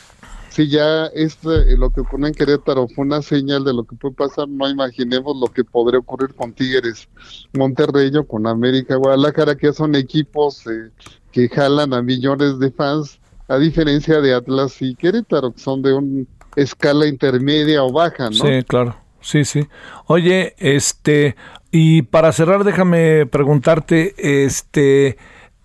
si 0.54 0.70
ya 0.70 1.08
este, 1.08 1.76
lo 1.78 1.90
que 1.90 2.02
ocurrió 2.02 2.28
en 2.28 2.34
Querétaro 2.34 2.88
fue 2.88 3.06
una 3.06 3.24
señal 3.24 3.64
de 3.64 3.74
lo 3.74 3.86
que 3.86 3.96
puede 3.96 4.14
pasar, 4.14 4.48
no 4.48 4.70
imaginemos 4.70 5.36
lo 5.36 5.48
que 5.48 5.64
podría 5.64 6.00
ocurrir 6.00 6.36
con 6.36 6.54
Tigres 6.54 7.10
Monterrey 7.54 8.16
o 8.16 8.28
con 8.28 8.46
América 8.46 8.96
Guadalajara, 8.98 9.56
que 9.56 9.74
son 9.74 9.96
equipos 9.96 10.68
eh, 10.68 10.92
que 11.32 11.50
jalan 11.50 11.92
a 11.96 12.04
millones 12.04 12.60
de 12.60 12.70
fans, 12.70 13.20
a 13.48 13.58
diferencia 13.58 14.22
de 14.22 14.34
Atlas 14.34 14.82
y 14.82 14.96
Querétaro, 14.96 15.52
que 15.52 15.60
son 15.60 15.82
de 15.82 15.94
una 15.94 16.26
escala 16.56 17.08
intermedia 17.08 17.84
o 17.84 17.92
baja, 17.92 18.26
¿no? 18.26 18.32
Sí, 18.32 18.64
claro. 18.68 18.96
Sí, 19.22 19.46
sí. 19.46 19.68
Oye, 20.08 20.54
este, 20.58 21.36
y 21.72 22.04
para 22.04 22.32
cerrar, 22.34 22.64
déjame 22.64 23.26
preguntarte, 23.26 24.14
este, 24.46 25.08
eh, 25.08 25.16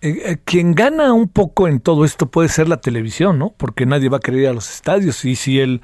eh, 0.01 0.37
quien 0.45 0.73
gana 0.73 1.11
un 1.11 1.27
poco 1.27 1.67
en 1.67 1.81
todo 1.81 2.05
esto 2.05 2.27
puede 2.27 2.47
ser 2.47 2.69
la 2.69 2.77
televisión, 2.77 3.37
¿no? 3.37 3.53
Porque 3.57 3.85
nadie 3.85 4.07
va 4.07 4.17
a 4.17 4.21
querer 4.21 4.41
ir 4.41 4.47
a 4.47 4.53
los 4.53 4.69
estadios. 4.69 5.25
Y 5.25 5.35
si 5.35 5.59
el, 5.59 5.81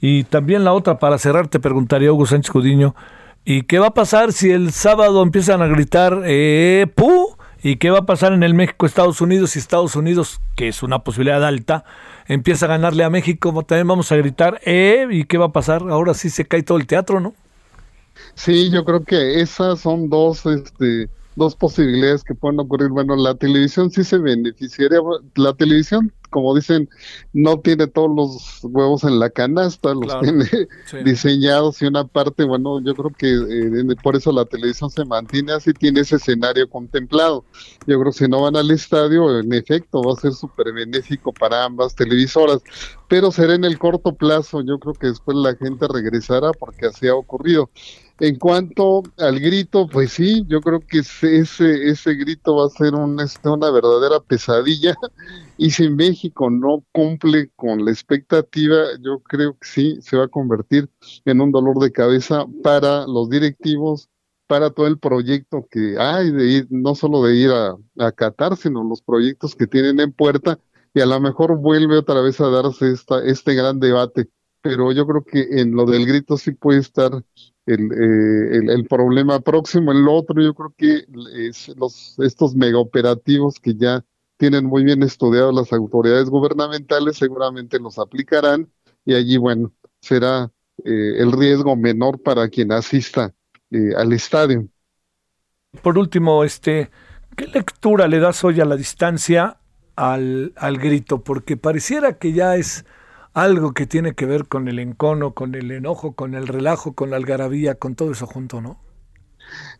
y 0.00 0.24
también 0.24 0.64
la 0.64 0.72
otra, 0.72 0.98
para 0.98 1.18
cerrar, 1.18 1.48
te 1.48 1.60
preguntaría 1.60 2.12
Hugo 2.12 2.24
Sánchez 2.24 2.50
Cudiño, 2.50 2.94
¿y 3.44 3.62
qué 3.62 3.78
va 3.78 3.88
a 3.88 3.94
pasar 3.94 4.32
si 4.32 4.50
el 4.50 4.72
sábado 4.72 5.22
empiezan 5.22 5.60
a 5.60 5.66
gritar 5.66 6.22
eh, 6.24 6.86
¡pu! 6.94 7.36
¿Y 7.62 7.76
qué 7.76 7.90
va 7.90 7.98
a 7.98 8.06
pasar 8.06 8.32
en 8.32 8.42
el 8.44 8.54
México-Estados 8.54 9.20
Unidos 9.20 9.50
si 9.50 9.58
Estados 9.58 9.96
Unidos, 9.96 10.40
que 10.56 10.68
es 10.68 10.82
una 10.82 11.00
posibilidad 11.00 11.44
alta, 11.44 11.84
empieza 12.26 12.66
a 12.66 12.68
ganarle 12.68 13.02
a 13.02 13.10
México? 13.10 13.52
También 13.64 13.88
vamos 13.88 14.12
a 14.12 14.16
gritar 14.16 14.60
¡eh! 14.64 15.06
¿Y 15.10 15.24
qué 15.24 15.38
va 15.38 15.46
a 15.46 15.52
pasar? 15.52 15.82
Ahora 15.90 16.14
sí 16.14 16.30
se 16.30 16.46
cae 16.46 16.62
todo 16.62 16.78
el 16.78 16.86
teatro, 16.86 17.18
¿no? 17.20 17.34
Sí, 18.34 18.70
yo 18.70 18.84
creo 18.84 19.04
que 19.04 19.40
esas 19.40 19.80
son 19.80 20.08
dos, 20.08 20.46
este, 20.46 21.08
dos 21.38 21.56
posibilidades 21.56 22.24
que 22.24 22.34
pueden 22.34 22.60
ocurrir. 22.60 22.90
Bueno, 22.90 23.16
la 23.16 23.34
televisión 23.34 23.90
sí 23.90 24.04
se 24.04 24.18
beneficiaría. 24.18 24.98
La 25.36 25.54
televisión, 25.54 26.12
como 26.30 26.54
dicen, 26.54 26.90
no 27.32 27.60
tiene 27.60 27.86
todos 27.86 28.10
los 28.14 28.64
huevos 28.64 29.04
en 29.04 29.18
la 29.18 29.30
canasta, 29.30 29.94
los 29.94 30.20
tiene 30.20 30.44
diseñados 31.04 31.80
y 31.80 31.86
una 31.86 32.04
parte, 32.06 32.44
bueno, 32.44 32.80
yo 32.82 32.94
creo 32.94 33.10
que 33.16 33.30
eh, 33.30 33.96
por 34.02 34.16
eso 34.16 34.32
la 34.32 34.44
televisión 34.44 34.90
se 34.90 35.04
mantiene 35.04 35.52
así, 35.52 35.72
tiene 35.72 36.00
ese 36.00 36.16
escenario 36.16 36.68
contemplado. 36.68 37.44
Yo 37.86 37.98
creo 38.00 38.12
que 38.12 38.18
si 38.18 38.28
no 38.28 38.42
van 38.42 38.56
al 38.56 38.70
estadio, 38.70 39.38
en 39.38 39.52
efecto, 39.52 40.02
va 40.02 40.12
a 40.12 40.20
ser 40.20 40.32
súper 40.32 40.72
benéfico 40.72 41.32
para 41.32 41.64
ambas 41.64 41.94
televisoras, 41.94 42.62
pero 43.08 43.30
será 43.30 43.54
en 43.54 43.64
el 43.64 43.78
corto 43.78 44.14
plazo. 44.14 44.60
Yo 44.62 44.78
creo 44.78 44.94
que 44.94 45.06
después 45.06 45.36
la 45.36 45.54
gente 45.54 45.86
regresará 45.88 46.52
porque 46.52 46.86
así 46.86 47.06
ha 47.06 47.14
ocurrido. 47.14 47.70
En 48.20 48.36
cuanto 48.36 49.04
al 49.18 49.38
grito, 49.38 49.86
pues 49.88 50.12
sí, 50.12 50.44
yo 50.48 50.60
creo 50.60 50.80
que 50.80 50.98
ese, 50.98 51.88
ese 51.88 52.14
grito 52.14 52.56
va 52.56 52.66
a 52.66 52.70
ser 52.70 52.94
un, 52.94 53.16
una 53.44 53.70
verdadera 53.70 54.18
pesadilla. 54.20 54.96
Y 55.56 55.70
si 55.70 55.88
México 55.88 56.50
no 56.50 56.84
cumple 56.90 57.50
con 57.54 57.84
la 57.84 57.92
expectativa, 57.92 58.76
yo 59.00 59.20
creo 59.20 59.52
que 59.54 59.68
sí, 59.68 59.98
se 60.02 60.16
va 60.16 60.24
a 60.24 60.28
convertir 60.28 60.90
en 61.24 61.40
un 61.40 61.52
dolor 61.52 61.78
de 61.78 61.92
cabeza 61.92 62.44
para 62.64 63.06
los 63.06 63.30
directivos, 63.30 64.08
para 64.48 64.70
todo 64.70 64.88
el 64.88 64.98
proyecto 64.98 65.68
que 65.70 65.96
hay 65.98 66.32
de 66.32 66.46
ir, 66.46 66.66
no 66.70 66.96
solo 66.96 67.22
de 67.22 67.36
ir 67.36 67.50
a, 67.50 67.76
a 67.98 68.12
Qatar, 68.12 68.56
sino 68.56 68.82
los 68.82 69.00
proyectos 69.00 69.54
que 69.54 69.68
tienen 69.68 70.00
en 70.00 70.12
puerta. 70.12 70.58
Y 70.92 71.00
a 71.00 71.06
lo 71.06 71.20
mejor 71.20 71.56
vuelve 71.56 71.98
otra 71.98 72.20
vez 72.20 72.40
a 72.40 72.48
darse 72.48 72.90
esta, 72.90 73.24
este 73.24 73.54
gran 73.54 73.78
debate. 73.78 74.28
Pero 74.60 74.90
yo 74.90 75.06
creo 75.06 75.22
que 75.24 75.60
en 75.60 75.76
lo 75.76 75.84
del 75.84 76.04
grito 76.04 76.36
sí 76.36 76.50
puede 76.50 76.80
estar 76.80 77.12
el, 77.68 77.92
eh, 77.92 78.72
el, 78.74 78.86
problema 78.86 79.40
próximo. 79.40 79.92
En 79.92 80.04
lo 80.04 80.14
otro, 80.14 80.42
yo 80.42 80.54
creo 80.54 80.74
que 80.76 81.04
es 81.48 81.68
los, 81.76 82.18
estos 82.18 82.54
megaoperativos 82.54 83.60
que 83.60 83.74
ya 83.74 84.04
tienen 84.38 84.64
muy 84.64 84.84
bien 84.84 85.02
estudiados 85.02 85.54
las 85.54 85.72
autoridades 85.72 86.30
gubernamentales, 86.30 87.16
seguramente 87.16 87.78
los 87.78 87.98
aplicarán 87.98 88.70
y 89.04 89.14
allí, 89.14 89.36
bueno, 89.36 89.72
será 90.00 90.50
eh, 90.84 91.14
el 91.18 91.32
riesgo 91.32 91.76
menor 91.76 92.22
para 92.22 92.48
quien 92.48 92.72
asista 92.72 93.34
eh, 93.70 93.90
al 93.96 94.12
estadio. 94.12 94.66
Por 95.82 95.98
último, 95.98 96.44
este, 96.44 96.90
¿qué 97.36 97.46
lectura 97.48 98.08
le 98.08 98.20
das 98.20 98.42
hoy 98.44 98.60
a 98.60 98.64
la 98.64 98.76
distancia 98.76 99.58
al, 99.96 100.52
al 100.56 100.78
grito? 100.78 101.22
Porque 101.22 101.56
pareciera 101.56 102.18
que 102.18 102.32
ya 102.32 102.56
es 102.56 102.86
algo 103.42 103.72
que 103.72 103.86
tiene 103.86 104.14
que 104.14 104.26
ver 104.26 104.46
con 104.46 104.68
el 104.68 104.78
encono, 104.78 105.32
con 105.32 105.54
el 105.54 105.70
enojo, 105.70 106.12
con 106.12 106.34
el 106.34 106.46
relajo, 106.46 106.94
con 106.94 107.10
la 107.10 107.16
algarabía, 107.16 107.76
con 107.76 107.94
todo 107.94 108.12
eso 108.12 108.26
junto, 108.26 108.60
¿no? 108.60 108.80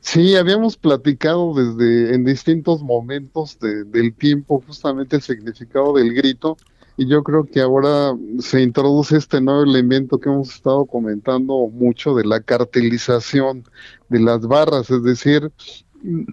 Sí, 0.00 0.36
habíamos 0.36 0.76
platicado 0.76 1.52
desde 1.54 2.14
en 2.14 2.24
distintos 2.24 2.82
momentos 2.82 3.58
del 3.60 4.14
tiempo 4.14 4.62
justamente 4.66 5.16
el 5.16 5.22
significado 5.22 5.92
del 5.94 6.14
grito 6.14 6.56
y 6.96 7.06
yo 7.06 7.22
creo 7.22 7.44
que 7.44 7.60
ahora 7.60 8.16
se 8.40 8.62
introduce 8.62 9.16
este 9.16 9.40
nuevo 9.40 9.62
elemento 9.62 10.18
que 10.18 10.28
hemos 10.28 10.54
estado 10.54 10.84
comentando 10.86 11.68
mucho 11.68 12.14
de 12.14 12.24
la 12.24 12.40
cartelización 12.40 13.64
de 14.08 14.20
las 14.20 14.40
barras, 14.40 14.90
es 14.90 15.02
decir, 15.04 15.52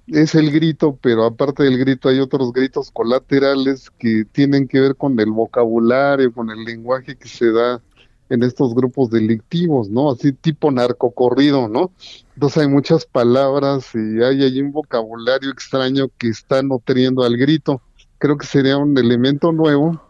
es 0.08 0.36
el 0.36 0.52
grito, 0.52 0.98
pero 1.02 1.26
aparte 1.26 1.64
del 1.64 1.78
grito 1.78 2.10
hay 2.10 2.20
otros 2.20 2.54
gritos 2.54 2.92
colaterales 2.92 3.90
que 3.98 4.26
tienen 4.32 4.68
que 4.68 4.80
ver 4.80 4.96
con 4.96 5.20
el 5.20 5.32
vocabulario, 5.32 6.32
con 6.32 6.50
el 6.50 6.64
lenguaje 6.64 7.16
que 7.16 7.28
se 7.28 7.52
da 7.52 7.82
en 8.30 8.44
estos 8.44 8.74
grupos 8.74 9.10
delictivos, 9.10 9.90
¿no? 9.90 10.12
Así 10.12 10.34
tipo 10.34 10.72
narcocorrido, 10.72 11.68
¿no? 11.68 11.92
Entonces 12.34 12.64
hay 12.64 12.68
muchas 12.68 13.06
palabras 13.06 13.92
y 13.94 14.22
hay 14.22 14.44
ahí 14.44 14.62
un 14.62 14.72
vocabulario 14.72 15.52
extraño 15.52 16.10
que 16.18 16.30
está 16.30 16.62
nutriendo 16.64 17.24
al 17.24 17.38
grito. 17.38 17.82
Creo 18.18 18.38
que 18.38 18.48
sería 18.48 18.78
un 18.78 18.98
elemento 18.98 19.52
nuevo, 19.52 20.02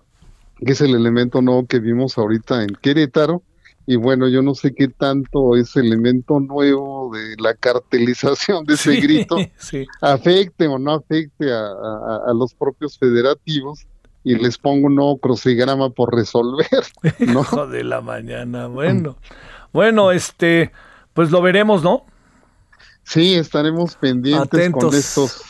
que 0.65 0.71
es 0.71 0.81
el 0.81 0.95
elemento 0.95 1.41
nuevo 1.41 1.65
que 1.65 1.79
vimos 1.79 2.17
ahorita 2.17 2.63
en 2.63 2.69
Querétaro, 2.69 3.41
y 3.87 3.97
bueno, 3.97 4.27
yo 4.27 4.41
no 4.41 4.55
sé 4.55 4.73
qué 4.73 4.87
tanto 4.87 5.55
ese 5.55 5.79
elemento 5.79 6.39
nuevo 6.39 7.11
de 7.13 7.35
la 7.37 7.53
cartelización 7.53 8.65
de 8.65 8.73
ese 8.73 8.95
grito 8.95 9.37
afecte 10.01 10.67
o 10.67 10.79
no 10.79 10.93
afecte 10.93 11.51
a, 11.53 12.33
los 12.33 12.53
propios 12.55 12.97
federativos 12.97 13.85
y 14.23 14.35
les 14.35 14.57
pongo 14.57 14.87
un 14.87 14.95
nuevo 14.95 15.17
crucigrama 15.19 15.91
por 15.91 16.15
resolver. 16.15 16.67
¿no? 17.19 17.41
Hijo 17.41 17.67
de 17.67 17.83
la 17.83 18.01
mañana, 18.01 18.65
bueno. 18.67 19.17
Bueno, 19.71 20.11
este, 20.11 20.71
pues 21.13 21.29
lo 21.29 21.41
veremos, 21.41 21.83
¿no? 21.83 22.05
Sí, 23.03 23.35
estaremos 23.35 23.95
pendientes 23.95 24.71
con 24.71 24.95
estos, 24.95 25.41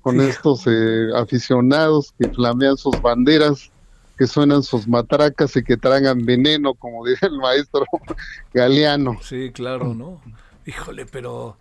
con 0.00 0.20
estos 0.20 0.66
eh, 0.66 1.10
aficionados 1.14 2.12
que 2.18 2.28
flamean 2.28 2.76
sus 2.76 3.00
banderas 3.00 3.70
que 4.18 4.26
suenan 4.26 4.62
sus 4.62 4.88
matracas 4.88 5.56
y 5.56 5.62
que 5.62 5.76
tragan 5.76 6.26
veneno, 6.26 6.74
como 6.74 7.06
dice 7.06 7.26
el 7.26 7.38
maestro 7.38 7.84
Galeano. 8.52 9.18
Sí, 9.22 9.52
claro, 9.52 9.94
¿no? 9.94 10.20
Híjole, 10.66 11.06
pero 11.06 11.56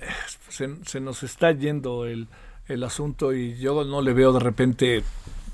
eh, 0.00 0.06
se, 0.48 1.00
nos 1.00 1.22
está 1.22 1.52
yendo 1.52 2.06
el, 2.06 2.26
el, 2.66 2.82
asunto 2.82 3.32
y 3.32 3.56
yo 3.56 3.84
no 3.84 4.02
le 4.02 4.12
veo 4.12 4.32
de 4.32 4.40
repente... 4.40 5.04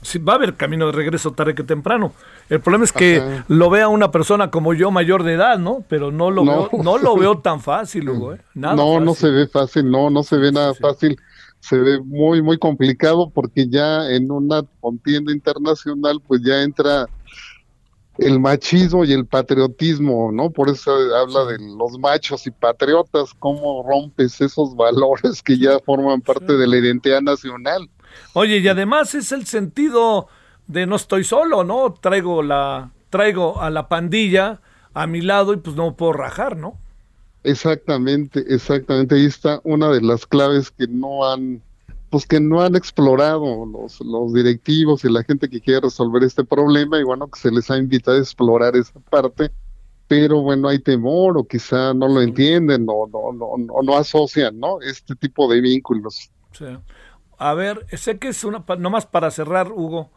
Sí, 0.01 0.19
va 0.21 0.35
a 0.35 0.37
haber 0.37 0.55
camino 0.55 0.87
de 0.87 0.93
regreso 0.93 1.33
tarde 1.33 1.57
que 1.57 1.65
temprano. 1.65 2.13
El 2.49 2.61
problema 2.61 2.85
es 2.85 2.93
que 2.93 3.43
lo 3.49 3.69
vea 3.69 3.89
una 3.89 4.13
persona 4.13 4.49
como 4.49 4.73
yo 4.73 4.93
mayor 4.93 5.25
de 5.25 5.35
edad, 5.35 5.59
¿no? 5.59 5.85
Pero 5.89 6.13
no 6.13 6.31
lo 6.31 6.45
Veo, 6.45 6.71
no 6.85 6.99
lo 6.99 7.17
veo 7.17 7.39
tan 7.43 7.61
fácil, 7.61 8.09
Hugo, 8.09 8.35
¿eh? 8.35 8.41
no, 8.55 9.01
no 9.01 9.15
se 9.15 9.29
ve 9.29 9.49
fácil, 9.49 9.91
no, 9.91 10.09
no 10.09 10.23
se 10.23 10.37
ve 10.37 10.53
nada 10.53 10.73
fácil 10.73 11.19
se 11.61 11.79
ve 11.79 12.01
muy, 12.01 12.43
muy 12.43 12.59
complicado 12.59 13.31
porque 13.31 13.69
ya 13.69 14.09
en 14.11 14.31
una 14.31 14.63
contienda 14.81 15.33
internacional 15.33 16.21
pues 16.27 16.43
ya 16.45 16.63
entra 16.63 17.09
el 18.19 18.41
machismo 18.41 19.05
y 19.05 19.13
el 19.13 19.27
patriotismo, 19.27 20.33
¿no? 20.33 20.51
Por 20.51 20.69
eso 20.69 20.93
habla 20.93 21.45
de 21.45 21.59
los 21.59 21.99
machos 21.99 22.47
y 22.47 22.51
patriotas, 22.51 23.33
cómo 23.39 23.85
rompes 23.89 24.41
esos 24.41 24.75
valores 24.75 25.41
que 25.43 25.57
ya 25.57 25.79
forman 25.79 26.21
parte 26.21 26.57
de 26.57 26.67
la 26.67 26.79
identidad 26.79 27.21
nacional. 27.23 27.89
Oye, 28.33 28.59
y 28.59 28.69
además 28.69 29.15
es 29.15 29.31
el 29.31 29.47
sentido 29.47 30.27
de 30.67 30.87
no 30.87 30.97
estoy 30.97 31.23
solo, 31.23 31.63
¿no? 31.63 31.95
Traigo 31.95 32.43
la 32.43 32.91
traigo 33.11 33.63
a 33.63 33.71
la 33.71 33.89
pandilla 33.89 34.61
a 34.95 35.07
mi 35.07 35.21
lado 35.21 35.55
y 35.55 35.59
pues 35.59 35.77
no 35.77 35.97
puedo 35.97 36.13
rajar, 36.13 36.57
¿no? 36.57 36.77
Exactamente, 37.49 38.45
exactamente. 38.47 39.15
Ahí 39.15 39.25
está 39.25 39.61
una 39.65 39.89
de 39.89 40.03
las 40.03 40.27
claves 40.27 40.71
que 40.71 40.87
no 40.87 41.25
han, 41.25 41.63
pues 42.11 42.27
que 42.27 42.41
no 42.41 42.61
han 42.61 42.77
explorado 42.77 43.65
los, 43.65 44.01
los 44.03 44.35
directivos 44.35 45.03
y 45.03 45.11
la 45.11 45.25
gente 45.25 45.49
que 45.49 45.63
quiere 45.63 45.81
resolver 45.81 46.23
este 46.25 46.45
problema 46.45 46.99
y 46.99 47.05
bueno, 47.05 47.27
que 47.29 47.41
se 47.41 47.51
les 47.51 47.71
ha 47.71 47.79
invitado 47.79 48.19
a 48.19 48.21
explorar 48.21 48.77
esa 48.77 49.01
parte, 49.01 49.51
pero 50.09 50.43
bueno, 50.43 50.69
hay 50.69 50.79
temor 50.79 51.39
o 51.39 51.45
quizá 51.45 51.95
no 51.95 52.07
lo 52.07 52.21
entienden 52.21 52.85
o 52.87 53.07
no, 53.07 53.33
no, 53.33 53.83
no, 53.83 53.97
asocian, 53.97 54.61
¿no? 54.61 54.83
Este 54.83 55.15
tipo 55.15 55.51
de 55.51 55.63
vínculos. 55.63 56.31
Sí. 56.53 56.67
A 57.39 57.55
ver, 57.55 57.87
sé 57.97 58.19
que 58.19 58.29
es 58.29 58.45
una, 58.45 58.63
nomás 58.79 59.07
para 59.07 59.31
cerrar, 59.31 59.73
Hugo, 59.73 60.11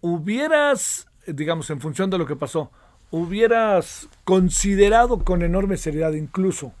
hubieras, 0.00 1.08
digamos, 1.26 1.68
en 1.70 1.80
función 1.80 2.10
de 2.10 2.18
lo 2.18 2.26
que 2.26 2.36
pasó, 2.36 2.70
hubieras 3.10 4.08
considerado 4.24 5.24
con 5.24 5.42
enorme 5.42 5.76
seriedad 5.76 6.12
incluso 6.12 6.72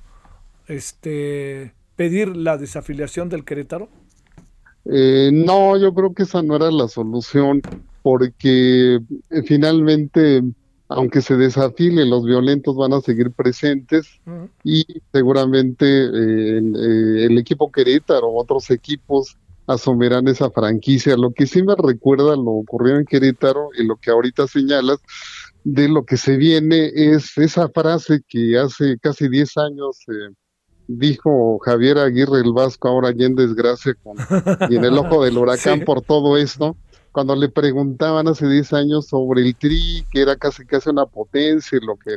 este 0.66 1.72
pedir 1.96 2.36
la 2.36 2.58
desafiliación 2.58 3.28
del 3.28 3.44
Querétaro? 3.44 3.88
Eh, 4.84 5.30
no, 5.32 5.76
yo 5.78 5.94
creo 5.94 6.14
que 6.14 6.24
esa 6.24 6.42
no 6.42 6.56
era 6.56 6.70
la 6.70 6.88
solución, 6.88 7.62
porque 8.02 9.00
eh, 9.30 9.42
finalmente 9.44 10.42
aunque 10.88 11.20
se 11.20 11.36
desafile, 11.36 12.06
los 12.06 12.24
violentos 12.24 12.76
van 12.76 12.92
a 12.92 13.00
seguir 13.00 13.32
presentes 13.32 14.20
y 14.62 14.84
seguramente 15.12 15.86
eh, 15.86 16.58
eh, 16.58 17.26
el 17.26 17.38
equipo 17.38 17.72
Querétaro, 17.72 18.32
otros 18.32 18.70
equipos 18.70 19.36
asumirán 19.66 20.28
esa 20.28 20.48
franquicia. 20.50 21.16
Lo 21.16 21.32
que 21.32 21.46
sí 21.46 21.62
me 21.62 21.74
recuerda 21.76 22.36
lo 22.36 22.52
ocurrió 22.52 22.98
en 22.98 23.04
Querétaro 23.04 23.70
y 23.76 23.84
lo 23.84 23.96
que 23.96 24.10
ahorita 24.10 24.46
señalas 24.46 24.98
de 25.66 25.88
lo 25.88 26.04
que 26.04 26.16
se 26.16 26.36
viene 26.36 26.92
es 26.94 27.36
esa 27.36 27.68
frase 27.68 28.20
que 28.28 28.56
hace 28.56 28.98
casi 29.02 29.28
10 29.28 29.56
años 29.56 29.98
eh, 30.06 30.32
dijo 30.86 31.58
Javier 31.58 31.98
Aguirre 31.98 32.38
el 32.38 32.52
Vasco, 32.52 32.86
ahora 32.86 33.10
ya 33.10 33.26
en 33.26 33.34
desgracia 33.34 33.94
con, 33.94 34.16
y 34.70 34.76
en 34.76 34.84
el 34.84 34.96
ojo 34.96 35.24
del 35.24 35.36
huracán 35.36 35.80
por 35.84 36.02
todo 36.02 36.36
esto, 36.36 36.76
cuando 37.10 37.34
le 37.34 37.48
preguntaban 37.48 38.28
hace 38.28 38.48
10 38.48 38.72
años 38.74 39.08
sobre 39.08 39.42
el 39.42 39.56
TRI, 39.56 40.06
que 40.12 40.20
era 40.20 40.36
casi 40.36 40.64
casi 40.64 40.88
una 40.88 41.06
potencia, 41.06 41.80
lo 41.82 41.96
que, 41.96 42.16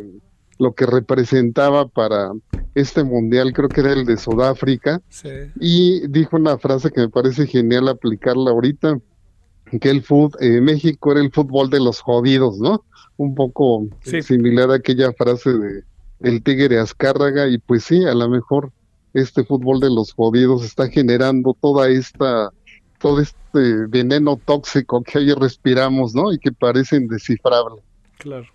lo 0.60 0.76
que 0.76 0.86
representaba 0.86 1.88
para 1.88 2.32
este 2.76 3.04
mundial, 3.04 3.52
creo 3.52 3.68
que 3.68 3.82
era 3.82 3.93
el 3.93 4.06
de 4.06 4.18
Sudáfrica, 4.18 5.02
y 5.60 6.08
dijo 6.08 6.38
una 6.38 6.60
frase 6.60 6.91
que 6.91 7.02
me 7.02 7.10
parece 7.10 7.47
genial 7.47 7.88
aplicarla 7.88 8.52
ahorita, 8.52 9.00
que 9.82 9.89
el 9.89 10.04
fútbol, 10.04 10.38
eh, 10.39 10.62
México 10.62 11.12
era 11.12 11.22
el 11.22 11.32
fútbol 11.32 11.72
de 11.72 11.80
los 11.80 12.00
jodidos, 12.00 12.60
¿no? 12.60 12.84
Un 13.20 13.36
poco 13.36 13.86
similar 14.24 14.72
a 14.72 14.76
aquella 14.76 15.11
frase 15.11 15.51
de 15.51 15.84
el 16.22 16.41
Tigre 16.41 16.80
Azcárraga 16.80 17.47
y 17.47 17.57
pues 17.57 17.84
sí, 17.84 18.05
a 18.05 18.13
lo 18.13 18.30
mejor 18.30 18.72
este 19.13 19.43
fútbol 19.43 19.82
de 19.82 19.89
los 19.89 20.13
jodidos 20.13 20.63
está 20.63 20.88
generando 20.88 21.55
toda 21.59 21.89
esta 21.89 22.49
todo 22.99 23.20
este 23.20 23.88
veneno 23.88 24.39
tóxico 24.43 25.03
que 25.03 25.20
ahí 25.20 25.34
respiramos, 25.34 26.15
¿no? 26.15 26.32
Y 26.32 26.39
que 26.39 26.51
parece 26.51 26.95
indescifrable. 26.95 27.82
Claro. 28.17 28.45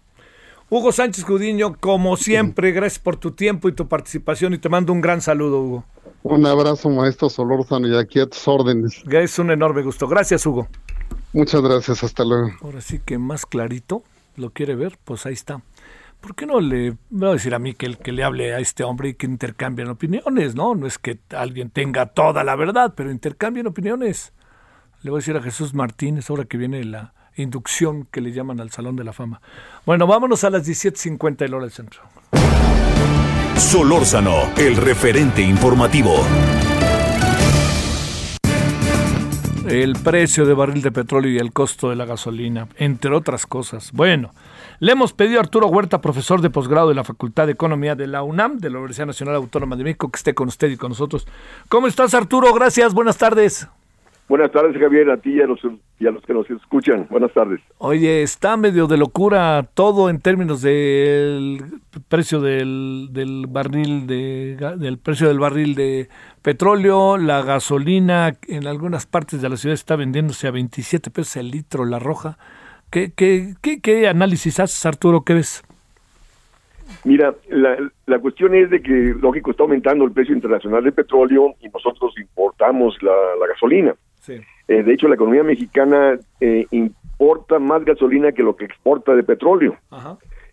Hugo 0.71 0.93
Sánchez 0.93 1.25
Judiño, 1.25 1.77
como 1.79 2.17
siempre, 2.17 2.73
gracias 2.73 2.99
por 2.99 3.17
tu 3.17 3.33
tiempo 3.33 3.69
y 3.69 3.73
tu 3.73 3.87
participación 3.87 4.55
y 4.55 4.59
te 4.59 4.69
mando 4.69 4.93
un 4.93 5.01
gran 5.01 5.21
saludo, 5.21 5.61
Hugo. 5.61 5.85
Un 6.23 6.47
abrazo, 6.47 6.89
maestro 6.89 7.29
Solórzano, 7.29 7.87
y 7.87 7.97
aquí 7.97 8.19
a 8.19 8.27
tus 8.27 8.49
órdenes. 8.49 9.03
Es 9.11 9.39
un 9.39 9.51
enorme 9.51 9.83
gusto. 9.83 10.09
Gracias, 10.09 10.47
Hugo. 10.47 10.69
Muchas 11.35 11.61
gracias, 11.61 12.03
hasta 12.03 12.25
luego. 12.25 12.51
Ahora 12.62 12.81
sí 12.81 12.99
que 13.05 13.19
más 13.19 13.45
clarito, 13.45 14.03
¿lo 14.37 14.51
quiere 14.51 14.74
ver? 14.74 14.99
Pues 15.05 15.26
ahí 15.26 15.35
está. 15.35 15.62
¿por 16.24 16.35
qué 16.35 16.47
no 16.47 16.59
le 16.59 16.97
voy 17.11 17.28
a 17.28 17.32
decir 17.32 17.55
a 17.55 17.59
mí 17.59 17.74
que, 17.74 17.97
que 17.97 18.11
le 18.11 18.24
hable 18.24 18.55
a 18.55 18.59
este 18.59 18.82
hombre 18.82 19.11
y 19.11 19.14
que 19.14 19.26
intercambien 19.26 19.89
opiniones, 19.91 20.55
¿no? 20.55 20.74
No 20.74 20.87
es 20.87 20.97
que 20.97 21.18
alguien 21.37 21.68
tenga 21.68 22.07
toda 22.07 22.43
la 22.45 22.57
verdad, 22.57 22.95
pero 22.97 23.11
intercambien 23.11 23.66
opiniones. 23.66 24.32
Le 25.03 25.11
voy 25.11 25.18
a 25.18 25.20
decir 25.20 25.37
a 25.37 25.43
Jesús 25.43 25.74
Martínez, 25.74 26.30
ahora 26.30 26.47
que 26.47 26.57
viene 26.57 26.82
la 26.82 27.12
inducción 27.37 28.07
que 28.11 28.22
le 28.22 28.32
llaman 28.32 28.59
al 28.59 28.70
Salón 28.70 28.97
de 28.97 29.05
la 29.05 29.12
Fama. 29.12 29.43
Bueno, 29.85 30.07
vámonos 30.07 30.45
a 30.45 30.51
las 30.51 30.66
17.50 30.66 31.37
del 31.37 31.53
hora 31.53 31.64
del 31.64 31.72
centro. 31.72 32.01
Solórzano, 33.59 34.51
el 34.57 34.76
referente 34.76 35.43
informativo. 35.43 36.24
El 39.67 39.95
precio 39.95 40.45
de 40.45 40.53
barril 40.53 40.83
de 40.83 40.93
petróleo 40.93 41.33
y 41.33 41.39
el 41.39 41.53
costo 41.53 41.89
de 41.89 41.97
la 41.97 42.05
gasolina, 42.05 42.69
entre 42.77 43.15
otras 43.15 43.47
cosas. 43.47 43.93
Bueno, 43.93 44.31
le 44.79 44.93
hemos 44.93 45.12
pedido 45.12 45.39
a 45.39 45.43
Arturo 45.43 45.69
Huerta, 45.69 46.01
profesor 46.01 46.43
de 46.43 46.51
posgrado 46.51 46.89
de 46.89 46.95
la 46.95 47.05
Facultad 47.05 47.47
de 47.47 47.53
Economía 47.53 47.95
de 47.95 48.07
la 48.07 48.23
UNAM, 48.23 48.59
de 48.59 48.71
la 48.71 48.79
Universidad 48.79 49.07
Nacional 49.07 49.37
Autónoma 49.37 49.77
de 49.77 49.85
México, 49.85 50.11
que 50.11 50.19
esté 50.19 50.35
con 50.35 50.49
usted 50.49 50.71
y 50.71 50.77
con 50.77 50.91
nosotros. 50.91 51.27
¿Cómo 51.69 51.87
estás, 51.87 52.12
Arturo? 52.15 52.53
Gracias, 52.53 52.93
buenas 52.93 53.17
tardes. 53.17 53.69
Buenas 54.27 54.51
tardes, 54.53 54.81
Javier, 54.81 55.11
a 55.11 55.18
ti 55.18 55.35
y 55.35 55.43
a, 55.43 55.47
los, 55.47 55.61
los 55.62 56.22
que 56.25 56.33
nos 56.33 56.51
escuchan. 56.51 57.07
Buenas 57.11 57.33
tardes. 57.33 57.61
Oye, 57.77 58.22
está 58.22 58.57
medio 58.57 58.87
de 58.87 58.97
locura 58.97 59.68
todo 59.75 60.09
en 60.09 60.18
términos 60.20 60.62
del 60.62 61.62
precio 62.09 62.41
del, 62.41 63.09
del 63.12 63.47
barril 63.49 64.07
de 64.07 64.57
del 64.79 64.99
precio 64.99 65.29
del 65.29 65.39
barril 65.39 65.75
de 65.75 66.09
petróleo, 66.41 67.18
la 67.18 67.43
gasolina 67.43 68.35
en 68.49 68.66
algunas 68.66 69.07
partes 69.07 69.43
de 69.43 69.49
la 69.49 69.57
ciudad 69.57 69.75
está 69.75 69.97
vendiéndose 69.97 70.47
a 70.47 70.51
27 70.51 71.11
pesos 71.11 71.37
el 71.37 71.51
litro 71.51 71.85
la 71.85 71.99
roja. 71.99 72.39
¿Qué, 72.91 73.12
qué, 73.12 73.57
qué, 73.83 74.09
análisis 74.09 74.61
haces, 74.61 74.87
Arturo? 74.87 75.22
¿Qué 75.22 75.35
ves? 75.35 75.64
Mira, 77.03 77.35
la, 77.49 77.77
la, 78.07 78.18
cuestión 78.20 78.55
es 78.55 78.70
de 78.70 78.83
que, 78.83 79.14
lógico, 79.20 79.51
está 79.51 79.64
aumentando 79.64 80.05
el 80.05 80.12
precio 80.12 80.35
internacional 80.35 80.85
del 80.85 80.93
petróleo 80.93 81.55
y 81.61 81.68
nosotros 81.70 82.14
importamos 82.18 82.97
la, 83.03 83.12
gasolina. 83.49 83.95
Eh, 84.29 84.83
de 84.83 84.93
hecho, 84.93 85.09
la 85.09 85.14
economía 85.14 85.43
mexicana 85.43 86.18
eh, 86.41 86.66
importa 86.70 87.59
más 87.59 87.85
gasolina 87.85 88.33
que 88.33 88.43
lo 88.43 88.57
que 88.57 88.64
exporta 88.64 89.14
de 89.14 89.22
petróleo. 89.22 89.77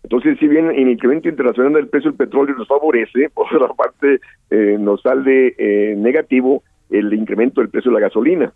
Entonces, 0.02 0.38
si 0.38 0.48
bien 0.48 0.70
el 0.70 0.88
incremento 0.88 1.28
internacional 1.28 1.74
del 1.74 1.88
precio 1.88 2.10
del 2.10 2.18
petróleo 2.18 2.54
nos 2.56 2.68
favorece, 2.68 3.30
por 3.34 3.54
otra 3.54 3.74
parte 3.74 4.20
eh, 4.50 4.76
nos 4.78 5.00
sale 5.02 5.54
negativo 5.96 6.62
el 6.90 7.12
incremento 7.14 7.60
del 7.60 7.70
precio 7.70 7.90
de 7.90 8.00
la 8.00 8.06
gasolina. 8.06 8.52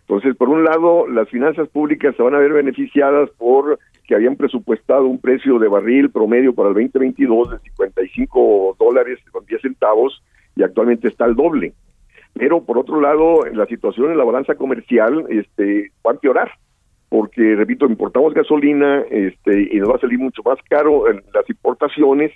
Entonces, 0.00 0.36
por 0.36 0.50
un 0.50 0.64
lado, 0.64 1.08
las 1.08 1.28
finanzas 1.30 1.68
públicas 1.68 2.14
se 2.16 2.22
van 2.22 2.34
a 2.34 2.38
ver 2.38 2.52
beneficiadas 2.52 3.30
por 3.38 3.78
que 4.06 4.14
habían 4.14 4.36
presupuestado 4.36 5.06
un 5.06 5.18
precio 5.18 5.58
de 5.58 5.68
barril 5.68 6.10
promedio 6.10 6.54
para 6.54 6.68
el 6.68 6.74
2022 6.74 7.52
de 7.52 7.58
55 7.70 8.76
dólares 8.78 9.18
con 9.32 9.46
10 9.46 9.62
centavos 9.62 10.22
y 10.56 10.62
actualmente 10.62 11.08
está 11.08 11.24
al 11.24 11.34
doble. 11.34 11.72
Pero 12.34 12.64
por 12.64 12.78
otro 12.78 13.00
lado, 13.00 13.44
la 13.52 13.66
situación 13.66 14.10
en 14.10 14.18
la 14.18 14.24
balanza 14.24 14.56
comercial 14.56 15.24
este, 15.30 15.92
va 16.04 16.10
a 16.10 16.14
empeorar, 16.14 16.50
porque, 17.08 17.54
repito, 17.54 17.86
importamos 17.86 18.34
gasolina 18.34 19.02
este, 19.10 19.68
y 19.72 19.78
nos 19.78 19.90
va 19.90 19.96
a 19.96 20.00
salir 20.00 20.18
mucho 20.18 20.42
más 20.44 20.58
caro 20.68 21.08
en 21.08 21.22
las 21.32 21.48
importaciones 21.48 22.32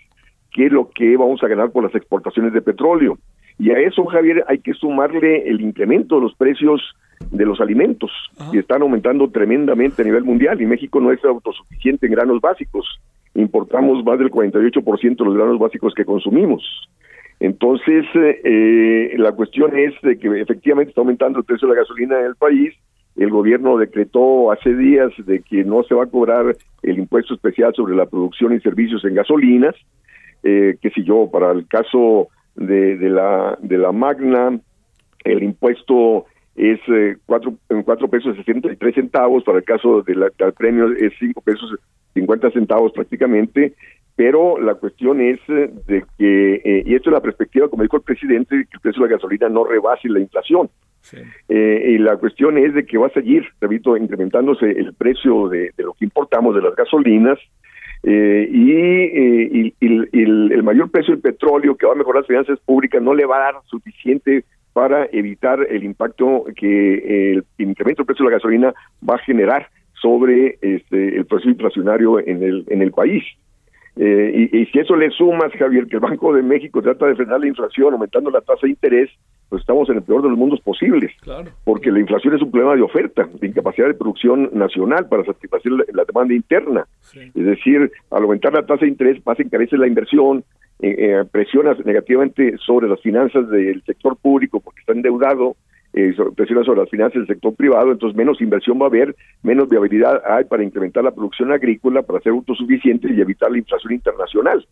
que 0.53 0.71
lo 0.71 0.91
que 0.91 1.17
vamos 1.17 1.43
a 1.43 1.49
ganar 1.49 1.71
por 1.71 1.85
las 1.85 1.95
exportaciones 1.95 2.53
de 2.53 2.63
petróleo. 2.63 3.19
Y 3.59 3.73
a 3.73 3.79
eso, 3.81 4.05
Javier, 4.07 4.45
hay 4.47 4.61
que 4.61 4.73
sumarle 4.75 5.49
el 5.49 5.61
incremento 5.61 6.15
de 6.17 6.23
los 6.23 6.35
precios 6.37 6.81
de 7.33 7.45
los 7.45 7.61
alimentos, 7.61 8.11
que 8.53 8.61
están 8.61 8.83
aumentando 8.83 9.29
tremendamente 9.31 10.03
a 10.03 10.05
nivel 10.05 10.23
mundial 10.23 10.61
y 10.63 10.67
México 10.67 11.01
no 11.01 11.11
es 11.11 11.23
autosuficiente 11.25 12.07
en 12.07 12.13
granos 12.13 12.41
básicos. 12.41 12.87
Importamos 13.35 14.05
más 14.05 14.19
del 14.19 14.31
48% 14.31 15.17
de 15.17 15.25
los 15.25 15.35
granos 15.35 15.59
básicos 15.59 15.95
que 15.95 16.05
consumimos. 16.05 16.63
Entonces, 17.41 18.05
eh, 18.15 19.15
la 19.17 19.33
cuestión 19.33 19.77
es 19.79 19.95
de 20.03 20.19
que 20.19 20.41
efectivamente 20.41 20.91
está 20.91 21.01
aumentando 21.01 21.39
el 21.39 21.45
precio 21.45 21.69
de 21.69 21.75
la 21.75 21.81
gasolina 21.81 22.19
en 22.19 22.27
el 22.27 22.37
país. 22.37 22.75
El 23.17 23.31
gobierno 23.31 23.79
decretó 23.79 24.53
hace 24.53 24.75
días 24.75 25.13
de 25.19 25.41
que 25.43 25.65
no 25.65 25.83
se 25.85 25.95
va 25.95 26.05
a 26.05 26.09
cobrar 26.09 26.57
el 26.83 26.99
impuesto 26.99 27.35
especial 27.35 27.73
sobre 27.75 27.97
la 27.97 28.07
producción 28.07 28.55
y 28.55 28.61
servicios 28.61 29.05
en 29.05 29.15
gasolinas, 29.15 29.75
eh, 30.43 30.77
que 30.81 30.91
si 30.91 31.05
yo, 31.05 31.29
para 31.31 31.53
el 31.53 31.67
caso 31.67 32.29
de, 32.55 32.97
de, 32.97 33.11
la, 33.11 33.59
de 33.61 33.79
la 33.79 33.93
Magna, 33.93 34.61
el 35.25 35.43
impuesto 35.43 36.27
es 36.59 36.81
eh, 36.89 37.17
cuatro, 37.25 37.55
cuatro 37.85 38.09
pesos 38.09 38.37
tres 38.45 38.95
centavos, 38.95 39.45
para 39.45 39.59
el 39.59 39.65
caso 39.65 40.03
del, 40.03 40.33
premio 40.57 40.93
es 40.93 41.13
cinco 41.19 41.41
pesos 41.41 41.77
cincuenta 42.15 42.51
centavos 42.51 42.93
prácticamente, 42.93 43.75
pero 44.19 44.59
la 44.59 44.75
cuestión 44.75 45.21
es 45.21 45.39
eh, 45.47 45.71
de 45.87 46.05
que, 46.19 46.55
eh, 46.65 46.83
y 46.85 46.97
esto 46.97 47.09
es 47.09 47.15
la 47.15 47.21
perspectiva, 47.21 47.69
como 47.69 47.85
dijo 47.85 47.99
el 47.99 48.03
presidente, 48.03 48.67
que 48.69 48.75
el 48.75 48.81
precio 48.81 49.05
de 49.05 49.11
la 49.11 49.15
gasolina 49.15 49.49
no 49.49 49.63
rebase 49.63 50.09
la 50.09 50.19
inflación. 50.19 50.69
y 51.49 51.99
la 51.99 52.17
cuestión 52.17 52.59
es 52.59 52.75
de 52.75 52.85
que 52.85 52.99
va 52.99 53.07
a 53.07 53.11
seguir, 53.11 53.45
repito, 53.61 53.97
incrementándose 53.97 54.73
el 54.73 54.93
precio 54.95 55.49
de, 55.49 55.71
lo 55.79 55.93
que 55.93 56.05
importamos 56.05 56.53
de 56.57 56.63
las 56.63 56.75
gasolinas, 56.75 57.39
y, 58.03 58.73
el, 59.81 60.11
el, 60.13 60.63
mayor 60.65 60.91
precio 60.91 61.15
del 61.15 61.23
petróleo 61.23 61.77
que 61.77 61.87
va 61.87 61.93
a 61.93 61.97
mejorar 61.97 62.23
las 62.23 62.27
finanzas 62.27 62.59
públicas 62.67 63.01
no 63.01 63.15
le 63.15 63.25
va 63.25 63.37
a 63.37 63.53
dar 63.53 63.55
suficiente 63.67 64.45
para 64.73 65.07
evitar 65.13 65.65
el 65.71 65.85
impacto 65.85 66.45
que 66.57 67.35
el 67.35 67.45
incremento 67.59 68.03
del 68.03 68.07
precio 68.07 68.25
de 68.25 68.31
la 68.33 68.37
gasolina 68.37 68.75
va 69.09 69.15
a 69.15 69.19
generar 69.19 69.69
sobre 70.03 70.59
este, 70.61 71.17
el 71.17 71.25
proceso 71.27 71.51
inflacionario 71.51 72.19
en 72.19 72.43
el, 72.43 72.65
en 72.69 72.83
el 72.83 72.91
país. 72.91 73.23
Eh, 74.01 74.49
y, 74.53 74.67
si 74.67 74.79
eso 74.79 74.95
le 74.95 75.11
sumas, 75.11 75.53
Javier, 75.59 75.89
que 75.89 75.97
el 75.97 76.01
Banco 76.01 76.33
de 76.33 76.43
México 76.43 76.81
trata 76.81 77.07
de 77.07 77.17
frenar 77.17 77.41
la 77.41 77.49
inflación 77.49 77.93
aumentando 77.93 78.31
la 78.31 78.41
tasa 78.41 78.61
de 78.63 78.71
interés, 78.71 79.11
pues 79.49 79.61
estamos 79.61 79.91
en 79.91 79.97
el 79.97 80.03
peor 80.03 80.23
de 80.23 80.29
los 80.29 80.39
mundos 80.39 80.61
posibles. 80.61 81.11
Porque 81.65 81.91
la 81.91 81.99
inflación 81.99 82.37
es 82.37 82.43
un 82.43 82.53
problema 82.53 82.77
de 82.77 82.83
oferta, 82.83 83.29
de 83.41 83.47
incapacidad 83.49 83.89
de 83.89 83.95
producción 83.95 84.51
nacional 84.53 85.09
para 85.09 85.25
satisfacer 85.25 85.73
la, 85.73 86.05
demanda 86.05 86.33
interna. 86.33 86.87
Es 87.13 87.45
decir, 87.45 87.91
al 88.11 88.23
aumentar 88.23 88.53
la 88.53 88.65
tasa 88.65 88.83
de 88.83 88.89
interés, 88.89 89.25
más 89.27 89.41
encarece 89.41 89.77
la 89.77 89.89
inversión, 89.89 90.45
eh, 90.81 90.95
eh, 90.97 91.25
presiona 91.29 91.75
negativamente 91.85 92.57
sobre 92.59 92.89
las 92.89 93.01
finanzas 93.01 93.51
del 93.51 93.83
sector 93.83 94.17
público 94.17 94.61
porque 94.61 94.79
está 94.79 94.93
endeudado, 94.93 95.57
eh, 95.99 96.15
presiona 96.37 96.65
sobre 96.65 96.81
las 96.81 96.91
finanzas 96.91 97.15
del 97.15 97.27
sector 97.27 97.55
privado, 97.55 97.91
entonces 97.93 98.17
menos 98.17 98.41
inversión 98.41 98.79
va 98.81 98.85
a 98.85 98.89
haber, 98.89 99.17
menos 99.43 99.69
viabilidad 99.69 100.23
hay 100.29 100.45
para 100.45 100.63
incrementar 100.63 101.05
la 101.05 101.11
producción 101.11 101.53
agrícola, 101.53 102.03
para 102.03 102.21
ser 102.21 102.33
autosuficientes 102.33 103.11
y 103.11 103.21
evitar 103.21 103.51
la 103.51 103.59
inflación 103.59 103.95
internacional. 103.95 104.67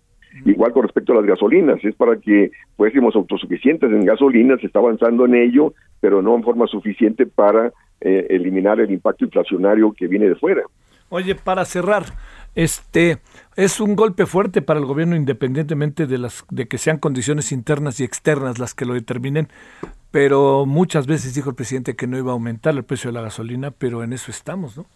Igual 0.44 0.72
con 0.72 0.82
respecto 0.82 1.12
a 1.12 1.16
las 1.16 1.24
gasolinas, 1.24 1.82
es 1.82 1.94
para 1.94 2.16
que 2.16 2.50
fuésemos 2.76 3.16
autosuficientes 3.16 3.90
en 3.90 4.04
gasolinas, 4.04 4.60
se 4.60 4.66
está 4.66 4.80
avanzando 4.80 5.24
en 5.24 5.34
ello, 5.34 5.72
pero 6.00 6.20
no 6.20 6.36
en 6.36 6.42
forma 6.42 6.66
suficiente 6.66 7.26
para 7.26 7.72
eliminar 8.00 8.78
el 8.78 8.90
impacto 8.90 9.24
inflacionario 9.24 9.92
que 9.92 10.06
viene 10.06 10.28
de 10.28 10.34
fuera. 10.34 10.62
Oye, 11.08 11.34
para 11.34 11.64
cerrar, 11.64 12.04
Este 12.56 13.18
es 13.54 13.80
un 13.80 13.96
golpe 13.96 14.24
fuerte 14.24 14.62
para 14.62 14.80
el 14.80 14.86
gobierno 14.86 15.14
independientemente 15.14 16.06
de 16.06 16.16
las 16.16 16.42
de 16.50 16.66
que 16.66 16.78
sean 16.78 16.96
condiciones 16.96 17.52
internas 17.52 18.00
y 18.00 18.04
externas 18.04 18.58
las 18.58 18.72
que 18.72 18.86
lo 18.86 18.94
determinen, 18.94 19.48
pero 20.16 20.64
muchas 20.64 21.06
veces 21.06 21.34
dijo 21.34 21.50
el 21.50 21.56
presidente 21.56 21.94
que 21.94 22.06
no 22.06 22.16
iba 22.16 22.30
a 22.30 22.32
aumentar 22.32 22.74
el 22.74 22.84
precio 22.84 23.10
de 23.10 23.14
la 23.16 23.20
gasolina, 23.20 23.70
pero 23.70 24.02
en 24.02 24.14
eso 24.14 24.30
estamos, 24.30 24.74
¿no? 24.74 24.86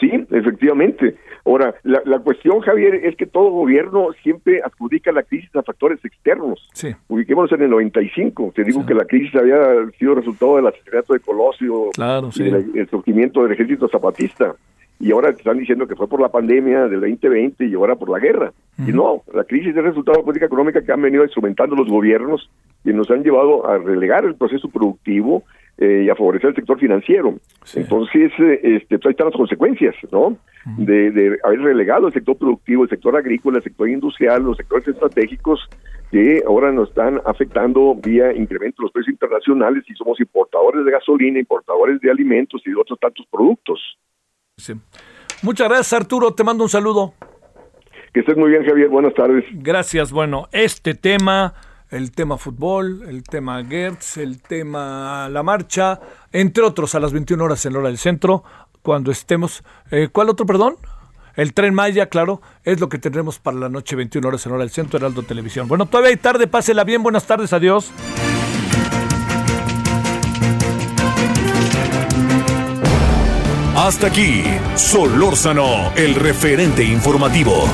Sí, 0.00 0.10
efectivamente. 0.28 1.14
Ahora, 1.46 1.76
la, 1.84 2.02
la, 2.04 2.18
cuestión, 2.18 2.58
Javier, 2.62 2.96
es 2.96 3.14
que 3.14 3.26
todo 3.26 3.50
gobierno 3.50 4.08
siempre 4.20 4.60
adjudica 4.60 5.12
la 5.12 5.22
crisis 5.22 5.54
a 5.54 5.62
factores 5.62 6.04
externos. 6.04 6.68
Sí. 6.72 6.88
Ubiquémonos 7.06 7.52
en 7.52 7.62
el 7.62 7.70
95. 7.70 8.52
Te 8.56 8.64
digo 8.64 8.84
que 8.84 8.94
la 8.94 9.04
crisis 9.04 9.36
había 9.36 9.56
sido 9.96 10.16
resultado 10.16 10.56
del 10.56 10.66
asesinato 10.66 11.12
de 11.12 11.20
Colosio 11.20 11.90
claro, 11.94 12.30
y 12.34 12.78
el 12.80 12.88
surgimiento 12.90 13.44
del 13.44 13.52
ejército 13.52 13.88
zapatista. 13.88 14.56
Y 14.98 15.12
ahora 15.12 15.30
te 15.30 15.38
están 15.38 15.58
diciendo 15.58 15.86
que 15.86 15.94
fue 15.94 16.08
por 16.08 16.20
la 16.20 16.28
pandemia 16.28 16.88
del 16.88 17.02
2020 17.02 17.66
y 17.66 17.74
ahora 17.74 17.94
por 17.94 18.10
la 18.10 18.18
guerra. 18.18 18.52
Y 18.84 18.90
no, 18.90 19.22
la 19.32 19.44
crisis 19.44 19.76
es 19.76 19.82
resultado 19.84 20.16
de 20.16 20.22
la 20.22 20.24
política 20.24 20.46
económica 20.46 20.82
que 20.82 20.90
han 20.90 21.02
venido 21.02 21.22
instrumentando 21.22 21.76
los 21.76 21.88
gobiernos 21.88 22.50
y 22.84 22.92
nos 22.92 23.10
han 23.10 23.22
llevado 23.22 23.68
a 23.68 23.78
relegar 23.78 24.24
el 24.24 24.34
proceso 24.34 24.68
productivo 24.68 25.44
eh, 25.78 26.04
y 26.06 26.10
a 26.10 26.14
favorecer 26.14 26.50
el 26.50 26.56
sector 26.56 26.78
financiero. 26.78 27.34
Entonces, 27.74 28.32
eh, 28.38 28.60
este, 28.62 28.98
pues 28.98 29.06
ahí 29.06 29.10
están 29.12 29.28
las 29.28 29.36
consecuencias, 29.36 29.94
¿no? 30.10 30.36
de, 30.76 31.10
de, 31.10 31.38
haber 31.42 31.60
relegado 31.60 32.06
el 32.06 32.12
sector 32.12 32.36
productivo, 32.36 32.84
el 32.84 32.90
sector 32.90 33.16
agrícola, 33.16 33.58
el 33.58 33.64
sector 33.64 33.88
industrial, 33.88 34.42
los 34.42 34.56
sectores 34.56 34.86
estratégicos 34.86 35.60
que 36.12 36.42
ahora 36.46 36.70
nos 36.70 36.90
están 36.90 37.20
afectando 37.24 37.94
vía 37.94 38.34
incremento 38.34 38.82
de 38.82 38.84
los 38.84 38.92
precios 38.92 39.14
internacionales 39.14 39.82
y 39.88 39.94
somos 39.94 40.20
importadores 40.20 40.84
de 40.84 40.92
gasolina, 40.92 41.38
importadores 41.38 42.00
de 42.00 42.10
alimentos 42.10 42.62
y 42.66 42.70
de 42.70 42.76
otros 42.76 43.00
tantos 43.00 43.26
productos. 43.30 43.80
Sí. 44.58 44.74
Muchas 45.42 45.68
gracias, 45.68 45.92
Arturo. 45.94 46.32
Te 46.34 46.44
mando 46.44 46.64
un 46.64 46.70
saludo. 46.70 47.14
Que 48.12 48.20
estés 48.20 48.36
muy 48.36 48.50
bien, 48.50 48.64
Javier. 48.64 48.88
Buenas 48.88 49.14
tardes. 49.14 49.44
Gracias. 49.54 50.12
Bueno, 50.12 50.48
este 50.52 50.94
tema 50.94 51.54
el 51.92 52.10
tema 52.10 52.38
fútbol, 52.38 53.04
el 53.06 53.22
tema 53.22 53.62
Gertz, 53.64 54.16
el 54.16 54.40
tema 54.40 55.28
la 55.28 55.42
marcha, 55.42 56.00
entre 56.32 56.64
otros 56.64 56.94
a 56.94 57.00
las 57.00 57.12
21 57.12 57.44
horas 57.44 57.64
en 57.66 57.74
la 57.74 57.80
hora 57.80 57.88
del 57.88 57.98
centro, 57.98 58.42
cuando 58.82 59.12
estemos... 59.12 59.62
Eh, 59.90 60.08
¿Cuál 60.10 60.30
otro, 60.30 60.46
perdón? 60.46 60.76
El 61.36 61.52
tren 61.52 61.74
Maya, 61.74 62.06
claro, 62.06 62.40
es 62.64 62.80
lo 62.80 62.88
que 62.88 62.98
tendremos 62.98 63.38
para 63.38 63.58
la 63.58 63.68
noche 63.68 63.94
21 63.94 64.26
horas 64.26 64.44
en 64.46 64.52
hora 64.52 64.62
del 64.62 64.70
centro, 64.70 64.98
Heraldo 64.98 65.22
Televisión. 65.22 65.68
Bueno, 65.68 65.86
todavía 65.86 66.10
hay 66.10 66.16
tarde, 66.16 66.46
pásela 66.46 66.82
bien, 66.82 67.02
buenas 67.02 67.26
tardes, 67.26 67.52
adiós. 67.52 67.90
Hasta 73.76 74.06
aquí, 74.06 74.44
Solórzano, 74.76 75.92
el 75.94 76.14
referente 76.14 76.84
informativo. 76.84 77.68